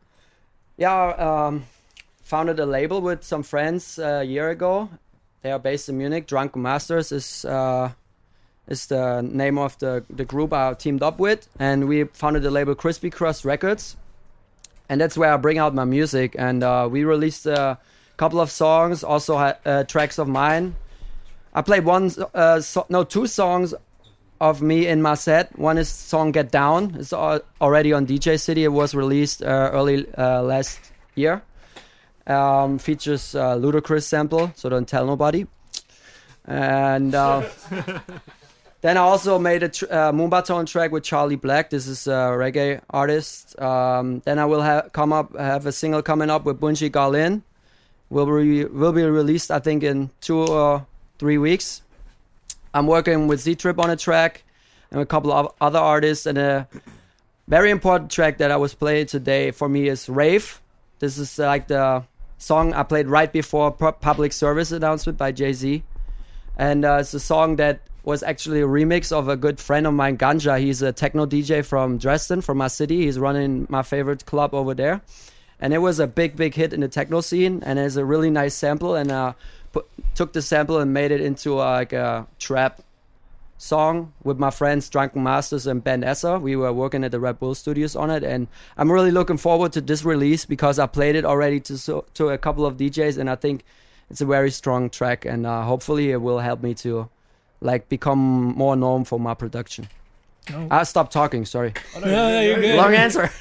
Yeah, 0.76 1.08
um, 1.18 1.64
founded 2.22 2.60
a 2.60 2.66
label 2.66 3.00
with 3.00 3.24
some 3.24 3.42
friends 3.42 3.98
uh, 3.98 4.20
a 4.22 4.24
year 4.24 4.50
ago. 4.50 4.88
They 5.42 5.50
are 5.50 5.58
based 5.58 5.88
in 5.88 5.98
Munich. 5.98 6.26
Drunken 6.28 6.62
Masters 6.62 7.10
is 7.10 7.44
uh, 7.44 7.90
is 8.68 8.86
the 8.86 9.22
name 9.22 9.58
of 9.58 9.78
the 9.78 10.04
the 10.08 10.24
group 10.24 10.52
I 10.52 10.74
teamed 10.74 11.02
up 11.02 11.18
with, 11.18 11.48
and 11.58 11.88
we 11.88 12.04
founded 12.04 12.42
the 12.42 12.50
label 12.50 12.74
Crispy 12.74 13.10
Crust 13.10 13.44
Records, 13.44 13.96
and 14.88 15.00
that's 15.00 15.16
where 15.16 15.32
I 15.32 15.36
bring 15.36 15.58
out 15.58 15.74
my 15.74 15.84
music. 15.84 16.36
And 16.38 16.62
uh, 16.62 16.88
we 16.90 17.04
released 17.04 17.46
a 17.46 17.78
couple 18.16 18.40
of 18.40 18.50
songs, 18.50 19.02
also 19.04 19.36
uh, 19.36 19.84
tracks 19.84 20.18
of 20.18 20.28
mine. 20.28 20.74
I 21.54 21.62
played 21.62 21.84
one, 21.84 22.10
uh, 22.34 22.60
so- 22.60 22.86
no, 22.88 23.04
two 23.04 23.26
songs 23.26 23.74
of 24.40 24.62
me 24.62 24.86
in 24.86 25.02
my 25.02 25.14
set. 25.14 25.56
One 25.58 25.76
is 25.78 25.88
song 25.88 26.32
"Get 26.32 26.50
Down." 26.50 26.96
It's 26.98 27.12
al- 27.12 27.42
already 27.60 27.92
on 27.92 28.06
DJ 28.06 28.40
City. 28.40 28.64
It 28.64 28.72
was 28.72 28.94
released 28.94 29.42
uh, 29.42 29.70
early 29.72 30.06
uh, 30.16 30.42
last 30.42 30.80
year. 31.14 31.42
Um, 32.26 32.78
features 32.78 33.34
uh, 33.34 33.56
Ludacris 33.56 34.04
sample, 34.04 34.52
so 34.54 34.68
don't 34.68 34.86
tell 34.88 35.04
nobody. 35.06 35.46
And 36.44 37.14
uh, 37.14 37.42
then 38.82 38.96
I 38.96 39.00
also 39.00 39.38
made 39.38 39.62
a 39.62 39.68
tr- 39.68 39.86
uh, 39.86 40.12
Moombahton 40.12 40.66
track 40.66 40.90
with 40.90 41.04
Charlie 41.04 41.36
Black. 41.36 41.70
This 41.70 41.86
is 41.86 42.06
a 42.06 42.34
reggae 42.36 42.80
artist. 42.90 43.58
Um, 43.60 44.20
then 44.24 44.38
I 44.38 44.44
will 44.44 44.62
ha- 44.62 44.88
come 44.92 45.12
up 45.12 45.36
have 45.38 45.66
a 45.66 45.72
single 45.72 46.02
coming 46.02 46.30
up 46.30 46.44
with 46.44 46.60
Bunji 46.60 46.90
Garlin. 46.90 47.42
Will 48.10 48.26
be 48.26 48.64
will 48.64 48.92
be 48.92 49.04
released 49.04 49.50
I 49.50 49.60
think 49.60 49.82
in 49.82 50.10
two 50.20 50.42
or 50.42 50.84
three 51.18 51.38
weeks. 51.38 51.82
I'm 52.74 52.86
working 52.86 53.28
with 53.28 53.40
Z 53.40 53.54
Trip 53.54 53.78
on 53.78 53.88
a 53.88 53.96
track 53.96 54.42
and 54.90 55.00
a 55.00 55.06
couple 55.06 55.32
of 55.32 55.54
other 55.60 55.78
artists. 55.78 56.26
And 56.26 56.36
a 56.36 56.66
very 57.46 57.70
important 57.70 58.10
track 58.10 58.38
that 58.38 58.50
I 58.50 58.56
was 58.56 58.74
playing 58.74 59.06
today 59.06 59.52
for 59.52 59.68
me 59.68 59.88
is 59.88 60.08
Rave. 60.08 60.60
This 60.98 61.18
is 61.18 61.38
uh, 61.38 61.46
like 61.46 61.68
the 61.68 62.02
song 62.38 62.74
I 62.74 62.82
played 62.82 63.06
right 63.06 63.32
before 63.32 63.70
pu- 63.70 63.92
public 63.92 64.32
service 64.32 64.72
announcement 64.72 65.18
by 65.18 65.30
Jay 65.30 65.52
Z. 65.52 65.84
And 66.56 66.84
uh, 66.84 66.98
it's 67.00 67.14
a 67.14 67.20
song 67.20 67.56
that 67.56 67.80
was 68.04 68.22
actually 68.22 68.60
a 68.60 68.66
remix 68.66 69.12
of 69.12 69.28
a 69.28 69.36
good 69.36 69.60
friend 69.60 69.86
of 69.86 69.94
mine, 69.94 70.18
Ganja. 70.18 70.58
He's 70.58 70.82
a 70.82 70.92
techno 70.92 71.26
DJ 71.26 71.64
from 71.64 71.98
Dresden, 71.98 72.40
from 72.40 72.58
my 72.58 72.68
city. 72.68 73.04
He's 73.04 73.18
running 73.18 73.66
my 73.68 73.82
favorite 73.82 74.26
club 74.26 74.54
over 74.54 74.74
there. 74.74 75.00
And 75.60 75.72
it 75.72 75.78
was 75.78 76.00
a 76.00 76.08
big, 76.08 76.34
big 76.34 76.54
hit 76.54 76.72
in 76.72 76.80
the 76.80 76.88
techno 76.88 77.20
scene. 77.20 77.62
And 77.64 77.78
it's 77.78 77.96
a 77.96 78.04
really 78.04 78.30
nice 78.30 78.54
sample. 78.54 78.96
And 78.96 79.12
uh, 79.12 79.34
put, 79.72 79.86
took 80.14 80.32
the 80.32 80.42
sample 80.42 80.78
and 80.78 80.92
made 80.92 81.12
it 81.12 81.20
into 81.20 81.60
uh, 81.60 81.64
like 81.64 81.92
a 81.92 82.26
trap 82.40 82.82
song 83.62 84.12
with 84.24 84.40
my 84.40 84.50
friends 84.50 84.88
Drunken 84.88 85.22
Masters 85.22 85.68
and 85.68 85.84
Ben 85.84 86.02
Esser. 86.02 86.36
We 86.38 86.56
were 86.56 86.72
working 86.72 87.04
at 87.04 87.12
the 87.12 87.20
Red 87.20 87.38
Bull 87.38 87.54
Studios 87.54 87.94
on 87.94 88.10
it, 88.10 88.24
and 88.24 88.48
I'm 88.76 88.90
really 88.90 89.12
looking 89.12 89.36
forward 89.36 89.72
to 89.74 89.80
this 89.80 90.04
release 90.04 90.44
because 90.44 90.80
I 90.80 90.88
played 90.88 91.14
it 91.14 91.24
already 91.24 91.60
to 91.60 91.78
so, 91.78 92.04
to 92.14 92.30
a 92.30 92.38
couple 92.38 92.66
of 92.66 92.76
DJs, 92.76 93.18
and 93.18 93.30
I 93.30 93.36
think 93.36 93.62
it's 94.10 94.20
a 94.20 94.26
very 94.26 94.50
strong 94.50 94.90
track, 94.90 95.24
and 95.24 95.46
uh, 95.46 95.62
hopefully 95.62 96.10
it 96.10 96.20
will 96.20 96.40
help 96.40 96.60
me 96.60 96.74
to 96.82 97.08
like 97.62 97.88
become 97.88 98.18
more 98.56 98.76
known 98.76 99.04
for 99.04 99.18
my 99.20 99.34
production. 99.34 99.88
Oh. 100.52 100.68
I 100.70 100.82
stopped 100.82 101.12
talking. 101.12 101.44
Sorry. 101.44 101.72
no, 101.94 102.00
No, 102.00 102.28
no, 102.30 102.40
you're 102.40 102.60
good. 102.60 102.76
Long 102.76 102.94
answer. 102.94 103.30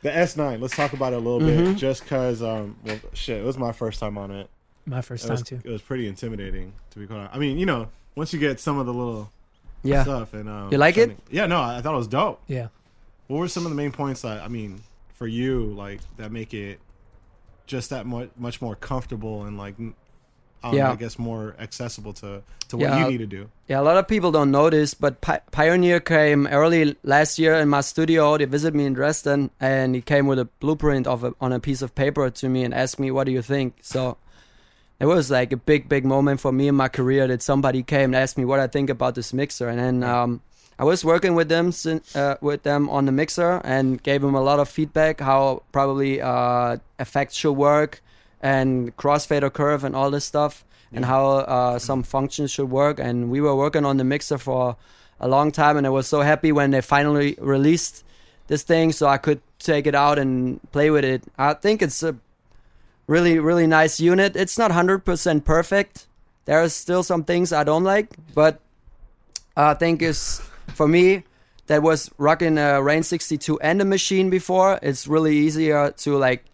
The 0.00 0.10
S9. 0.10 0.60
Let's 0.60 0.76
talk 0.76 0.92
about 0.92 1.12
it 1.12 1.16
a 1.16 1.18
little 1.18 1.40
Mm-hmm. 1.40 1.60
Mhm. 1.60 1.64
bit, 1.72 1.76
just 1.76 2.06
cause 2.06 2.40
um, 2.40 2.76
well, 2.84 2.98
shit, 3.14 3.40
it 3.40 3.44
was 3.44 3.58
my 3.58 3.72
first 3.72 3.98
time 3.98 4.16
on 4.16 4.30
it. 4.30 4.48
My 4.86 5.00
first 5.02 5.24
It 5.24 5.30
was- 5.30 5.42
time, 5.42 5.58
too. 5.60 5.68
It 5.68 5.72
was 5.72 5.82
pretty 5.82 6.06
intimidating, 6.06 6.72
to 6.90 6.98
be 7.00 7.06
quite 7.06 7.16
honest. 7.18 7.34
I 7.34 7.38
mean, 7.38 7.58
you 7.58 7.66
know, 7.66 7.88
once 8.14 8.32
you 8.32 8.38
get 8.38 8.60
some 8.60 8.78
of 8.78 8.86
the 8.86 8.94
little 8.94 9.30
Yeah. 9.82 10.04
stuff 10.04 10.34
and 10.34 10.48
um, 10.48 10.70
You 10.70 10.78
like 10.78 10.94
trying 10.94 11.10
it? 11.10 11.26
to- 11.26 11.34
yeah, 11.34 11.46
no, 11.46 11.60
I 11.60 11.80
thought 11.82 11.94
it 11.94 11.98
was 11.98 12.06
dope. 12.06 12.40
Yeah. 12.46 12.68
What 13.26 13.38
were 13.38 13.48
some 13.48 13.64
of 13.66 13.70
the 13.70 13.76
main 13.76 13.90
points 13.90 14.22
that 14.22 14.40
I 14.40 14.46
mean 14.48 14.80
for 15.18 15.26
you, 15.26 15.64
like 15.74 16.00
that 16.16 16.30
make 16.32 16.54
it 16.54 16.78
just 17.66 17.90
that 17.90 18.06
much 18.06 18.30
much 18.36 18.62
more 18.62 18.74
comfortable 18.76 19.44
and 19.44 19.58
like 19.58 19.74
I, 20.62 20.72
Yeah. 20.74 20.90
I 20.92 20.96
guess 20.96 21.18
more 21.18 21.54
accessible 21.58 22.12
to 22.14 22.42
to 22.68 22.76
what 22.76 22.88
Yeah. 22.88 23.04
you 23.04 23.10
need 23.12 23.18
to 23.18 23.26
do. 23.26 23.48
Yeah, 23.68 23.80
a 23.80 23.82
lot 23.82 23.96
of 23.96 24.08
people 24.08 24.30
don't 24.32 24.50
notice, 24.50 24.94
but 24.94 25.20
Pi- 25.20 25.40
Pioneer 25.52 26.00
came 26.00 26.46
early 26.48 26.96
last 27.04 27.38
year 27.38 27.54
in 27.54 27.68
my 27.68 27.80
studio. 27.80 28.36
They 28.38 28.44
visited 28.46 28.74
me 28.76 28.84
in 28.86 28.94
Dresden, 28.94 29.50
and 29.60 29.94
he 29.94 30.00
came 30.02 30.26
with 30.26 30.38
a 30.38 30.46
blueprint 30.60 31.06
of 31.06 31.22
a, 31.24 31.32
on 31.40 31.52
a 31.52 31.60
piece 31.60 31.80
of 31.82 31.94
paper 31.94 32.28
to 32.30 32.48
me 32.48 32.64
and 32.64 32.74
asked 32.74 32.98
me, 32.98 33.10
"What 33.10 33.24
do 33.24 33.32
you 33.32 33.42
think?" 33.42 33.74
So 33.82 34.16
it 35.00 35.06
was 35.06 35.30
like 35.30 35.52
a 35.52 35.56
big, 35.56 35.88
big 35.88 36.04
moment 36.04 36.40
for 36.40 36.50
me 36.52 36.66
in 36.68 36.74
my 36.74 36.88
career 36.88 37.28
that 37.28 37.40
somebody 37.42 37.82
came 37.84 38.12
and 38.12 38.16
asked 38.16 38.36
me 38.36 38.44
what 38.44 38.58
I 38.60 38.66
think 38.66 38.90
about 38.90 39.14
this 39.14 39.32
mixer, 39.32 39.68
and 39.68 39.78
then 39.78 40.02
um, 40.02 40.40
I 40.78 40.84
was 40.84 41.04
working 41.04 41.34
with 41.34 41.48
them 41.48 41.72
uh, 42.14 42.36
with 42.40 42.62
them 42.62 42.88
on 42.88 43.06
the 43.06 43.12
mixer 43.12 43.60
and 43.64 44.00
gave 44.02 44.22
them 44.22 44.34
a 44.34 44.40
lot 44.40 44.60
of 44.60 44.68
feedback 44.68 45.20
how 45.20 45.62
probably 45.72 46.20
uh, 46.20 46.76
effects 47.00 47.34
should 47.34 47.54
work 47.54 48.00
and 48.40 48.96
crossfader 48.96 49.52
curve 49.52 49.82
and 49.82 49.96
all 49.96 50.10
this 50.10 50.24
stuff 50.24 50.64
and 50.92 51.04
how 51.04 51.26
uh, 51.26 51.78
some 51.78 52.02
functions 52.02 52.50
should 52.50 52.70
work. 52.70 53.00
And 53.00 53.28
we 53.30 53.40
were 53.40 53.56
working 53.56 53.84
on 53.84 53.96
the 53.96 54.04
mixer 54.04 54.38
for 54.38 54.76
a 55.20 55.28
long 55.28 55.50
time, 55.50 55.76
and 55.76 55.86
I 55.86 55.90
was 55.90 56.06
so 56.06 56.20
happy 56.20 56.52
when 56.52 56.70
they 56.70 56.80
finally 56.80 57.36
released 57.40 58.04
this 58.46 58.62
thing, 58.62 58.92
so 58.92 59.08
I 59.08 59.18
could 59.18 59.40
take 59.58 59.86
it 59.86 59.94
out 59.94 60.18
and 60.18 60.60
play 60.70 60.90
with 60.90 61.04
it. 61.04 61.24
I 61.36 61.54
think 61.54 61.82
it's 61.82 62.02
a 62.02 62.16
really, 63.08 63.38
really 63.40 63.66
nice 63.66 64.00
unit. 64.00 64.36
It's 64.36 64.56
not 64.56 64.70
hundred 64.70 65.04
percent 65.04 65.44
perfect. 65.44 66.06
There 66.44 66.62
are 66.62 66.68
still 66.68 67.02
some 67.02 67.24
things 67.24 67.52
I 67.52 67.64
don't 67.64 67.84
like, 67.84 68.10
but 68.32 68.60
I 69.56 69.74
think 69.74 70.00
is 70.02 70.40
for 70.68 70.88
me 70.88 71.24
that 71.68 71.82
was 71.82 72.10
rocking 72.18 72.58
a 72.58 72.82
Rane 72.82 73.02
62 73.02 73.60
and 73.60 73.80
a 73.80 73.84
machine 73.84 74.30
before. 74.30 74.78
It's 74.82 75.06
really 75.06 75.36
easier 75.36 75.90
to 75.98 76.16
like 76.16 76.44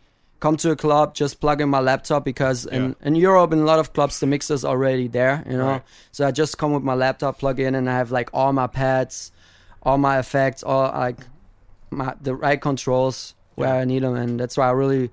come 0.41 0.57
to 0.59 0.70
a 0.73 0.77
club, 0.77 1.15
just 1.15 1.41
plug 1.41 1.61
in 1.61 1.69
my 1.70 1.81
laptop 1.81 2.24
because 2.24 2.66
in, 2.66 2.95
in 3.03 3.15
Europe 3.15 3.53
in 3.53 3.61
a 3.61 3.65
lot 3.65 3.78
of 3.78 3.93
clubs 3.95 4.20
the 4.20 4.27
mixer's 4.27 4.65
already 4.65 5.09
there, 5.09 5.43
you 5.49 5.57
know. 5.57 5.69
Right. 5.69 5.82
So 6.12 6.27
I 6.27 6.32
just 6.32 6.59
come 6.59 6.73
with 6.73 6.82
my 6.82 6.95
laptop, 6.95 7.39
plug 7.39 7.61
in, 7.61 7.74
and 7.74 7.89
I 7.89 7.97
have 7.97 8.11
like 8.11 8.28
all 8.35 8.53
my 8.53 8.66
pads, 8.66 9.32
all 9.82 9.97
my 9.97 10.19
effects, 10.19 10.62
all 10.62 10.82
like 10.82 11.20
my 11.91 12.15
the 12.20 12.35
right 12.35 12.61
controls 12.61 13.35
where 13.55 13.74
I 13.74 13.85
need 13.85 14.03
them, 14.03 14.16
and 14.16 14.39
that's 14.39 14.57
why 14.57 14.69
I 14.69 14.73
really. 14.73 15.11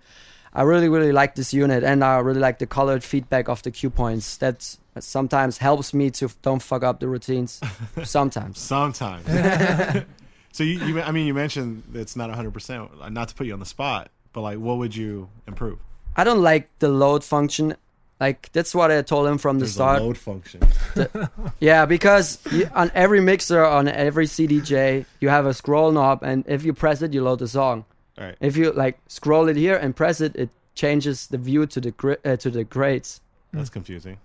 I 0.54 0.64
really, 0.64 0.90
really 0.90 1.14
like 1.14 1.36
this 1.36 1.54
unit, 1.54 1.82
and 1.82 2.04
I 2.04 2.18
really 2.18 2.42
like 2.42 2.60
the 2.60 2.68
colored 2.68 3.06
feedback 3.06 3.48
of 3.48 3.64
the 3.64 3.72
cue 3.72 3.90
points. 3.90 4.36
That 4.36 4.76
sometimes 5.00 5.58
helps 5.58 5.94
me 5.94 6.10
to 6.12 6.30
don't 6.42 6.62
fuck 6.62 6.84
up 6.84 7.00
the 7.00 7.08
routines. 7.08 7.62
Sometimes. 8.04 8.60
Sometimes. 8.60 9.26
so 10.52 10.64
you, 10.64 10.80
you, 10.86 11.02
I 11.02 11.12
mean, 11.12 11.26
you 11.28 11.34
mentioned 11.34 11.84
it's 11.94 12.16
not 12.16 12.30
100. 12.30 12.54
percent 12.54 12.90
Not 13.12 13.30
to 13.30 13.36
put 13.36 13.48
you 13.48 13.54
on 13.54 13.60
the 13.60 13.66
spot, 13.66 14.10
but 14.34 14.42
like, 14.42 14.58
what 14.60 14.78
would 14.78 14.96
you 14.96 15.30
improve? 15.48 15.80
I 16.16 16.24
don't 16.24 16.42
like 16.42 16.70
the 16.80 16.90
load 16.90 17.24
function. 17.24 17.76
Like 18.20 18.52
that's 18.52 18.76
what 18.76 18.92
I 18.92 19.02
told 19.02 19.28
him 19.28 19.38
from 19.40 19.58
the 19.58 19.64
There's 19.66 19.72
a 19.72 19.74
start. 19.74 20.02
load 20.04 20.18
function. 20.18 20.62
The- 20.94 21.32
yeah, 21.60 21.86
because 21.86 22.38
you, 22.52 22.70
on 22.76 22.92
every 22.94 23.20
mixer, 23.20 23.66
on 23.66 23.88
every 23.88 24.28
CDJ, 24.28 25.06
you 25.22 25.30
have 25.30 25.46
a 25.48 25.54
scroll 25.54 25.92
knob, 25.92 26.22
and 26.22 26.44
if 26.48 26.64
you 26.64 26.74
press 26.74 27.02
it, 27.02 27.14
you 27.14 27.24
load 27.24 27.40
the 27.40 27.48
song. 27.48 27.86
Right. 28.20 28.36
If 28.40 28.58
you 28.58 28.74
like 28.74 29.00
scroll 29.08 29.48
it 29.50 29.56
here 29.56 29.76
and 29.76 29.96
press 29.96 30.22
it, 30.22 30.36
it 30.36 30.50
changes 30.76 31.28
the 31.28 31.38
view 31.40 31.66
to 31.66 31.82
the 31.82 31.92
gri- 31.92 32.18
uh, 32.24 32.36
to 32.38 32.52
the 32.52 32.64
grades. 32.64 33.22
That's 33.54 33.70
confusing. 33.72 34.18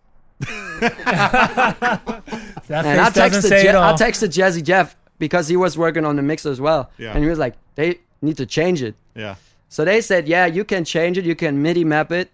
That 2.69 2.85
and 2.85 3.01
I 3.01 3.11
texted, 3.11 3.43
say 3.43 3.63
Je- 3.63 3.69
I 3.71 3.93
texted 3.95 4.29
Jazzy 4.29 4.63
Jeff 4.63 4.97
because 5.19 5.49
he 5.49 5.57
was 5.57 5.79
working 5.79 6.05
on 6.05 6.17
the 6.17 6.23
mixer 6.23 6.51
as 6.51 6.61
well, 6.61 6.91
Yeah. 6.99 7.13
and 7.15 7.23
he 7.23 7.31
was 7.31 7.39
like, 7.39 7.55
"They 7.75 8.01
need 8.23 8.37
to 8.39 8.47
change 8.47 8.83
it." 8.83 8.95
Yeah. 9.15 9.37
So 9.69 9.85
they 9.85 10.01
said, 10.01 10.29
"Yeah, 10.29 10.47
you 10.47 10.65
can 10.65 10.85
change 10.85 11.17
it. 11.19 11.25
You 11.25 11.35
can 11.35 11.63
MIDI 11.63 11.85
map 11.85 12.13
it 12.13 12.31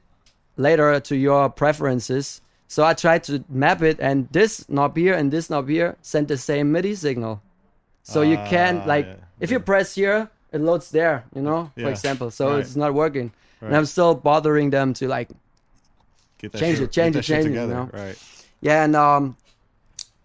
later 0.56 0.98
to 1.00 1.16
your 1.16 1.48
preferences." 1.50 2.40
So 2.68 2.84
I 2.84 2.94
tried 2.94 3.22
to 3.24 3.44
map 3.50 3.82
it, 3.82 3.98
and 4.00 4.28
this 4.32 4.66
knob 4.68 4.96
here 4.96 5.14
and 5.14 5.30
this 5.30 5.50
knob 5.50 5.68
here 5.68 5.96
sent 6.00 6.28
the 6.28 6.38
same 6.38 6.72
MIDI 6.72 6.94
signal. 6.94 7.42
So 8.02 8.22
you 8.22 8.36
can 8.48 8.80
Ah, 8.82 8.86
like, 8.88 9.06
yeah. 9.06 9.14
if 9.40 9.50
you 9.50 9.60
press 9.60 9.94
here, 9.94 10.28
it 10.52 10.60
loads 10.60 10.90
there. 10.90 11.24
You 11.36 11.42
know, 11.42 11.70
Yeah. 11.76 11.84
for 11.84 11.90
example. 11.90 12.30
So 12.30 12.50
Right. 12.50 12.60
it's 12.60 12.74
not 12.74 12.94
working, 12.94 13.30
and 13.60 13.76
I'm 13.76 13.84
still 13.86 14.14
bothering 14.14 14.70
them 14.70 14.92
to 14.94 15.06
like 15.06 15.28
Get 16.42 16.52
that 16.52 16.58
change 16.58 16.78
shit- 16.78 16.84
it, 16.88 16.92
change 16.92 17.16
it, 17.16 17.22
change 17.22 17.44
it. 17.46 17.48
together, 17.48 17.72
You 17.72 17.78
know? 17.78 17.90
right. 17.92 18.18
Yeah, 18.60 18.84
and 18.84 18.94
um, 18.96 19.36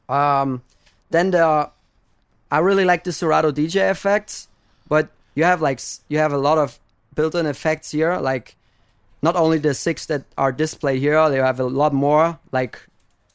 um, 0.10 0.62
then 1.10 1.32
the 1.32 1.70
I 2.52 2.60
really 2.60 2.86
like 2.86 3.04
the 3.04 3.12
Serato 3.12 3.52
DJ 3.52 3.90
effects, 3.92 4.48
but 4.88 5.10
you 5.36 5.44
have 5.44 5.62
like 5.62 5.80
you 6.10 6.18
have 6.20 6.34
a 6.34 6.38
lot 6.38 6.58
of 6.58 6.80
built-in 7.16 7.46
effects 7.46 7.92
here. 7.92 8.18
Like 8.18 8.56
not 9.22 9.36
only 9.36 9.58
the 9.58 9.74
six 9.74 10.06
that 10.08 10.24
are 10.38 10.52
displayed 10.52 11.00
here, 11.00 11.30
they 11.30 11.38
have 11.38 11.60
a 11.60 11.64
lot 11.66 11.94
more. 11.94 12.40
Like 12.52 12.80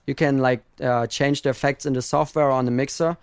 you 0.07 0.15
can 0.15 0.39
like 0.39 0.63
uh, 0.81 1.07
change 1.07 1.43
the 1.43 1.51
effects 1.51 1.87
in 1.87 1.93
the 1.93 2.03
software 2.03 2.51
on 2.51 2.65
the 2.65 2.71
mixer. 2.71 3.17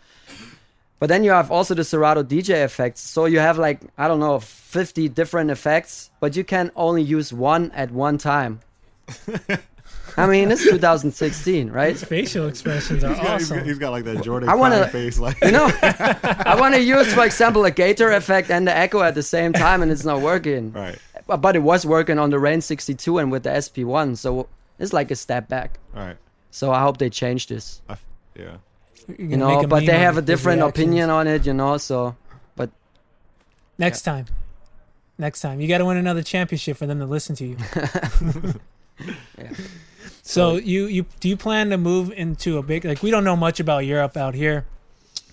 But 1.00 1.08
then 1.08 1.24
you 1.24 1.32
have 1.32 1.50
also 1.50 1.74
the 1.76 1.84
Serato 1.86 2.24
DJ 2.24 2.64
effects. 2.66 3.00
So 3.02 3.26
you 3.26 3.40
have 3.40 3.58
like 3.58 3.80
I 3.98 4.08
don't 4.08 4.20
know 4.20 4.40
50 4.40 5.10
different 5.10 5.50
effects, 5.50 6.12
but 6.20 6.36
you 6.36 6.44
can 6.44 6.72
only 6.76 7.02
use 7.02 7.32
one 7.34 7.72
at 7.72 7.90
one 7.92 8.18
time. 8.18 8.60
I 10.18 10.26
mean, 10.28 10.52
it's 10.52 10.64
2016, 10.64 11.70
right? 11.70 11.92
His 11.94 12.04
facial 12.04 12.48
expressions 12.48 13.04
are 13.04 13.10
He's 13.10 13.18
got, 13.18 13.24
he's 13.40 13.44
awesome. 13.46 13.58
got- 13.60 13.66
he's 13.68 13.78
got 13.80 13.92
like 13.92 14.04
that 14.06 14.22
Jordan 14.24 14.50
I 14.50 14.56
wanna- 14.56 14.88
face, 14.88 15.20
like 15.20 15.38
You 15.44 15.52
know, 15.52 15.70
I 15.82 16.58
want 16.60 16.76
to 16.76 16.82
use, 16.82 17.14
for 17.14 17.24
example, 17.26 17.64
a 17.66 17.72
gator 17.72 18.12
effect 18.12 18.50
and 18.52 18.68
the 18.68 18.76
echo 18.76 19.02
at 19.02 19.16
the 19.16 19.24
same 19.24 19.54
time, 19.54 19.82
and 19.82 19.92
it's 19.92 20.04
not 20.04 20.22
working. 20.22 20.72
Right. 20.74 20.98
But, 21.28 21.38
but 21.38 21.56
it 21.56 21.60
was 21.60 21.86
working 21.86 22.18
on 22.20 22.32
the 22.32 22.40
Rane 22.40 22.62
62 22.62 23.20
and 23.20 23.32
with 23.32 23.44
the 23.44 23.52
SP1, 23.52 24.18
so 24.18 24.48
it's 24.80 24.94
like 24.94 25.12
a 25.12 25.16
step 25.16 25.48
back. 25.48 25.80
Right. 25.94 26.18
So 26.52 26.72
I 26.72 26.82
hope 26.82 26.98
they 26.98 27.10
change 27.12 27.48
this. 27.48 27.82
yeah. 28.36 28.58
You 29.18 29.38
know, 29.38 29.64
but 29.68 29.86
they 29.86 29.98
have 30.00 30.18
a 30.18 30.22
different 30.22 30.62
opinion 30.64 31.10
on 31.10 31.28
it, 31.28 31.46
you 31.46 31.54
know. 31.54 31.78
So, 31.78 32.16
but 32.56 32.70
Next 33.78 34.02
time. 34.02 34.26
Next 35.18 35.42
time. 35.42 35.62
You 35.62 35.68
got 35.68 35.80
to 35.80 35.86
win 35.86 35.98
another 35.98 36.24
championship 36.24 36.78
for 36.78 36.86
them 36.88 37.00
to 37.00 37.06
listen 37.06 37.36
to 37.38 37.46
you. 37.46 37.58
So 40.30 40.58
you 40.58 40.86
you 40.86 41.06
do 41.20 41.28
you 41.28 41.36
plan 41.36 41.72
to 41.72 41.78
move 41.78 42.12
into 42.12 42.60
a 42.60 42.62
big 42.62 42.86
like 42.86 43.02
we 43.02 43.10
don't 43.10 43.24
know 43.24 43.36
much 43.36 43.60
about 43.60 43.88
Europe 43.88 44.16
out 44.16 44.36
here. 44.36 44.66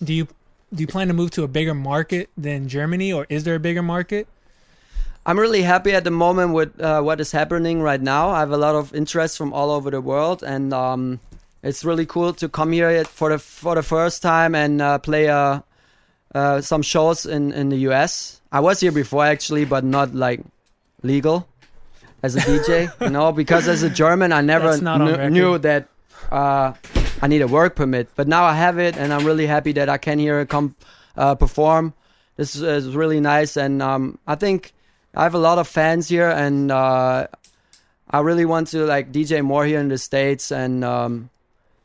Do 0.03 0.15
you 0.15 0.27
do 0.73 0.81
you 0.81 0.87
plan 0.87 1.09
to 1.09 1.13
move 1.13 1.33
to 1.33 1.45
a 1.45 1.49
bigger 1.49 1.75
market 1.75 2.31
than 2.35 2.67
Germany 2.67 3.13
or 3.13 3.27
is 3.29 3.45
there 3.45 3.57
a 3.57 3.61
bigger 3.61 3.83
market? 3.83 4.27
I'm 5.27 5.39
really 5.39 5.61
happy 5.61 5.93
at 5.93 6.05
the 6.05 6.11
moment 6.11 6.55
with 6.55 6.81
uh, 6.81 7.03
what 7.03 7.21
is 7.21 7.31
happening 7.31 7.83
right 7.83 8.01
now. 8.01 8.31
I 8.31 8.41
have 8.41 8.53
a 8.53 8.57
lot 8.57 8.75
of 8.75 8.95
interest 8.95 9.37
from 9.37 9.53
all 9.53 9.71
over 9.71 9.91
the 9.91 10.01
world, 10.01 10.43
and 10.43 10.73
um, 10.73 11.21
it's 11.63 11.85
really 11.85 12.07
cool 12.07 12.33
to 12.35 12.49
come 12.49 12.73
here 12.73 13.05
for 13.05 13.29
the 13.29 13.39
for 13.39 13.75
the 13.75 13.83
first 13.83 14.23
time 14.23 14.55
and 14.55 14.81
uh, 14.81 14.97
play 14.97 15.29
uh, 15.29 15.61
uh, 16.35 16.63
some 16.63 16.81
shows 16.81 17.27
in 17.27 17.53
in 17.53 17.69
the 17.69 17.85
US. 17.91 18.41
I 18.51 18.61
was 18.61 18.81
here 18.81 18.93
before 18.93 19.27
actually, 19.27 19.67
but 19.67 19.85
not 19.85 20.15
like 20.15 20.41
legal 21.03 21.47
as 22.27 22.35
a 22.37 22.41
DJ, 22.41 22.93
you 23.01 23.11
know, 23.11 23.33
because 23.33 23.69
as 23.69 23.83
a 23.83 23.91
German, 23.91 24.33
I 24.33 24.43
never 24.43 24.71
That's 24.71 24.83
not 24.83 25.01
on 25.01 25.15
kn- 25.15 25.33
knew 25.33 25.59
that 25.59 25.89
uh, 26.31 26.75
I 27.23 27.27
need 27.29 27.41
a 27.41 27.47
work 27.47 27.77
permit. 27.77 28.09
But 28.17 28.27
now 28.29 28.45
I 28.45 28.55
have 28.55 28.79
it, 28.79 28.97
and 28.97 29.13
I'm 29.15 29.25
really 29.25 29.47
happy 29.47 29.73
that 29.73 29.89
I 29.89 29.99
can 29.99 30.19
here 30.19 30.45
come 30.45 30.75
uh, 31.17 31.35
perform. 31.37 31.95
This 32.37 32.55
is, 32.55 32.63
is 32.63 32.95
really 32.95 33.21
nice, 33.21 33.57
and 33.57 33.81
um, 33.81 34.19
I 34.27 34.35
think 34.35 34.75
I 35.15 35.23
have 35.23 35.35
a 35.35 35.39
lot 35.39 35.59
of 35.59 35.67
fans 35.69 36.09
here, 36.09 36.29
and 36.29 36.71
uh, 36.71 37.29
I 38.11 38.21
really 38.21 38.45
want 38.45 38.69
to 38.69 38.85
like 38.85 39.13
DJ 39.13 39.43
more 39.43 39.65
here 39.65 39.81
in 39.81 39.89
the 39.89 39.99
states, 39.99 40.51
and 40.51 40.85
um, 40.85 41.31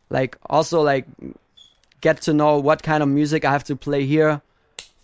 like 0.10 0.38
also 0.50 0.82
like 0.82 1.06
get 2.02 2.22
to 2.24 2.34
know 2.34 2.58
what 2.58 2.84
kind 2.84 3.04
of 3.04 3.10
music 3.10 3.46
I 3.46 3.52
have 3.52 3.64
to 3.66 3.76
play 3.76 4.06
here 4.06 4.42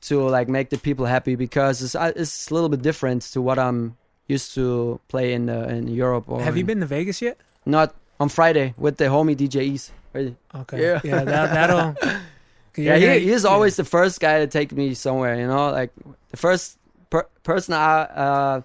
to 0.02 0.28
like 0.28 0.50
make 0.50 0.70
the 0.70 0.78
people 0.78 1.06
happy 1.06 1.36
because 1.36 1.82
it's 1.82 1.96
uh, 1.96 2.12
it's 2.16 2.52
a 2.52 2.54
little 2.54 2.70
bit 2.70 2.82
different 2.82 3.22
to 3.34 3.42
what 3.42 3.58
I'm 3.58 3.96
used 4.28 4.54
to 4.56 5.00
play 5.08 5.34
in 5.34 5.50
uh, 5.50 5.68
in 5.70 5.88
Europe. 5.88 6.26
Or 6.28 6.42
Have 6.42 6.56
you 6.58 6.62
in- 6.62 6.68
been 6.68 6.80
to 6.82 6.86
Vegas 6.86 7.22
yet? 7.22 7.38
Not 7.66 7.94
on 8.20 8.30
Friday 8.30 8.74
with 8.78 8.98
the 8.98 9.06
homie 9.06 9.36
DJ 9.36 9.62
East. 9.64 9.92
Right? 10.14 10.36
Okay. 10.56 10.82
Yeah. 10.82 11.00
Yeah, 11.04 11.24
that- 11.24 11.52
that'll- 11.54 11.96
yeah, 12.78 12.96
he, 12.98 13.06
gonna- 13.06 13.20
he's 13.20 13.46
always 13.46 13.76
the 13.76 13.84
first 13.84 14.20
guy 14.20 14.40
to 14.40 14.48
take 14.48 14.72
me 14.72 14.94
somewhere. 14.94 15.36
You 15.40 15.48
know, 15.48 15.70
like 15.72 15.92
the 16.32 16.38
first 16.38 16.78
per- 17.10 17.28
person 17.44 17.74
I, 17.74 18.02
uh, 18.04 18.62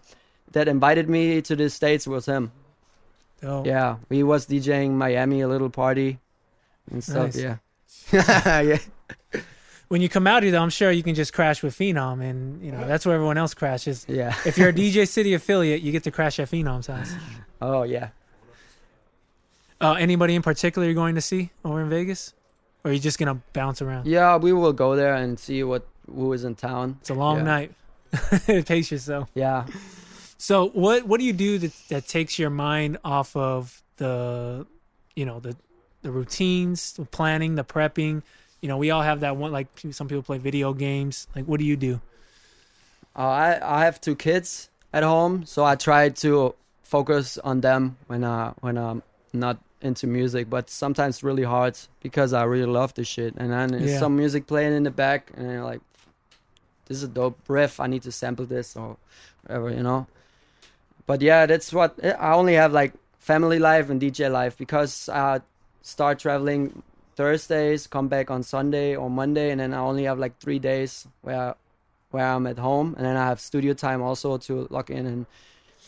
that 0.52 0.68
invited 0.68 1.08
me 1.08 1.40
to 1.42 1.56
the 1.56 1.68
states 1.70 2.06
was 2.06 2.26
him. 2.26 2.52
Oh. 3.42 3.64
Yeah, 3.64 3.96
he 4.08 4.22
was 4.22 4.46
DJing 4.46 4.92
Miami 4.92 5.40
a 5.40 5.48
little 5.48 5.70
party 5.70 6.18
and 6.90 7.02
stuff. 7.02 7.34
Nice. 7.34 7.42
Yeah, 8.12 8.60
yeah. 8.62 8.78
When 9.92 10.00
you 10.00 10.08
come 10.08 10.26
out 10.26 10.42
here, 10.42 10.50
though, 10.52 10.62
I'm 10.62 10.70
sure 10.70 10.90
you 10.90 11.02
can 11.02 11.14
just 11.14 11.34
crash 11.34 11.62
with 11.62 11.76
Phenom, 11.76 12.22
and 12.22 12.62
you 12.64 12.72
know 12.72 12.86
that's 12.86 13.04
where 13.04 13.14
everyone 13.14 13.36
else 13.36 13.52
crashes. 13.52 14.06
Yeah. 14.08 14.34
If 14.46 14.56
you're 14.56 14.70
a 14.70 14.72
DJ 14.82 15.06
City 15.06 15.34
affiliate, 15.34 15.82
you 15.82 15.92
get 15.92 16.04
to 16.04 16.10
crash 16.10 16.40
at 16.40 16.48
Phenom's 16.48 16.86
house. 16.86 17.12
Oh 17.60 17.82
yeah. 17.82 18.08
Uh, 19.82 19.92
anybody 19.98 20.34
in 20.34 20.40
particular 20.40 20.86
you're 20.86 20.94
going 20.94 21.14
to 21.16 21.20
see 21.20 21.50
over 21.62 21.82
in 21.82 21.90
Vegas, 21.90 22.32
or 22.82 22.90
are 22.90 22.94
you 22.94 23.00
just 23.00 23.18
gonna 23.18 23.42
bounce 23.52 23.82
around? 23.82 24.06
Yeah, 24.06 24.38
we 24.38 24.54
will 24.54 24.72
go 24.72 24.96
there 24.96 25.12
and 25.14 25.38
see 25.38 25.62
what 25.62 25.86
who 26.06 26.32
is 26.32 26.44
in 26.44 26.54
town. 26.54 26.96
It's 27.02 27.10
a 27.10 27.14
long 27.14 27.40
Yeah. 27.40 27.42
night. 27.42 27.74
Pace 28.64 28.90
yourself. 28.90 29.28
Yeah. 29.34 29.66
So 30.38 30.70
what 30.70 31.06
what 31.06 31.20
do 31.20 31.26
you 31.26 31.34
do 31.34 31.58
that 31.58 31.72
that 31.90 32.08
takes 32.08 32.38
your 32.38 32.48
mind 32.48 32.96
off 33.04 33.36
of 33.36 33.82
the 33.98 34.66
you 35.14 35.26
know 35.26 35.38
the 35.38 35.54
the 36.00 36.10
routines, 36.10 36.94
the 36.94 37.04
planning, 37.04 37.56
the 37.56 37.64
prepping? 37.64 38.22
You 38.62 38.68
know, 38.68 38.78
we 38.78 38.90
all 38.90 39.02
have 39.02 39.20
that 39.20 39.36
one. 39.36 39.52
Like 39.52 39.66
some 39.90 40.08
people 40.08 40.22
play 40.22 40.38
video 40.38 40.72
games. 40.72 41.26
Like, 41.36 41.44
what 41.44 41.58
do 41.58 41.66
you 41.66 41.76
do? 41.76 42.00
Uh, 43.14 43.18
I 43.28 43.80
I 43.80 43.84
have 43.84 44.00
two 44.00 44.14
kids 44.16 44.70
at 44.92 45.02
home, 45.02 45.44
so 45.44 45.64
I 45.64 45.74
try 45.74 46.08
to 46.24 46.54
focus 46.82 47.38
on 47.38 47.60
them 47.60 47.96
when 48.06 48.24
I 48.24 48.52
when 48.60 48.78
I'm 48.78 49.02
not 49.32 49.58
into 49.82 50.06
music. 50.06 50.48
But 50.48 50.70
sometimes 50.70 51.16
it's 51.16 51.24
really 51.24 51.42
hard 51.42 51.76
because 52.00 52.32
I 52.32 52.44
really 52.44 52.70
love 52.70 52.94
this 52.94 53.08
shit, 53.08 53.34
and 53.36 53.50
then 53.50 53.70
there's 53.72 53.90
Yeah. 53.90 53.98
some 53.98 54.16
music 54.16 54.46
playing 54.46 54.74
in 54.74 54.84
the 54.84 54.92
back, 54.92 55.32
and 55.36 55.50
you're 55.50 55.64
like, 55.64 55.80
"This 56.86 56.98
is 56.98 57.02
a 57.02 57.08
dope 57.08 57.38
riff. 57.48 57.80
I 57.80 57.88
need 57.88 58.02
to 58.02 58.12
sample 58.12 58.46
this 58.46 58.76
or 58.76 58.96
whatever," 59.42 59.70
you 59.70 59.82
know. 59.82 60.06
But 61.06 61.20
yeah, 61.20 61.46
that's 61.46 61.72
what 61.72 61.98
I 62.04 62.32
only 62.32 62.54
have 62.54 62.72
like 62.72 62.92
family 63.18 63.58
life 63.58 63.90
and 63.90 64.00
DJ 64.00 64.30
life 64.30 64.56
because 64.56 65.08
I 65.08 65.40
start 65.82 66.20
traveling 66.20 66.82
Thursdays, 67.22 67.86
come 67.86 68.08
back 68.08 68.30
on 68.32 68.42
Sunday 68.42 68.96
or 68.96 69.08
Monday, 69.08 69.50
and 69.52 69.60
then 69.60 69.72
I 69.72 69.78
only 69.78 70.04
have 70.04 70.18
like 70.18 70.34
three 70.40 70.58
days 70.58 71.06
where 71.22 71.54
where 72.10 72.26
I'm 72.26 72.46
at 72.48 72.58
home, 72.58 72.94
and 72.96 73.06
then 73.06 73.16
I 73.16 73.24
have 73.26 73.40
studio 73.40 73.72
time 73.74 74.02
also 74.02 74.36
to 74.38 74.66
lock 74.70 74.90
in. 74.90 75.06
And 75.06 75.26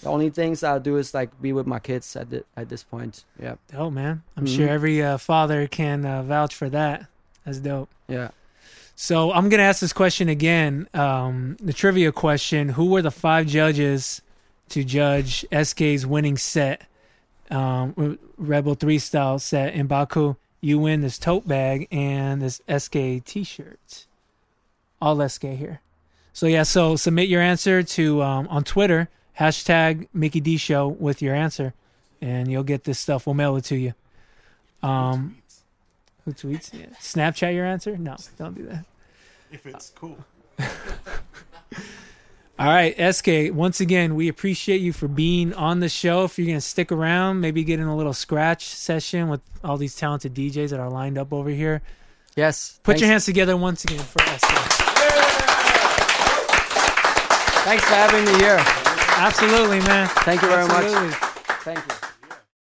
the 0.02 0.08
only 0.08 0.30
things 0.30 0.62
I'll 0.62 0.80
do 0.80 0.96
is 0.96 1.12
like 1.12 1.30
be 1.42 1.52
with 1.52 1.66
my 1.66 1.80
kids 1.80 2.14
at 2.16 2.30
the, 2.30 2.44
at 2.56 2.68
this 2.68 2.82
point. 2.84 3.24
Yeah. 3.42 3.56
Oh 3.76 3.90
man, 3.90 4.22
I'm 4.36 4.46
Mhm. 4.46 4.56
sure 4.56 4.68
every 4.68 5.02
uh, 5.02 5.18
father 5.18 5.66
can 5.66 6.06
uh, 6.06 6.22
vouch 6.22 6.54
for 6.54 6.70
that. 6.70 7.06
That's 7.44 7.58
dope. 7.58 7.90
Yeah. 8.08 8.28
So 8.96 9.32
I'm 9.32 9.48
gonna 9.48 9.64
ask 9.64 9.80
this 9.80 9.92
question 9.92 10.28
again. 10.28 10.88
Um, 10.94 11.56
the 11.60 11.72
trivia 11.72 12.12
question: 12.12 12.70
Who 12.78 12.86
were 12.92 13.02
the 13.02 13.10
five 13.10 13.46
judges 13.48 14.22
to 14.68 14.84
judge 14.84 15.44
SK's 15.52 16.06
winning 16.06 16.38
set, 16.38 16.86
um, 17.50 18.18
Red 18.38 18.64
Bull 18.64 18.76
Three 18.76 19.00
style 19.00 19.40
set 19.40 19.74
in 19.74 19.88
Baku? 19.88 20.36
You 20.64 20.78
win 20.78 21.02
this 21.02 21.18
tote 21.18 21.46
bag 21.46 21.88
and 21.90 22.40
this 22.40 22.62
SK 22.66 23.22
T-shirt. 23.26 24.06
All 24.98 25.28
SK 25.28 25.42
here. 25.42 25.80
So 26.32 26.46
yeah, 26.46 26.62
so 26.62 26.96
submit 26.96 27.28
your 27.28 27.42
answer 27.42 27.82
to 27.82 28.22
um, 28.22 28.48
on 28.48 28.64
Twitter 28.64 29.10
hashtag 29.38 30.08
Mickey 30.14 30.40
D 30.40 30.56
Show 30.56 30.88
with 30.88 31.20
your 31.20 31.34
answer, 31.34 31.74
and 32.22 32.50
you'll 32.50 32.62
get 32.62 32.84
this 32.84 32.98
stuff. 32.98 33.26
We'll 33.26 33.34
mail 33.34 33.56
it 33.56 33.64
to 33.64 33.76
you. 33.76 33.92
Um, 34.82 35.36
who 36.24 36.32
tweets? 36.32 36.72
Yeah. 36.72 36.86
Snapchat 36.98 37.54
your 37.54 37.66
answer? 37.66 37.98
No, 37.98 38.16
don't 38.38 38.54
do 38.54 38.64
that. 38.66 38.86
If 39.52 39.66
it's 39.66 39.90
cool. 39.90 40.16
All 42.56 42.66
right, 42.66 42.94
SK. 43.14 43.52
Once 43.52 43.80
again, 43.80 44.14
we 44.14 44.28
appreciate 44.28 44.80
you 44.80 44.92
for 44.92 45.08
being 45.08 45.52
on 45.54 45.80
the 45.80 45.88
show. 45.88 46.22
If 46.24 46.38
you're 46.38 46.46
gonna 46.46 46.60
stick 46.60 46.92
around, 46.92 47.40
maybe 47.40 47.64
get 47.64 47.80
in 47.80 47.86
a 47.86 47.96
little 47.96 48.12
scratch 48.12 48.66
session 48.66 49.28
with 49.28 49.40
all 49.64 49.76
these 49.76 49.96
talented 49.96 50.34
DJs 50.34 50.70
that 50.70 50.78
are 50.78 50.90
lined 50.90 51.18
up 51.18 51.32
over 51.32 51.50
here. 51.50 51.82
Yes. 52.36 52.78
Put 52.84 53.00
your 53.00 53.08
hands 53.08 53.24
together 53.24 53.56
once 53.56 53.82
again 53.82 53.98
for 53.98 54.20
SK. 54.20 54.54
Thanks 57.64 57.84
for 57.84 57.94
having 57.94 58.24
me 58.24 58.38
here. 58.38 58.58
Absolutely, 59.16 59.80
man. 59.80 60.08
Thank 60.08 60.42
you 60.42 60.48
very 60.48 60.62
Absolutely. 60.62 61.08
much. 61.08 61.14
Thank 61.64 61.78
you. 61.78 62.03